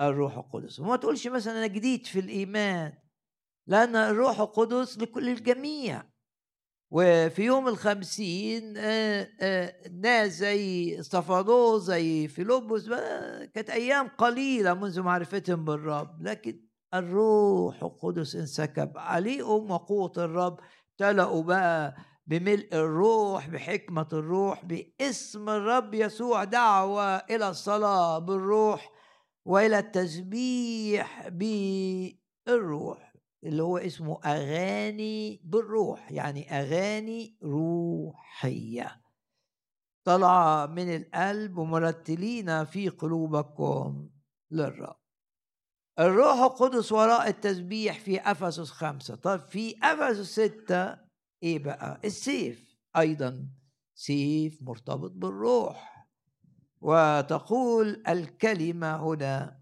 الروح 0.00 0.36
القدس. 0.36 0.80
وما 0.80 0.96
تقولش 0.96 1.26
مثلا 1.26 1.58
أنا 1.58 1.66
جديد 1.66 2.06
في 2.06 2.18
الإيمان 2.20 2.92
لأن 3.66 3.96
الروح 3.96 4.40
القدس 4.40 4.98
لكل 4.98 5.28
الجميع. 5.28 6.09
وفي 6.90 7.42
يوم 7.44 7.68
الخمسين 7.68 8.74
آه، 8.76 9.28
آه، 9.40 9.74
ناس 10.02 10.32
زي 10.32 11.00
استفادوه 11.00 11.78
زي 11.78 12.28
فيلبس 12.28 12.88
كانت 13.54 13.70
أيام 13.70 14.08
قليلة 14.08 14.74
منذ 14.74 15.00
معرفتهم 15.00 15.64
بالرب. 15.64 16.22
لكن 16.22 16.60
الروح 16.94 17.82
القدس 17.82 18.36
انسكب 18.36 18.92
عليهم 18.98 19.70
وقوة 19.70 20.12
الرب 20.18 20.60
تلقوا 20.98 21.42
بقى 21.42 21.96
بملء 22.26 22.68
الروح 22.72 23.48
بحكمة 23.48 24.08
الروح 24.12 24.64
باسم 24.64 25.48
الرب 25.48 25.94
يسوع 25.94 26.44
دعوة 26.44 27.16
إلى 27.16 27.48
الصلاة 27.48 28.18
بالروح 28.18 28.92
وإلى 29.44 29.78
التسبيح 29.78 31.28
بالروح. 31.28 33.09
اللي 33.44 33.62
هو 33.62 33.78
اسمه 33.78 34.20
أغاني 34.24 35.40
بالروح 35.44 36.12
يعني 36.12 36.50
أغاني 36.60 37.38
روحية. 37.42 39.00
طلع 40.04 40.66
من 40.66 40.96
القلب 40.96 41.58
ومرتلين 41.58 42.64
في 42.64 42.88
قلوبكم 42.88 44.10
للرب. 44.50 44.96
الروح 45.98 46.38
القدس 46.38 46.92
وراء 46.92 47.28
التسبيح 47.28 48.00
في 48.00 48.20
أفسس 48.20 48.70
خمسة. 48.70 49.14
طب 49.14 49.40
في 49.40 49.74
أفسس 49.82 50.32
ستة 50.40 50.98
إيه 51.42 51.58
بقى؟ 51.58 52.00
السيف. 52.04 52.76
أيضا 52.96 53.48
سيف 53.94 54.62
مرتبط 54.62 55.10
بالروح. 55.10 56.06
وتقول 56.80 58.02
الكلمة 58.08 58.96
هنا 58.96 59.59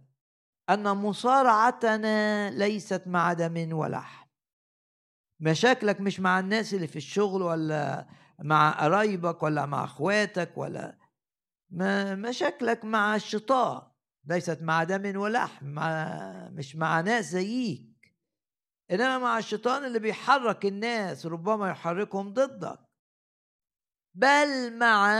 أن 0.70 0.96
مصارعتنا 0.96 2.50
ليست 2.50 3.02
مع 3.06 3.32
دم 3.32 3.72
ولحم 3.72 4.28
مشاكلك 5.40 6.00
مش 6.00 6.20
مع 6.20 6.38
الناس 6.40 6.74
اللي 6.74 6.86
في 6.86 6.96
الشغل 6.96 7.42
ولا 7.42 8.06
مع 8.38 8.70
قرايبك 8.70 9.42
ولا 9.42 9.66
مع 9.66 9.84
أخواتك 9.84 10.58
ولا 10.58 10.98
ما 11.70 12.14
مشاكلك 12.14 12.84
مع 12.84 13.16
الشيطان 13.16 13.82
ليست 14.24 14.62
مع 14.62 14.84
دم 14.84 15.16
ولحم 15.20 15.66
مع 15.66 16.08
مش 16.52 16.76
مع 16.76 17.00
ناس 17.00 17.24
زيك 17.24 18.14
إنما 18.90 19.18
مع 19.18 19.38
الشيطان 19.38 19.84
اللي 19.84 19.98
بيحرك 19.98 20.66
الناس 20.66 21.26
ربما 21.26 21.70
يحركهم 21.70 22.32
ضدك. 22.32 22.78
بل 24.14 24.78
مع 24.78 25.14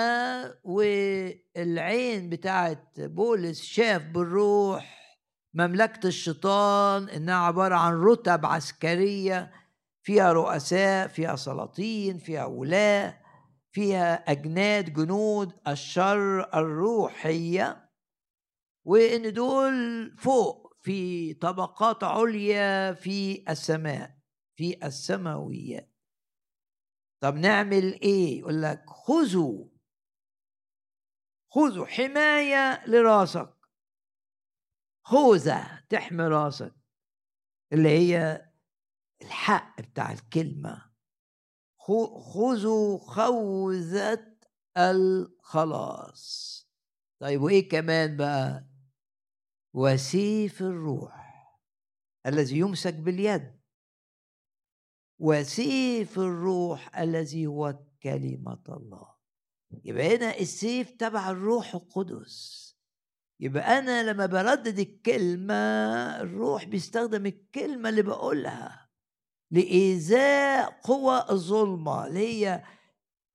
والعين 0.65 2.29
بتاعت 2.31 3.01
بولس 3.01 3.63
شاف 3.63 4.03
بالروح 4.03 4.98
مملكة 5.55 6.07
الشيطان 6.07 7.09
إنها 7.09 7.35
عبارة 7.35 7.75
عن 7.75 7.93
رتب 7.93 8.47
عسكرية 8.47 9.53
فيها 10.03 10.33
رؤساء 10.33 11.09
فيها 11.09 11.37
سلاطين 11.37 12.19
فيها 12.19 12.45
ولاة 12.45 13.21
فيها 13.73 14.31
أجناد 14.31 14.93
جنود 14.93 15.53
الشر 15.69 16.55
الروحية. 16.55 17.91
وإن 18.85 19.33
دول 19.33 20.11
فوق 20.19 20.75
في 20.81 21.35
طبقات 21.35 22.05
عليا 22.05 22.93
في 22.93 23.45
السماء 23.51 24.19
في 24.57 24.87
السماويات. 24.87 25.95
طب 27.21 27.37
نعمل 27.37 28.01
إيه؟ 28.01 28.39
يقول 28.39 28.63
لك 28.63 28.85
خذوا 28.91 29.65
خذوا 31.51 31.87
حماية 31.87 32.87
لراسك. 32.87 33.58
خوذة 35.09 35.85
تحمي 35.89 36.25
راسك 36.25 36.75
اللي 37.73 37.89
هي 37.89 38.49
الحق 39.23 39.81
بتاع 39.81 40.13
الكلمة. 40.13 40.91
خذوا 42.35 42.99
خوذة 42.99 44.37
الخلاص. 44.77 46.59
طيب 47.21 47.41
وإيه 47.43 47.69
كمان 47.69 48.17
بقى؟ 48.17 48.67
وسيف 49.75 50.63
الروح 50.63 51.55
الذي 52.27 52.59
يمسك 52.59 52.95
باليد. 52.95 53.61
وسيف 55.19 56.19
الروح 56.19 56.99
الذي 56.99 57.47
هو 57.47 57.79
كلمة 58.03 58.63
الله. 58.69 59.15
يبقى 59.85 60.17
هنا 60.17 60.39
السيف 60.39 60.91
تبع 60.91 61.31
الروح 61.31 61.75
القدس. 61.75 62.68
يبقى 63.41 63.79
أنا 63.79 64.03
لما 64.11 64.27
بردد 64.27 64.79
الكلمة 64.79 65.55
الروح 66.21 66.65
بيستخدم 66.65 67.27
الكلمة 67.27 67.89
اللي 67.89 68.03
بقولها 68.03 68.89
لإيذاء 69.51 70.81
قوى 70.83 71.25
الظلمة 71.31 72.07
اللي 72.07 72.19
هي 72.47 72.63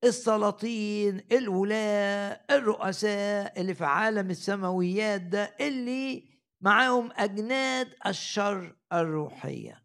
السلاطين 0.04 1.26
الولاة 1.32 2.40
الرؤساء 2.50 3.60
اللي 3.60 3.74
في 3.74 3.84
عالم 3.84 4.30
السماويات 4.30 5.20
ده 5.20 5.56
اللي 5.60 6.24
معاهم 6.60 7.10
أجناد 7.16 7.94
الشر 8.06 8.76
الروحية. 8.92 9.84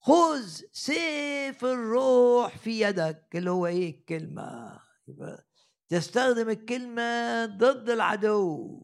خذ 0.00 0.60
سيف 0.72 1.64
الروح 1.64 2.56
في 2.58 2.80
يدك 2.80 3.26
اللي 3.34 3.50
هو 3.50 3.66
إيه؟ 3.66 3.90
الكلمة. 4.00 4.80
تستخدم 5.88 6.48
الكلمة 6.50 7.44
ضد 7.46 7.90
العدو. 7.90 8.82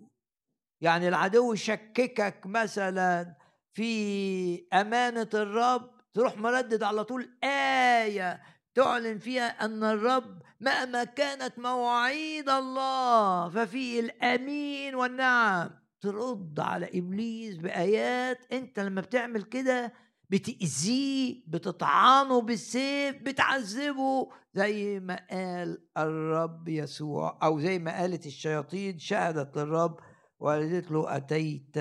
يعني 0.83 1.09
العدو 1.09 1.53
يشككك 1.53 2.47
مثلا 2.47 3.37
في 3.73 4.67
أمانة 4.73 5.29
الرب 5.35 5.91
تروح 6.15 6.37
مردد 6.37 6.83
على 6.83 7.05
طول 7.05 7.31
آية 7.45 8.43
تعلن 8.75 9.19
فيها 9.19 9.65
أن 9.65 9.85
الرب 9.85 10.43
مهما 10.61 11.05
كانت 11.05 11.59
مواعيد 11.59 12.49
الله 12.49 13.49
ففي 13.49 14.01
الأمين 14.01 14.95
والنعم. 14.95 15.71
ترد 16.01 16.61
على 16.61 16.91
إبليس 16.95 17.57
بآيات 17.57 18.53
أنت 18.53 18.81
لما 18.81 19.01
بتعمل 19.01 19.43
كده 19.43 19.93
بتأذيه 20.31 21.43
بتطعنه 21.47 22.41
بالسيف 22.41 23.17
بتعذبه 23.23 24.29
زي 24.55 25.01
ما 25.01 25.27
قال 25.31 25.79
الرب 25.99 26.69
يسوع 26.69 27.39
أو 27.43 27.61
زي 27.61 27.79
ما 27.79 27.99
قالت 28.01 28.27
الشياطين 28.27 28.99
شهدت 28.99 29.57
للرب 29.57 30.01
وقالت 30.43 30.91
له 30.91 31.17
أتيت 31.17 31.77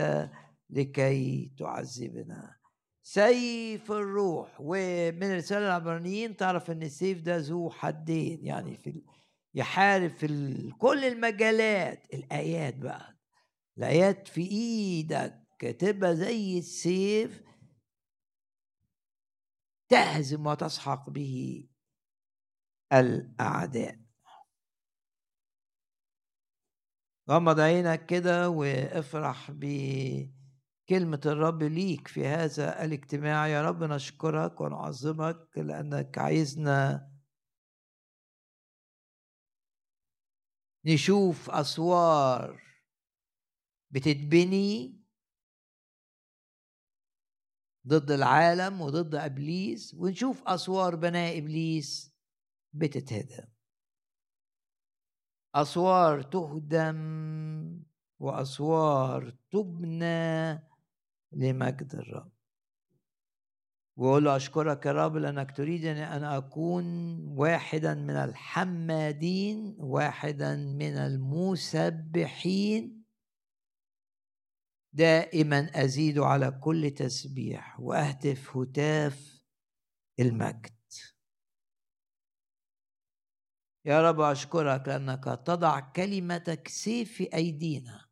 لكي 0.70 1.52
تعذبنا. 1.60 2.56
سيف 3.04 3.92
الروح. 3.92 4.58
ومن 4.60 5.36
رسالة 5.36 5.66
العبرانيين 5.66 6.38
تعرف 6.38 6.72
إن 6.72 6.82
السيف 6.84 7.22
ده 7.22 7.38
ذو 7.38 7.70
حدين 7.70 8.46
يعني 8.46 8.78
في 8.78 9.02
يحارب 9.54 10.10
في 10.10 10.28
كل 10.80 11.06
المجالات. 11.06 12.14
الآيات 12.14 12.76
بقى. 12.78 13.18
الآيات 13.78 14.28
في 14.28 14.42
إيدك. 14.42 15.42
تبقى 15.80 16.16
زي 16.16 16.58
السيف. 16.58 17.44
تهزم 19.90 20.48
وتسحق 20.48 21.10
به 21.10 21.68
الأعداء. 22.94 24.01
غمض 27.30 27.60
عينك 27.60 28.06
كده 28.06 28.50
وافرح 28.50 29.52
كلمة 30.90 31.22
الرب 31.26 31.64
ليك 31.64 32.08
في 32.08 32.28
هذا 32.28 32.86
الاجتماع. 32.86 33.48
يا 33.48 33.62
رب 33.70 33.84
نشكرك 33.84 34.62
ونعظمك 34.62 35.58
لأنك 35.58 36.18
عايزنا 36.18 37.12
نشوف 40.86 41.50
أسوار 41.50 42.62
بتتبني 43.92 45.02
ضد 47.88 48.12
العالم 48.12 48.82
وضد 48.82 49.16
إبليس 49.16 49.94
ونشوف 49.94 50.44
أسوار 50.48 50.96
بناء 50.96 51.38
إبليس 51.38 52.16
بتتهدم. 52.74 53.51
أسوار 55.56 56.22
تهدم 56.22 57.82
وأسوار 58.20 59.36
تبنى 59.52 60.60
لمجد 61.32 61.96
الرب. 61.96 62.32
وأقول 63.98 64.24
له 64.24 64.36
أشكرك 64.36 64.86
يا 64.86 64.92
رب 64.92 65.16
لأنك 65.16 65.58
تريدني 65.58 66.16
أن 66.16 66.24
أكون 66.24 66.86
واحدا 67.28 67.94
من 67.94 68.16
الحمادين 68.16 69.76
واحدا 69.80 70.56
من 70.56 70.98
المسبحين. 70.98 73.02
دائما 74.94 75.60
أزيد 75.76 76.20
على 76.20 76.52
كل 76.52 76.92
تسبيح 76.92 77.80
واهتف 77.80 78.58
هتاف 78.58 79.44
المجد. 80.20 80.81
يا 83.86 84.10
رب 84.10 84.20
أشكرك 84.20 84.88
لأنك 84.88 85.24
تضع 85.24 85.80
كلمتك 85.80 86.68
سيف 86.68 87.14
في 87.14 87.36
أيدينا. 87.36 88.10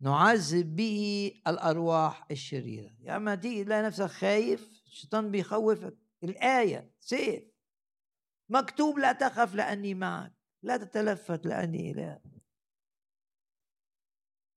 نعذب 0.00 0.76
به 0.76 1.32
الأرواح 1.46 2.26
الشريرة. 2.30 2.96
يا 3.00 3.16
أما 3.16 3.34
تيجي 3.34 3.64
تلاقي 3.64 3.82
نفسك 3.82 4.06
خايف 4.06 4.82
الشيطان 4.86 5.30
بيخوفك. 5.30 5.96
الآية 6.24 6.94
سيف. 7.00 7.44
مكتوب 8.48 8.98
لا 8.98 9.12
تخف 9.12 9.54
لأني 9.54 9.94
معك 9.94 10.32
لا 10.62 10.76
تتلفت 10.76 11.46
لأني 11.46 11.90
إله. 11.90 12.20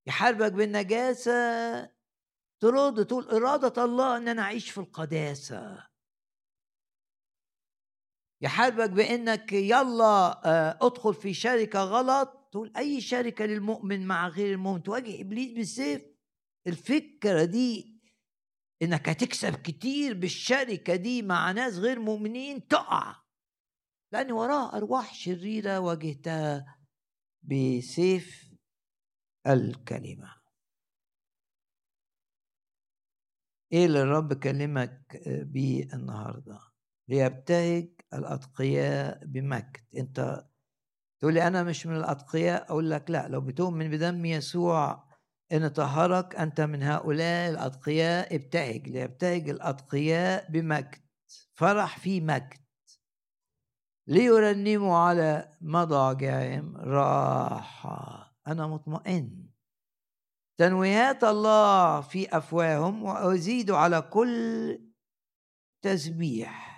يحاربك 0.08 0.52
بالنجاسة 0.52 1.34
ترد 2.60 3.06
تقول 3.06 3.30
إرادة 3.30 3.86
الله 3.86 4.18
إن 4.18 4.28
أنا 4.28 4.42
أعيش 4.42 4.72
في 4.72 4.78
القداسة. 4.78 5.88
يحاربك 8.44 8.90
بإنك 8.90 9.54
يلا 9.54 10.42
آه، 10.46 10.80
أدخل 10.82 11.14
في 11.14 11.34
شركة 11.34 11.84
غلط 11.84 12.50
تقول 12.52 12.74
أي 12.78 13.02
شركة 13.02 13.46
للمؤمن 13.46 14.08
مع 14.08 14.28
غير 14.28 14.54
المؤمن 14.54 14.84
تواجه 14.84 15.22
إبليس 15.22 15.54
بالسيف. 15.54 16.02
الفكرة 16.68 17.46
دي 17.46 18.02
إنك 18.82 19.10
هتكسب 19.10 19.56
كتير 19.56 20.14
بالشركة 20.14 20.96
دي 20.96 21.22
مع 21.22 21.52
ناس 21.52 21.78
غير 21.78 22.00
مؤمنين 22.00 22.68
تقع. 22.68 23.16
لأن 24.14 24.32
وراه 24.32 24.78
أرواح 24.78 25.14
شريرة 25.14 25.80
واجهتها 25.80 26.78
بسيف 27.44 28.54
الكلمة. 29.48 30.34
إيه 33.74 33.86
اللي 33.86 34.02
الرب 34.02 34.34
كلمك 34.34 35.22
بيه 35.28 35.84
النهارده؟ 35.94 36.60
ليبتهج 37.08 37.93
الأتقياء 38.18 39.26
بمجد 39.26 39.82
أنت 39.98 40.46
تقول 41.20 41.34
لي 41.34 41.48
أنا 41.48 41.64
مش 41.64 41.88
من 41.88 41.96
الأتقياء 41.96 42.64
أقول 42.72 42.90
لك 42.90 43.12
لا 43.12 43.28
لو 43.28 43.42
بتؤمن 43.42 43.90
بدم 43.90 44.26
يسوع 44.26 45.04
إن 45.52 45.68
طهرك 45.68 46.36
أنت 46.36 46.62
من 46.62 46.84
هؤلاء 46.84 47.50
الأتقياء 47.50 48.36
ابتهج 48.36 48.90
ليبتهج 48.90 49.50
الأتقياء 49.50 50.52
بمجد 50.52 51.02
فرح 51.54 52.00
في 52.00 52.22
مجد 52.22 52.64
ليرنموا 54.08 54.98
على 54.98 55.58
مضاجعهم 55.62 56.78
راحة. 56.78 58.36
أنا 58.48 58.68
مطمئن. 58.68 59.50
تنويهات 60.58 61.24
الله 61.24 62.02
في 62.02 62.38
أفواههم 62.38 63.04
وأزيد 63.04 63.72
على 63.72 64.02
كل 64.02 64.80
تسبيح. 65.82 66.73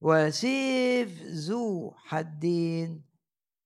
وسيف 0.00 1.22
ذو 1.22 1.92
حدين 1.96 3.04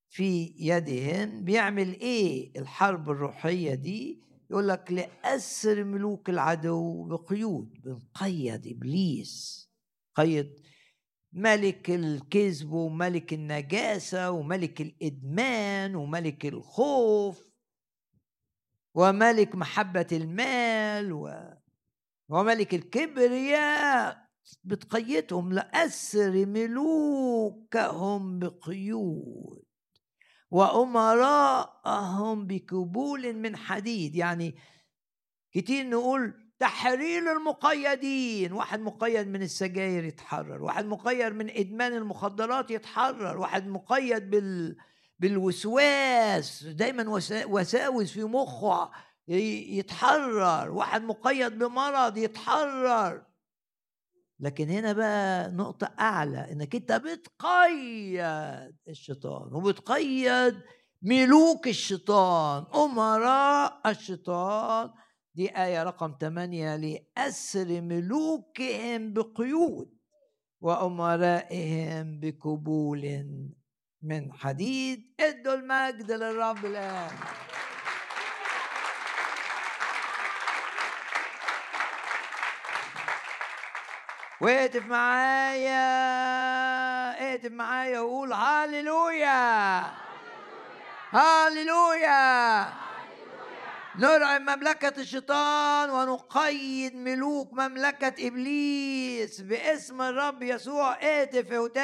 في 0.09 0.55
يدهم. 0.59 1.45
بيعمل 1.45 2.01
إيه 2.01 2.59
الحرب 2.61 3.11
الروحية 3.11 3.75
دي؟ 3.75 4.23
يقول 4.51 4.69
لك 4.69 4.93
لأسر 4.93 5.85
ملوك 5.85 6.31
العدو 6.31 7.05
بقيود 7.05 7.81
بنقيد 7.85 8.67
إبليس. 8.67 9.69
قيد 10.15 10.61
ملك 11.33 11.91
الكذب 11.91 12.73
وملك 12.73 13.33
النجاسة 13.33 14.31
وملك 14.31 14.81
الإدمان 14.81 15.95
وملك 15.95 16.47
الخوف 16.47 17.47
وملك 18.95 19.55
محبة 19.55 20.07
المال 20.13 21.13
و... 21.13 21.31
وملك 22.29 22.75
الكبرياء. 22.75 24.22
بتقيدهم 24.65 25.53
لأسر 25.53 26.47
ملوكهم 26.47 28.39
بقيود 28.39 29.63
وأمراءهم 30.51 32.47
بكبول 32.47 33.33
من 33.33 33.57
حديد. 33.57 34.15
يعني 34.17 34.55
كتير 35.53 35.89
نقول 35.89 36.53
تحرير 36.59 37.33
المقيدين 37.33 38.53
واحد 38.53 38.81
مقيد 38.81 39.29
من 39.29 39.43
السجاير 39.43 40.05
يتحرر 40.05 40.63
واحد 40.63 40.87
مقيد 40.87 41.33
من 41.33 41.51
إدمان 41.51 41.93
المخدرات 41.95 42.71
يتحرر 42.71 43.39
واحد 43.39 43.67
مقيد 43.67 44.31
بال 44.31 44.77
بالوسواس 45.19 46.65
دايما 46.65 47.21
وساوس 47.47 48.13
في 48.13 48.25
مخه 48.25 48.91
يتحرر 49.29 50.71
واحد 50.71 51.03
مقيد 51.03 51.59
بمرض 51.59 52.17
يتحرر. 52.17 53.32
لكن 54.43 54.69
هنا 54.71 54.93
بقى 54.93 55.51
نقطة 55.51 55.95
أعلى 56.01 56.53
إنك 56.53 56.75
أنت 56.75 56.93
بتقيد 56.93 58.75
الشيطان 58.89 59.55
وبتقيد 59.55 60.61
ملوك 61.03 61.69
الشيطان 61.69 62.65
أمراء 62.75 63.81
الشيطان. 63.87 64.91
دي 65.35 65.57
آية 65.65 65.83
رقم 65.83 66.17
8 66.21 66.77
لأسر 66.77 67.81
ملوكهم 67.81 69.13
بقيود 69.13 69.99
وأمرائهم 70.61 72.21
بكبول 72.21 73.27
من 74.03 74.33
حديد. 74.33 75.15
ادوا 75.21 75.55
المجد 75.55 76.13
للرب 76.13 76.65
الآن 76.67 77.11
واهتف 84.43 84.87
معايا 84.87 85.83
اهتف 87.33 87.51
معايا 87.51 88.01
وقول 88.01 88.33
هاليلويا 88.33 89.83
هاليلويا 91.13 92.69
نرعب 93.99 94.41
مملكة 94.41 95.01
الشيطان 95.01 95.91
ونقيد 95.91 96.97
ملوك 96.97 97.53
مملكة 97.53 98.15
إبليس 98.27 99.41
باسم 99.41 100.03
الرب 100.03 100.43
يسوع. 100.43 100.97
اهتف 101.03 101.53
هتاف 101.53 101.83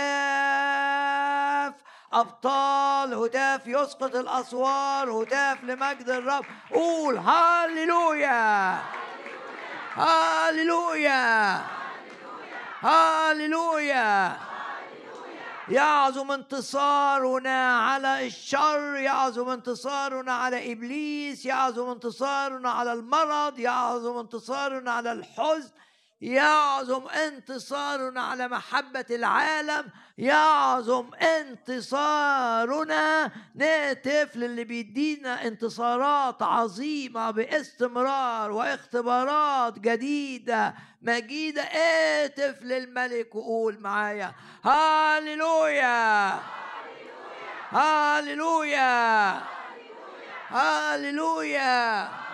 أبطال 2.13 3.15
هتاف 3.15 3.67
يسقط 3.67 4.15
الأسوار 4.17 5.11
هتاف 5.11 5.65
لمجد 5.65 6.09
الرب. 6.09 6.45
قول 6.75 7.17
هاليلويا 7.17 8.79
هاليلويا 9.95 11.61
هاليلويا. 12.81 14.37
يعظم 15.69 16.33
انتصارنا 16.33 17.79
على 17.79 18.27
الشر 18.27 18.97
يعظم 18.97 19.49
انتصارنا 19.49 20.33
على 20.33 20.73
إبليس 20.73 21.47
يعظم 21.47 21.91
انتصارنا 21.91 22.71
على 22.71 22.93
المرض 22.93 23.59
يعظم 23.59 24.19
انتصارنا 24.19 24.93
على 24.93 25.13
الحزن. 25.13 25.71
يعظم 26.21 27.09
انتصارنا 27.09 28.23
على 28.23 28.49
محبة 28.49 29.05
العالم 29.11 29.91
يعظم 30.19 31.11
انتصارنا. 31.15 32.51
نهتف 33.55 34.37
للي 34.37 34.65
بيدينا 34.65 35.47
انتصارات 35.47 36.43
عظيمة 36.43 37.31
باستمرار 37.31 38.51
واختبارات 38.51 39.79
جديدة 39.79 40.75
مجيدة. 41.03 41.63
اهتف 41.63 42.63
للملك 42.63 43.35
وقول 43.35 43.81
معايا 43.81 44.35
هاليلويا! 44.65 46.39
هاليلويا! 47.71 49.43
هاليلويا! 50.49 52.28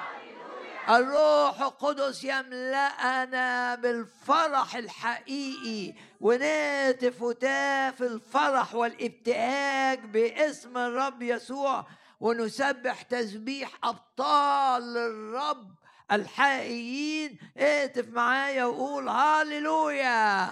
الروح 0.89 1.61
القدس 1.61 2.25
يملأنا 2.25 3.75
بالفرح 3.75 4.77
الحقيقي 4.77 5.95
ونهتف 6.21 7.23
وتاف 7.23 8.03
الفرح 8.03 8.75
والابتهاج 8.75 10.05
باسم 10.05 10.79
الرب 10.79 11.23
يسوع 11.23 11.87
ونسبح 12.21 13.03
تسبيح 13.03 13.71
أبطال 13.85 14.97
الرب 14.97 15.75
الحقيقيين. 16.13 17.39
اهتف 17.59 18.09
معايا 18.09 18.65
وقول 18.65 19.09
هاليلويا. 19.09 20.51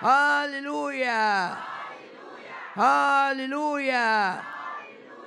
هاليلويا. 0.00 1.56
هاليلويا. 2.74 4.55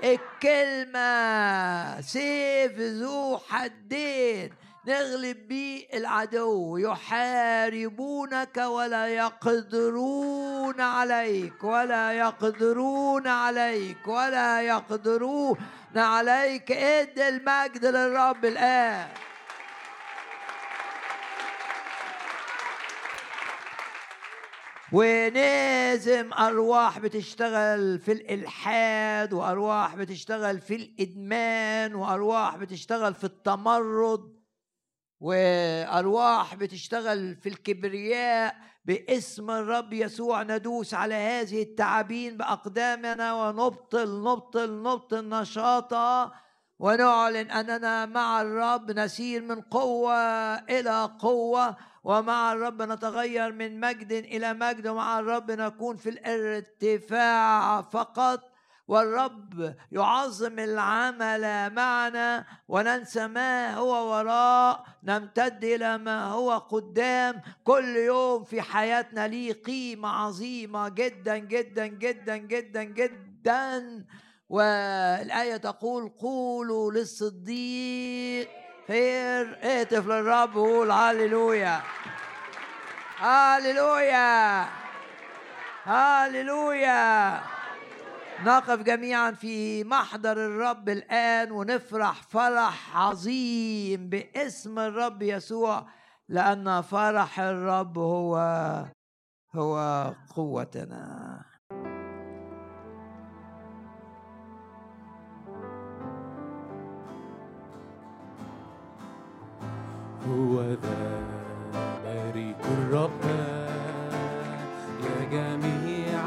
الكلمة. 0.03 2.01
سيف 2.01 2.79
ذو 2.79 3.37
حدين. 3.37 4.53
نغلب 4.87 5.47
بيه 5.47 5.87
العدو. 5.93 6.77
يحاربونك 6.77 8.57
ولا 8.57 9.07
يقدرون 9.07 10.81
عليك. 10.81 11.63
ولا 11.63 12.11
يقدرون 12.11 13.27
عليك. 13.27 14.07
ولا 14.07 14.61
يقدرون 14.61 15.57
عليك. 15.95 16.71
ادي 16.71 17.27
المجد 17.27 17.85
للرب 17.85 18.45
الآن. 18.45 19.07
ونازم 24.93 26.33
أرواح 26.33 26.99
بتشتغل 26.99 27.99
في 27.99 28.11
الإلحاد 28.11 29.33
وأرواح 29.33 29.95
بتشتغل 29.95 30.59
في 30.59 30.75
الإدمان 30.75 31.95
وأرواح 31.95 32.57
بتشتغل 32.57 33.13
في 33.13 33.23
التمرد 33.23 34.39
وأرواح 35.19 36.55
بتشتغل 36.55 37.35
في 37.35 37.49
الكبرياء 37.49 38.55
باسم 38.85 39.51
الرب 39.51 39.93
يسوع 39.93 40.43
ندوس 40.43 40.93
على 40.93 41.15
هذه 41.15 41.61
التعابين 41.61 42.37
بأقدامنا 42.37 43.33
ونبطل 43.33 44.23
نبطل 44.23 44.83
نبطل 44.83 45.29
نشاطها 45.29 46.31
ونعلن 46.79 47.51
أننا 47.51 48.05
مع 48.05 48.41
الرب 48.41 48.91
نسير 48.91 49.41
من 49.41 49.61
قوة 49.61 50.13
إلى 50.55 51.09
قوة. 51.19 51.77
ومع 52.03 52.53
الرب 52.53 52.81
نتغير 52.81 53.51
من 53.51 53.79
مجد 53.79 54.11
إلى 54.11 54.53
مجد 54.53 54.87
ومع 54.87 55.19
الرب 55.19 55.51
نكون 55.51 55.95
في 55.95 56.09
الارتفاع 56.09 57.81
فقط. 57.81 58.41
والرب 58.87 59.75
يعظم 59.91 60.59
العمل 60.59 61.73
معنا 61.73 62.45
وننسى 62.67 63.27
ما 63.27 63.73
هو 63.73 64.11
وراء 64.11 64.85
نمتد 65.03 65.63
إلى 65.63 65.97
ما 65.97 66.25
هو 66.25 66.57
قدام. 66.57 67.41
كل 67.63 67.95
يوم 67.95 68.43
في 68.43 68.61
حياتنا 68.61 69.27
ليه 69.27 69.53
قيمة 69.53 70.09
عظيمة 70.09 70.89
جدا 70.89 71.37
جدا 71.37 71.87
جدا 71.87 72.37
جدا 72.37 72.83
جدا. 72.83 74.05
والآية 74.49 75.57
تقول 75.57 76.09
قولوا 76.09 76.91
للصديق. 76.91 78.49
خير 78.89 79.57
اهتف 79.63 80.07
للرب 80.07 80.55
وقول 80.55 80.91
هللويا 80.91 81.81
هللويا 83.17 84.65
هللويا 85.83 87.41
نقف 88.43 88.79
جميعا 88.79 89.31
في 89.31 89.83
محضر 89.83 90.31
الرب 90.31 90.89
الآن 90.89 91.51
ونفرح 91.51 92.21
فرح 92.23 92.97
عظيم 92.97 94.09
باسم 94.09 94.79
الرب 94.79 95.21
يسوع 95.21 95.87
لأن 96.29 96.81
فرح 96.81 97.39
الرب 97.39 97.97
هو 97.97 98.37
هو 99.55 100.13
قوتنا. 100.35 101.48
هو 110.27 110.61
ذا 110.61 111.23
بارك 112.03 112.55
الرب 112.77 113.23
يا 115.03 115.17
جميع 115.31 116.19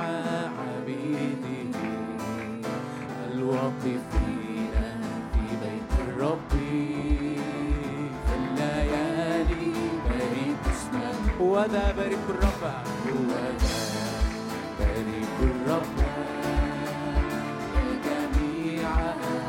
عبيده 0.59 1.79
الواقفين 3.33 4.01
في 4.13 4.27
بيت 5.63 5.93
الرب. 6.09 6.39
في 8.27 8.35
الليالي 8.37 9.73
بارك 10.09 10.61
اسمه 10.73 11.13
هو 11.41 11.55
ذا 11.65 11.93
بارك 11.93 12.19
الرب 12.29 12.63
هو 13.07 13.33
ذا 13.61 13.77
بارك 14.79 15.37
الرب 15.43 15.99
يا 17.77 17.89
جميع 18.07 18.89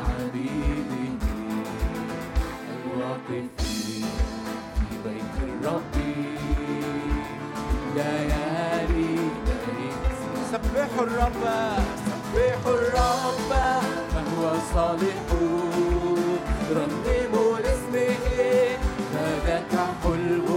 عبيده 0.08 1.18
الواقفين 2.84 3.48
في 3.58 3.63
الرب 5.64 5.96
ليالي 7.96 9.16
سبحوا 10.52 11.04
الرب 11.06 11.44
سبحوا 12.06 12.74
الرب. 12.74 13.50
فهو 14.12 14.42
صالح؟ 14.74 15.18
رنموا 16.76 17.52
لاسمه 17.64 18.08
فذاك 19.12 19.74
حلو 20.02 20.53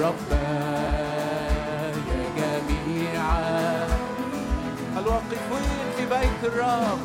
الرب 0.00 0.14
بيت 6.10 6.42
الرب. 6.44 6.98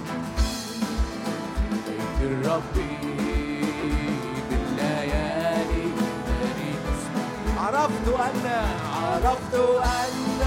بيت 1.87 2.19
الرب 2.21 2.75
بالليالي 4.49 5.87
عرفت 7.57 8.07
أن 8.07 8.45
عرفت 9.03 9.55
أن 9.83 10.41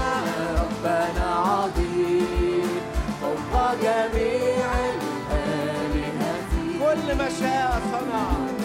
ربنا 0.59 1.27
عظيم. 1.35 2.81
فوق 3.21 3.73
جميع 3.81 4.69
الآلهة 4.95 6.51
كل 6.79 7.15
ما 7.17 7.29
شاء 7.39 7.81
صنع. 7.91 8.58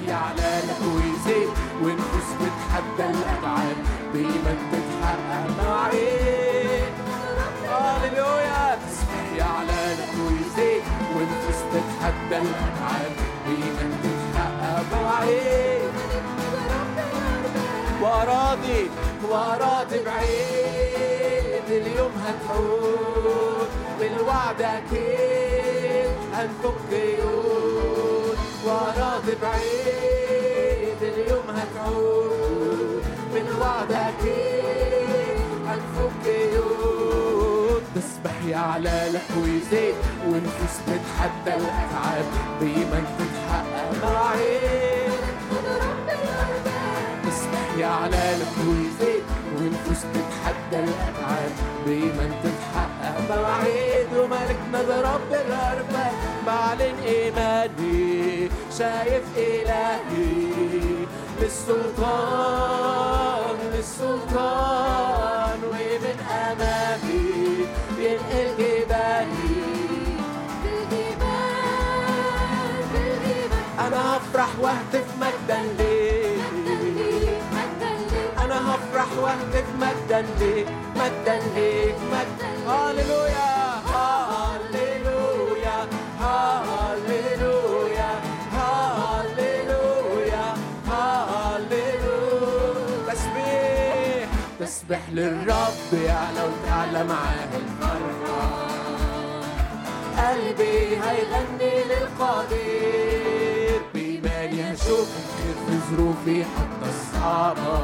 تسبح 0.00 0.08
يعلى 0.08 0.62
لك 0.66 0.80
ويزيد 0.94 1.48
ونفوس 1.82 2.28
بتحدى 2.40 3.18
الأبعاد. 3.18 3.76
بإيمان 4.14 4.58
تتحقق 4.72 5.46
مواعيد 5.62 6.92
هاليلويا 7.68 8.78
تسبح 8.86 9.24
يعلى 9.36 9.94
لك 9.98 10.14
ويزيد 10.26 10.82
ونفوس 11.16 11.60
تتحدى 11.72 12.36
الأبعاد. 12.36 13.12
بإيمان 13.46 13.92
تتحقق 14.02 14.84
مواعيد 14.92 15.90
وأراضي 18.02 18.90
وأراضي 19.30 19.98
بعيد. 20.04 21.66
اليوم 21.68 22.12
هتحول 22.24 23.68
بالوعد 24.00 24.62
أكيد. 24.62 26.10
هنفك 26.34 26.78
وأراضي 29.20 29.36
بعيد 29.42 31.02
اليوم 31.02 31.44
هتحول 31.56 33.00
بالوعد 33.34 33.92
أكيد 33.92 35.40
هنفك 35.66 36.26
قيود 36.26 37.82
تسبح 37.94 38.44
يعلى 38.48 39.08
لك 39.12 39.36
ويزيد 39.42 39.94
ونفوس 40.26 40.76
تتحدى 40.86 41.54
الأتعاب 41.60 42.24
بإيمان 42.60 43.04
تتحقق 43.18 44.04
مواعيد 44.04 45.10
يعلى 47.78 48.36
لك 48.40 48.54
ويزيد 48.68 49.22
ونفوس 49.56 50.00
تتحدى 50.14 50.84
الأبعاد 50.84 51.52
بإيمان 51.86 52.32
تتحقق 52.44 53.36
مواعيد 53.36 54.06
وملكنا 54.16 54.82
ده 54.88 55.00
رب 55.14 55.32
الأرباب 55.32 56.12
بعلن 56.46 56.94
إيماني 57.06 57.79
شايف 58.80 59.24
إلهي 59.36 61.04
للسلطان 61.40 62.48
للسلطان 63.74 65.58
ومن 65.64 66.18
أمامي 66.30 67.66
ينقل 67.98 68.48
جبالي. 68.58 69.60
أنا 73.78 74.00
هفرح 74.16 74.50
واهتف 74.60 75.08
مجدا 75.20 75.60
ليك. 75.78 76.40
أنا 78.44 78.58
هفرح 78.74 79.10
واهتف 79.22 79.68
مجدا 79.80 80.20
ليك 80.40 80.68
مجدا 80.96 81.36
ليك 81.54 81.96
مجدا 82.12 82.50
هاليلويا 82.68 83.49
تسبح 94.90 95.08
للرب 95.12 95.92
يعلى 95.92 96.42
وتعلى 96.48 97.04
معاه 97.04 97.48
الفرحة. 97.56 98.40
قلبي 100.18 100.96
هيغني 100.96 101.74
للقدير 101.84 103.80
بإيماني 103.94 104.72
هشوف 104.72 105.08
الخير 105.20 105.56
في 105.66 105.74
ظروفي 105.90 106.44
حتى 106.44 106.88
الصعبة. 106.88 107.78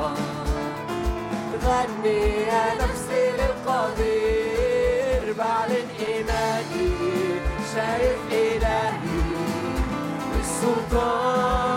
غني 1.65 2.23
يا 2.43 2.65
نفسي 2.75 3.25
للقدير 3.39 5.23
بعلن 5.39 5.89
إيماني 6.09 6.91
شايف 7.75 8.19
إلهي 8.33 9.19
للسلطان 10.37 11.76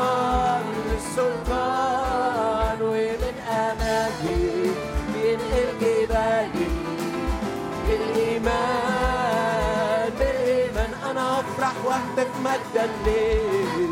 بالإيمان 8.46 10.10
بالإيمان 10.20 10.92
أنا 11.12 11.40
أفرح 11.40 11.74
وأهتف 11.86 12.28
مجدا 12.44 12.90
ليه 13.06 13.90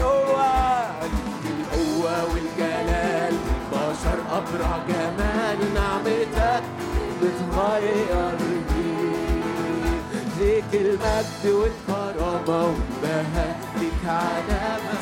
القوة 0.00 0.90
القوة 1.50 2.24
والجلال 2.32 3.34
بشر 3.72 4.18
أبرع 4.32 4.78
جمال 4.88 5.74
نعمتك 5.74 6.62
بتغيرني 7.22 8.60
ليك 10.38 10.74
المجد 10.74 11.44
والكرامة 11.46 12.64
والبهاء 12.66 13.56
ليك 13.80 14.04
علامة 14.06 15.00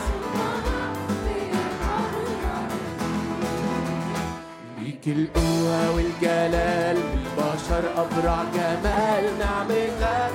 ليك 4.82 5.06
القوة 5.06 5.90
والجلال 5.94 6.96
البشر 6.96 7.82
أبرع 7.96 8.44
جمال 8.54 9.38
نعمتك 9.38 10.32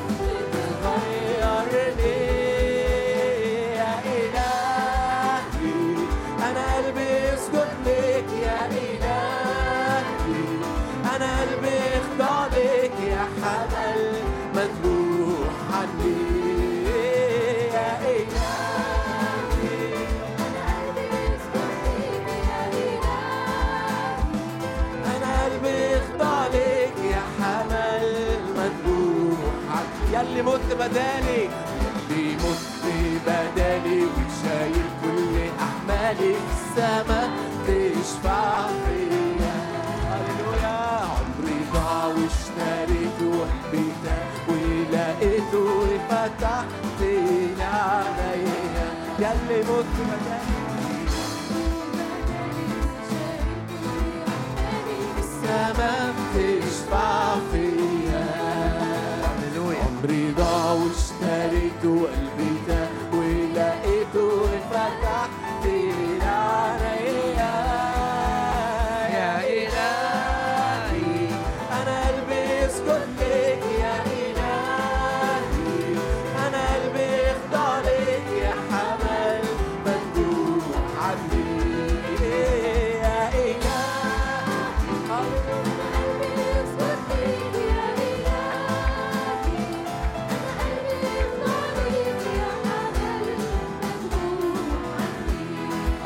ياللي 30.44 30.50
مت 30.50 30.74
بدالي 30.80 31.50
بيموت 32.10 32.64
بدالي 33.26 34.04
وشايل 34.04 34.88
كل 35.04 35.36
أحمالي. 35.60 36.34
في 36.34 36.54
السما 36.54 37.22
تشفع 37.68 38.68
فيا. 38.68 39.56
هللويا. 40.10 40.80
عمري 41.14 41.60
ضاع 41.74 42.06
واشتريته 42.06 43.46
بيتا 43.72 44.18
ولقيته 44.48 45.98
فتحت 46.10 47.02
لي 47.02 47.64
عليا 47.64 48.88
ياللي 49.20 49.60
مت 49.62 49.94
بدالي 50.10 50.64
السما 55.20 56.14
بتشفع 56.36 57.36
فيا. 57.52 57.73
واشتريته 61.24 61.44
قلبي 61.44 61.63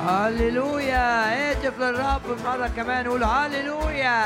هللويا. 0.08 1.50
اهتف 1.50 1.80
للرب 1.80 2.22
مرة 2.46 2.68
كمان 2.68 3.08
قول 3.08 3.24
هللويا. 3.24 4.26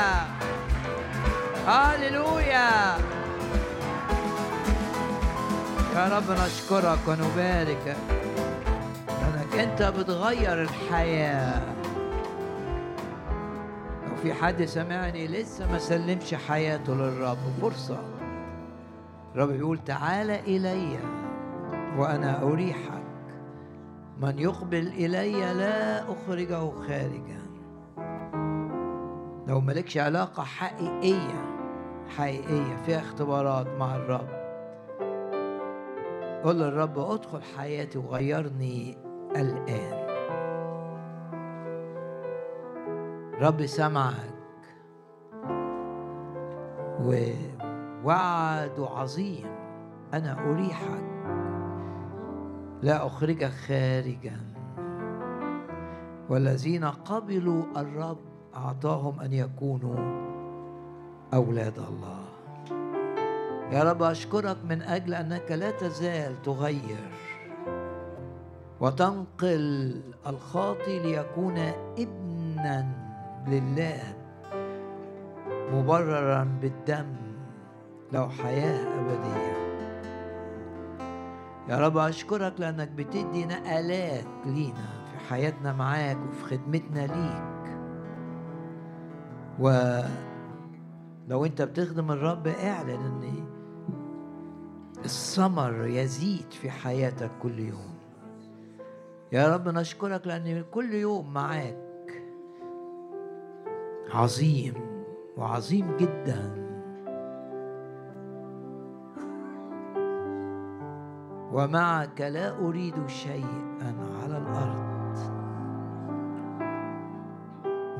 هللويا. 1.66 2.96
يا 5.94 6.08
رب 6.08 6.30
نشكرك 6.30 6.98
ونباركك 7.08 7.96
لأنك 9.08 9.54
أنت 9.58 9.82
بتغير 9.82 10.62
الحياة. 10.62 11.62
لو 14.08 14.16
في 14.22 14.34
حد 14.34 14.64
سمعني 14.64 15.26
لسه 15.26 15.72
ما 15.72 15.78
سلمش 15.78 16.34
حياته 16.34 16.94
للرب 16.94 17.38
فرصة. 17.62 17.98
الرب 19.34 19.48
بيقول 19.48 19.78
تعال 19.86 20.30
إلي 20.30 20.98
وأنا 21.96 22.42
أريحك. 22.42 23.01
من 24.22 24.38
يقبل 24.38 24.86
إلي 24.86 25.54
لا 25.54 26.02
أخرجه 26.12 26.70
خارجا. 26.70 27.42
لو 29.46 29.60
مالكش 29.60 29.98
علاقة 29.98 30.42
حقيقية 30.42 31.58
حقيقية 32.16 32.76
فيها 32.86 32.98
اختبارات 32.98 33.66
مع 33.78 33.96
الرب. 33.96 34.28
قول 36.44 36.56
للرب 36.56 36.98
أدخل 36.98 37.42
حياتي 37.42 37.98
وغيرني 37.98 38.98
الآن. 39.36 40.06
رب 43.40 43.66
سمعك. 43.66 44.32
ووعد 47.00 48.80
عظيم. 48.80 49.46
أنا 50.14 50.50
أريحك. 50.50 51.11
لا 52.82 53.06
أخرجك 53.06 53.50
خارجا. 53.68 54.40
والذين 56.28 56.84
قبلوا 56.84 57.64
الرب 57.76 58.18
أعطاهم 58.56 59.20
أن 59.20 59.32
يكونوا 59.32 59.98
أولاد 61.34 61.78
الله. 61.78 62.24
يا 63.72 63.82
رب 63.82 64.02
أشكرك 64.02 64.56
من 64.68 64.82
أجل 64.82 65.14
أنك 65.14 65.50
لا 65.52 65.70
تزال 65.70 66.42
تغير 66.42 67.10
وتنقل 68.80 70.00
الخاطي 70.26 70.98
ليكون 70.98 71.58
ابنا 71.98 72.88
لله 73.48 74.02
مبررا 75.72 76.58
بالدم 76.62 77.16
له 78.12 78.28
حياة 78.28 78.86
أبدية. 79.00 79.61
يا 81.68 81.78
رب 81.78 81.96
أشكرك 81.96 82.60
لأنك 82.60 82.88
بتدي 82.88 83.44
نقلات 83.44 84.46
لينا 84.46 85.04
في 85.12 85.18
حياتنا 85.28 85.72
معاك 85.72 86.18
وفي 86.28 86.44
خدمتنا 86.44 87.06
ليك. 87.06 87.78
ولو 89.58 91.44
أنت 91.44 91.62
بتخدم 91.62 92.10
الرب 92.10 92.46
اعلن 92.46 92.90
أن 92.90 93.46
الثمر 95.04 95.86
يزيد 95.86 96.50
في 96.50 96.70
حياتك 96.70 97.30
كل 97.42 97.58
يوم. 97.58 97.94
يا 99.32 99.54
رب 99.54 99.68
نشكرك 99.68 100.26
لأن 100.26 100.64
كل 100.70 100.94
يوم 100.94 101.32
معاك 101.32 102.22
عظيم 104.10 104.74
وعظيم 105.36 105.96
جداً. 105.96 106.71
ومعك 111.52 112.20
لا 112.20 112.58
أريد 112.58 113.06
شيئا 113.06 113.94
على 114.22 114.38
الأرض. 114.38 115.18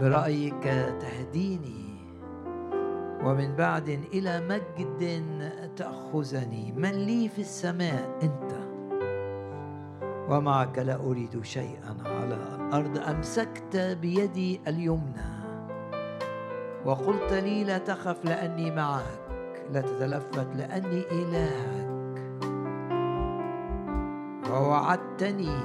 برأيك 0.00 0.64
تهديني 1.00 1.92
ومن 3.24 3.56
بعد 3.56 3.88
إلى 3.88 4.40
مجد 4.40 5.22
تأخذني. 5.76 6.72
من 6.72 6.90
لي 6.90 7.28
في 7.28 7.40
السماء 7.40 8.18
أنت؟ 8.22 8.52
ومعك 10.30 10.78
لا 10.78 10.96
أريد 10.96 11.44
شيئا 11.44 11.96
على 12.04 12.34
الأرض. 12.34 12.98
أمسكت 12.98 13.76
بيدي 13.76 14.60
اليمنى 14.68 15.32
وقلت 16.84 17.32
لي 17.32 17.64
لا 17.64 17.78
تخف 17.78 18.24
لأني 18.24 18.70
معك 18.70 19.20
لا 19.70 19.80
تتلفت 19.80 20.56
لأني 20.56 21.02
إلهك. 21.12 21.81
ووعدتني 24.52 25.56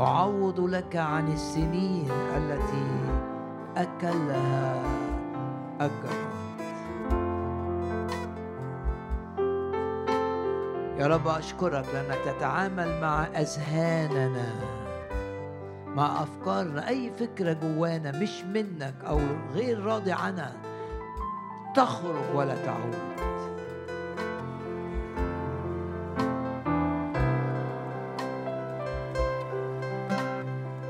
أعوض 0.00 0.60
لك 0.60 0.96
عن 0.96 1.32
السنين 1.32 2.10
التي 2.36 2.88
أكلها 3.76 4.82
الجراد 5.80 6.36
يا 10.98 11.06
رب 11.06 11.28
أشكرك 11.28 11.84
لأنك 11.94 12.18
تتعامل 12.24 13.00
مع 13.00 13.24
أذهاننا 13.24 14.54
مع 15.86 16.22
أفكارنا. 16.22 16.88
أي 16.88 17.10
فكرة 17.10 17.52
جوانا 17.52 18.18
مش 18.18 18.44
منك 18.44 18.94
أو 19.06 19.20
غير 19.54 19.84
راضي 19.84 20.12
عنها 20.12 20.52
تخرج 21.74 22.34
ولا 22.34 22.54
تعود. 22.64 22.96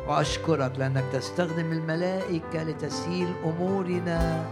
وأشكرك 0.09 0.79
لأنك 0.79 1.05
تستخدم 1.13 1.73
الملائكة 1.73 2.63
لتسهيل 2.63 3.29
أمورنا 3.45 4.45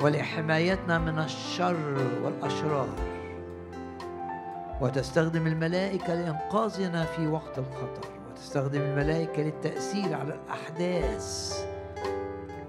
ولحمايتنا 0.00 0.98
من 0.98 1.18
الشر 1.18 1.96
والأشرار. 2.24 2.88
وتستخدم 4.80 5.46
الملائكة 5.46 6.14
لإنقاذنا 6.14 7.04
في 7.04 7.26
وقت 7.26 7.58
الخطر. 7.58 8.08
وتستخدم 8.30 8.80
الملائكة 8.80 9.42
للتأثير 9.42 10.14
على 10.14 10.34
الأحداث 10.34 11.58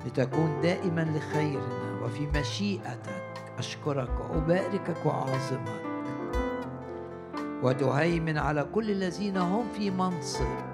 لتكون 0.06 0.62
دائما 0.62 1.02
لخيرنا 1.02 2.04
وفي 2.04 2.28
مشيئتك. 2.28 3.24
أشكرك 3.58 4.10
وأباركك 4.20 5.06
وأعظمك. 5.06 5.82
وتهيمن 7.64 8.38
على 8.38 8.66
كل 8.76 8.92
الذين 8.92 9.38
هم 9.38 9.66
في 9.78 9.92
منصب. 9.92 10.69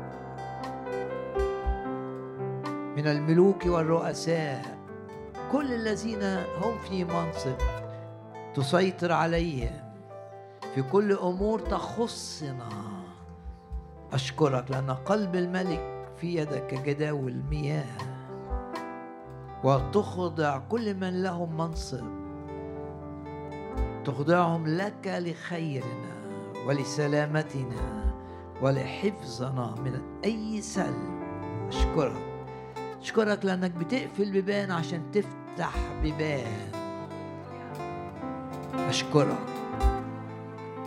من 3.06 3.11
الملوك 3.11 3.65
والرؤساء. 3.65 4.77
كل 5.52 5.73
الذين 5.73 6.23
هم 6.61 6.77
في 6.90 7.06
منصب 7.06 7.56
تسيطر 8.56 9.11
عليهم 9.11 9.94
في 10.76 10.82
كل 10.82 11.11
أمور 11.11 11.60
تخصنا. 11.60 12.69
أشكرك 14.14 14.72
لأن 14.72 14.91
قلب 14.91 15.36
الملك 15.36 16.07
في 16.18 16.36
يدك 16.36 16.68
كجداول 16.68 17.41
مياه 17.49 17.98
وتخضع 19.64 20.57
كل 20.57 20.94
من 20.94 21.23
لهم 21.23 21.57
منصب. 21.57 22.06
تخضعهم 24.06 24.68
لك 24.68 25.07
لخيرنا 25.07 26.15
ولسلامتنا 26.68 28.14
ولحفظنا 28.61 29.76
من 29.86 30.02
أي 30.23 30.61
سلب. 30.61 31.22
أشكرك. 31.68 32.35
أشكرك 33.06 33.45
لأنك 33.45 33.72
بتقفل 33.72 34.32
بيبان 34.32 34.72
عشان 34.72 35.02
تفتح 35.11 35.73
بيبان 36.02 36.72
أشكرك. 38.76 39.48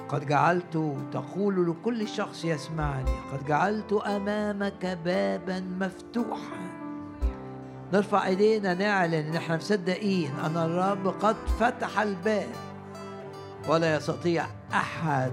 قد 0.08 0.26
جعلت 0.26 0.94
تقول 1.12 1.70
لكل 1.70 2.08
شخص 2.08 2.44
يسمعني 2.44 3.10
قد 3.32 3.46
جعلت 3.46 3.92
أمامك 3.92 4.98
بابا 5.04 5.60
مفتوحا. 5.60 6.68
نرفع 7.92 8.26
إيدينا 8.26 8.74
نعلن 8.74 9.14
إن 9.14 9.36
إحنا 9.36 9.56
مصدقين 9.56 10.30
أن 10.44 10.56
الرب 10.56 11.06
قد 11.06 11.36
فتح 11.60 12.00
الباب. 12.00 12.54
ولا 13.68 13.96
يستطيع 13.96 14.46
أحد 14.72 15.32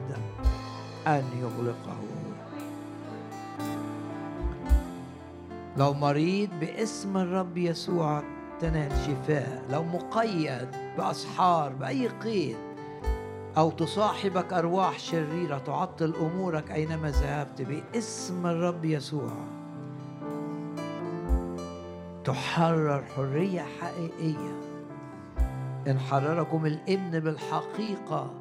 أن 1.08 1.24
يغلقه. 1.42 2.15
لو 5.78 5.94
مريض 5.94 6.50
باسم 6.60 7.18
الرب 7.18 7.58
يسوع 7.58 8.24
تنال 8.60 8.92
شفاء. 8.92 9.66
لو 9.72 9.84
مقيد 9.84 10.68
بأسحار 10.98 11.74
بأي 11.74 12.08
قيد 12.08 12.58
أو 13.58 13.72
تصاحبك 13.72 14.54
أرواح 14.54 15.00
شريرة 15.00 15.58
تعطل 15.58 16.14
أمورك 16.16 16.72
أينما 16.72 17.10
ذهبت 17.10 17.62
باسم 17.62 18.46
الرب 18.46 18.86
يسوع. 18.86 19.32
تحرر 22.24 23.04
حرية 23.16 23.66
حقيقية. 23.82 24.62
إن 25.88 26.00
حرركم 26.00 26.66
الابن 26.66 27.20
بالحقيقة 27.20 28.32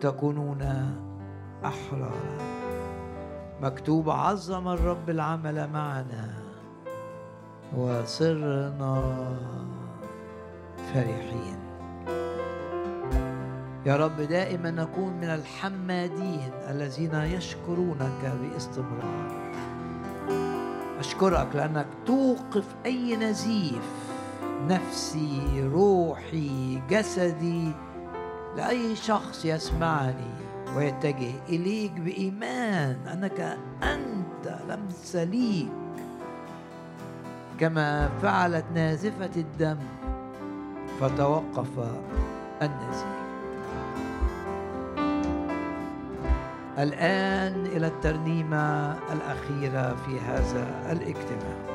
تكونون 0.00 0.62
احرارا 1.64 2.38
مكتوب 3.62 4.10
عظم 4.10 4.68
الرب 4.68 5.10
العمل 5.10 5.70
معنا. 5.72 6.39
وصرنا 7.76 9.02
فرحين. 10.94 11.58
يا 13.86 13.96
رب 13.96 14.20
دائما 14.20 14.70
نكون 14.70 15.12
من 15.12 15.24
الحمادين 15.24 16.50
الذين 16.70 17.14
يشكرونك 17.14 18.32
باستمرار. 18.40 19.52
أشكرك 20.98 21.48
لأنك 21.54 21.86
توقف 22.06 22.64
أي 22.86 23.16
نزيف 23.16 23.88
نفسي 24.68 25.68
روحي 25.72 26.80
جسدي 26.90 27.72
لأي 28.56 28.96
شخص 28.96 29.44
يسمعني 29.44 30.30
ويتجه 30.76 31.32
إليك 31.48 31.92
بإيمان 31.92 32.96
أنك 33.12 33.58
أنت 33.82 34.58
لمس 34.68 35.16
ليك 35.16 35.68
كما 37.60 38.08
فعلت 38.22 38.64
نازفة 38.74 39.30
الدم. 39.36 39.78
فتوقف 41.00 41.68
النزيف 42.62 43.20
الآن 46.78 47.66
إلى 47.66 47.86
الترنيمة 47.86 48.92
الأخيرة 49.12 49.96
في 50.06 50.20
هذا 50.20 50.92
الاجتماع. 50.92 51.69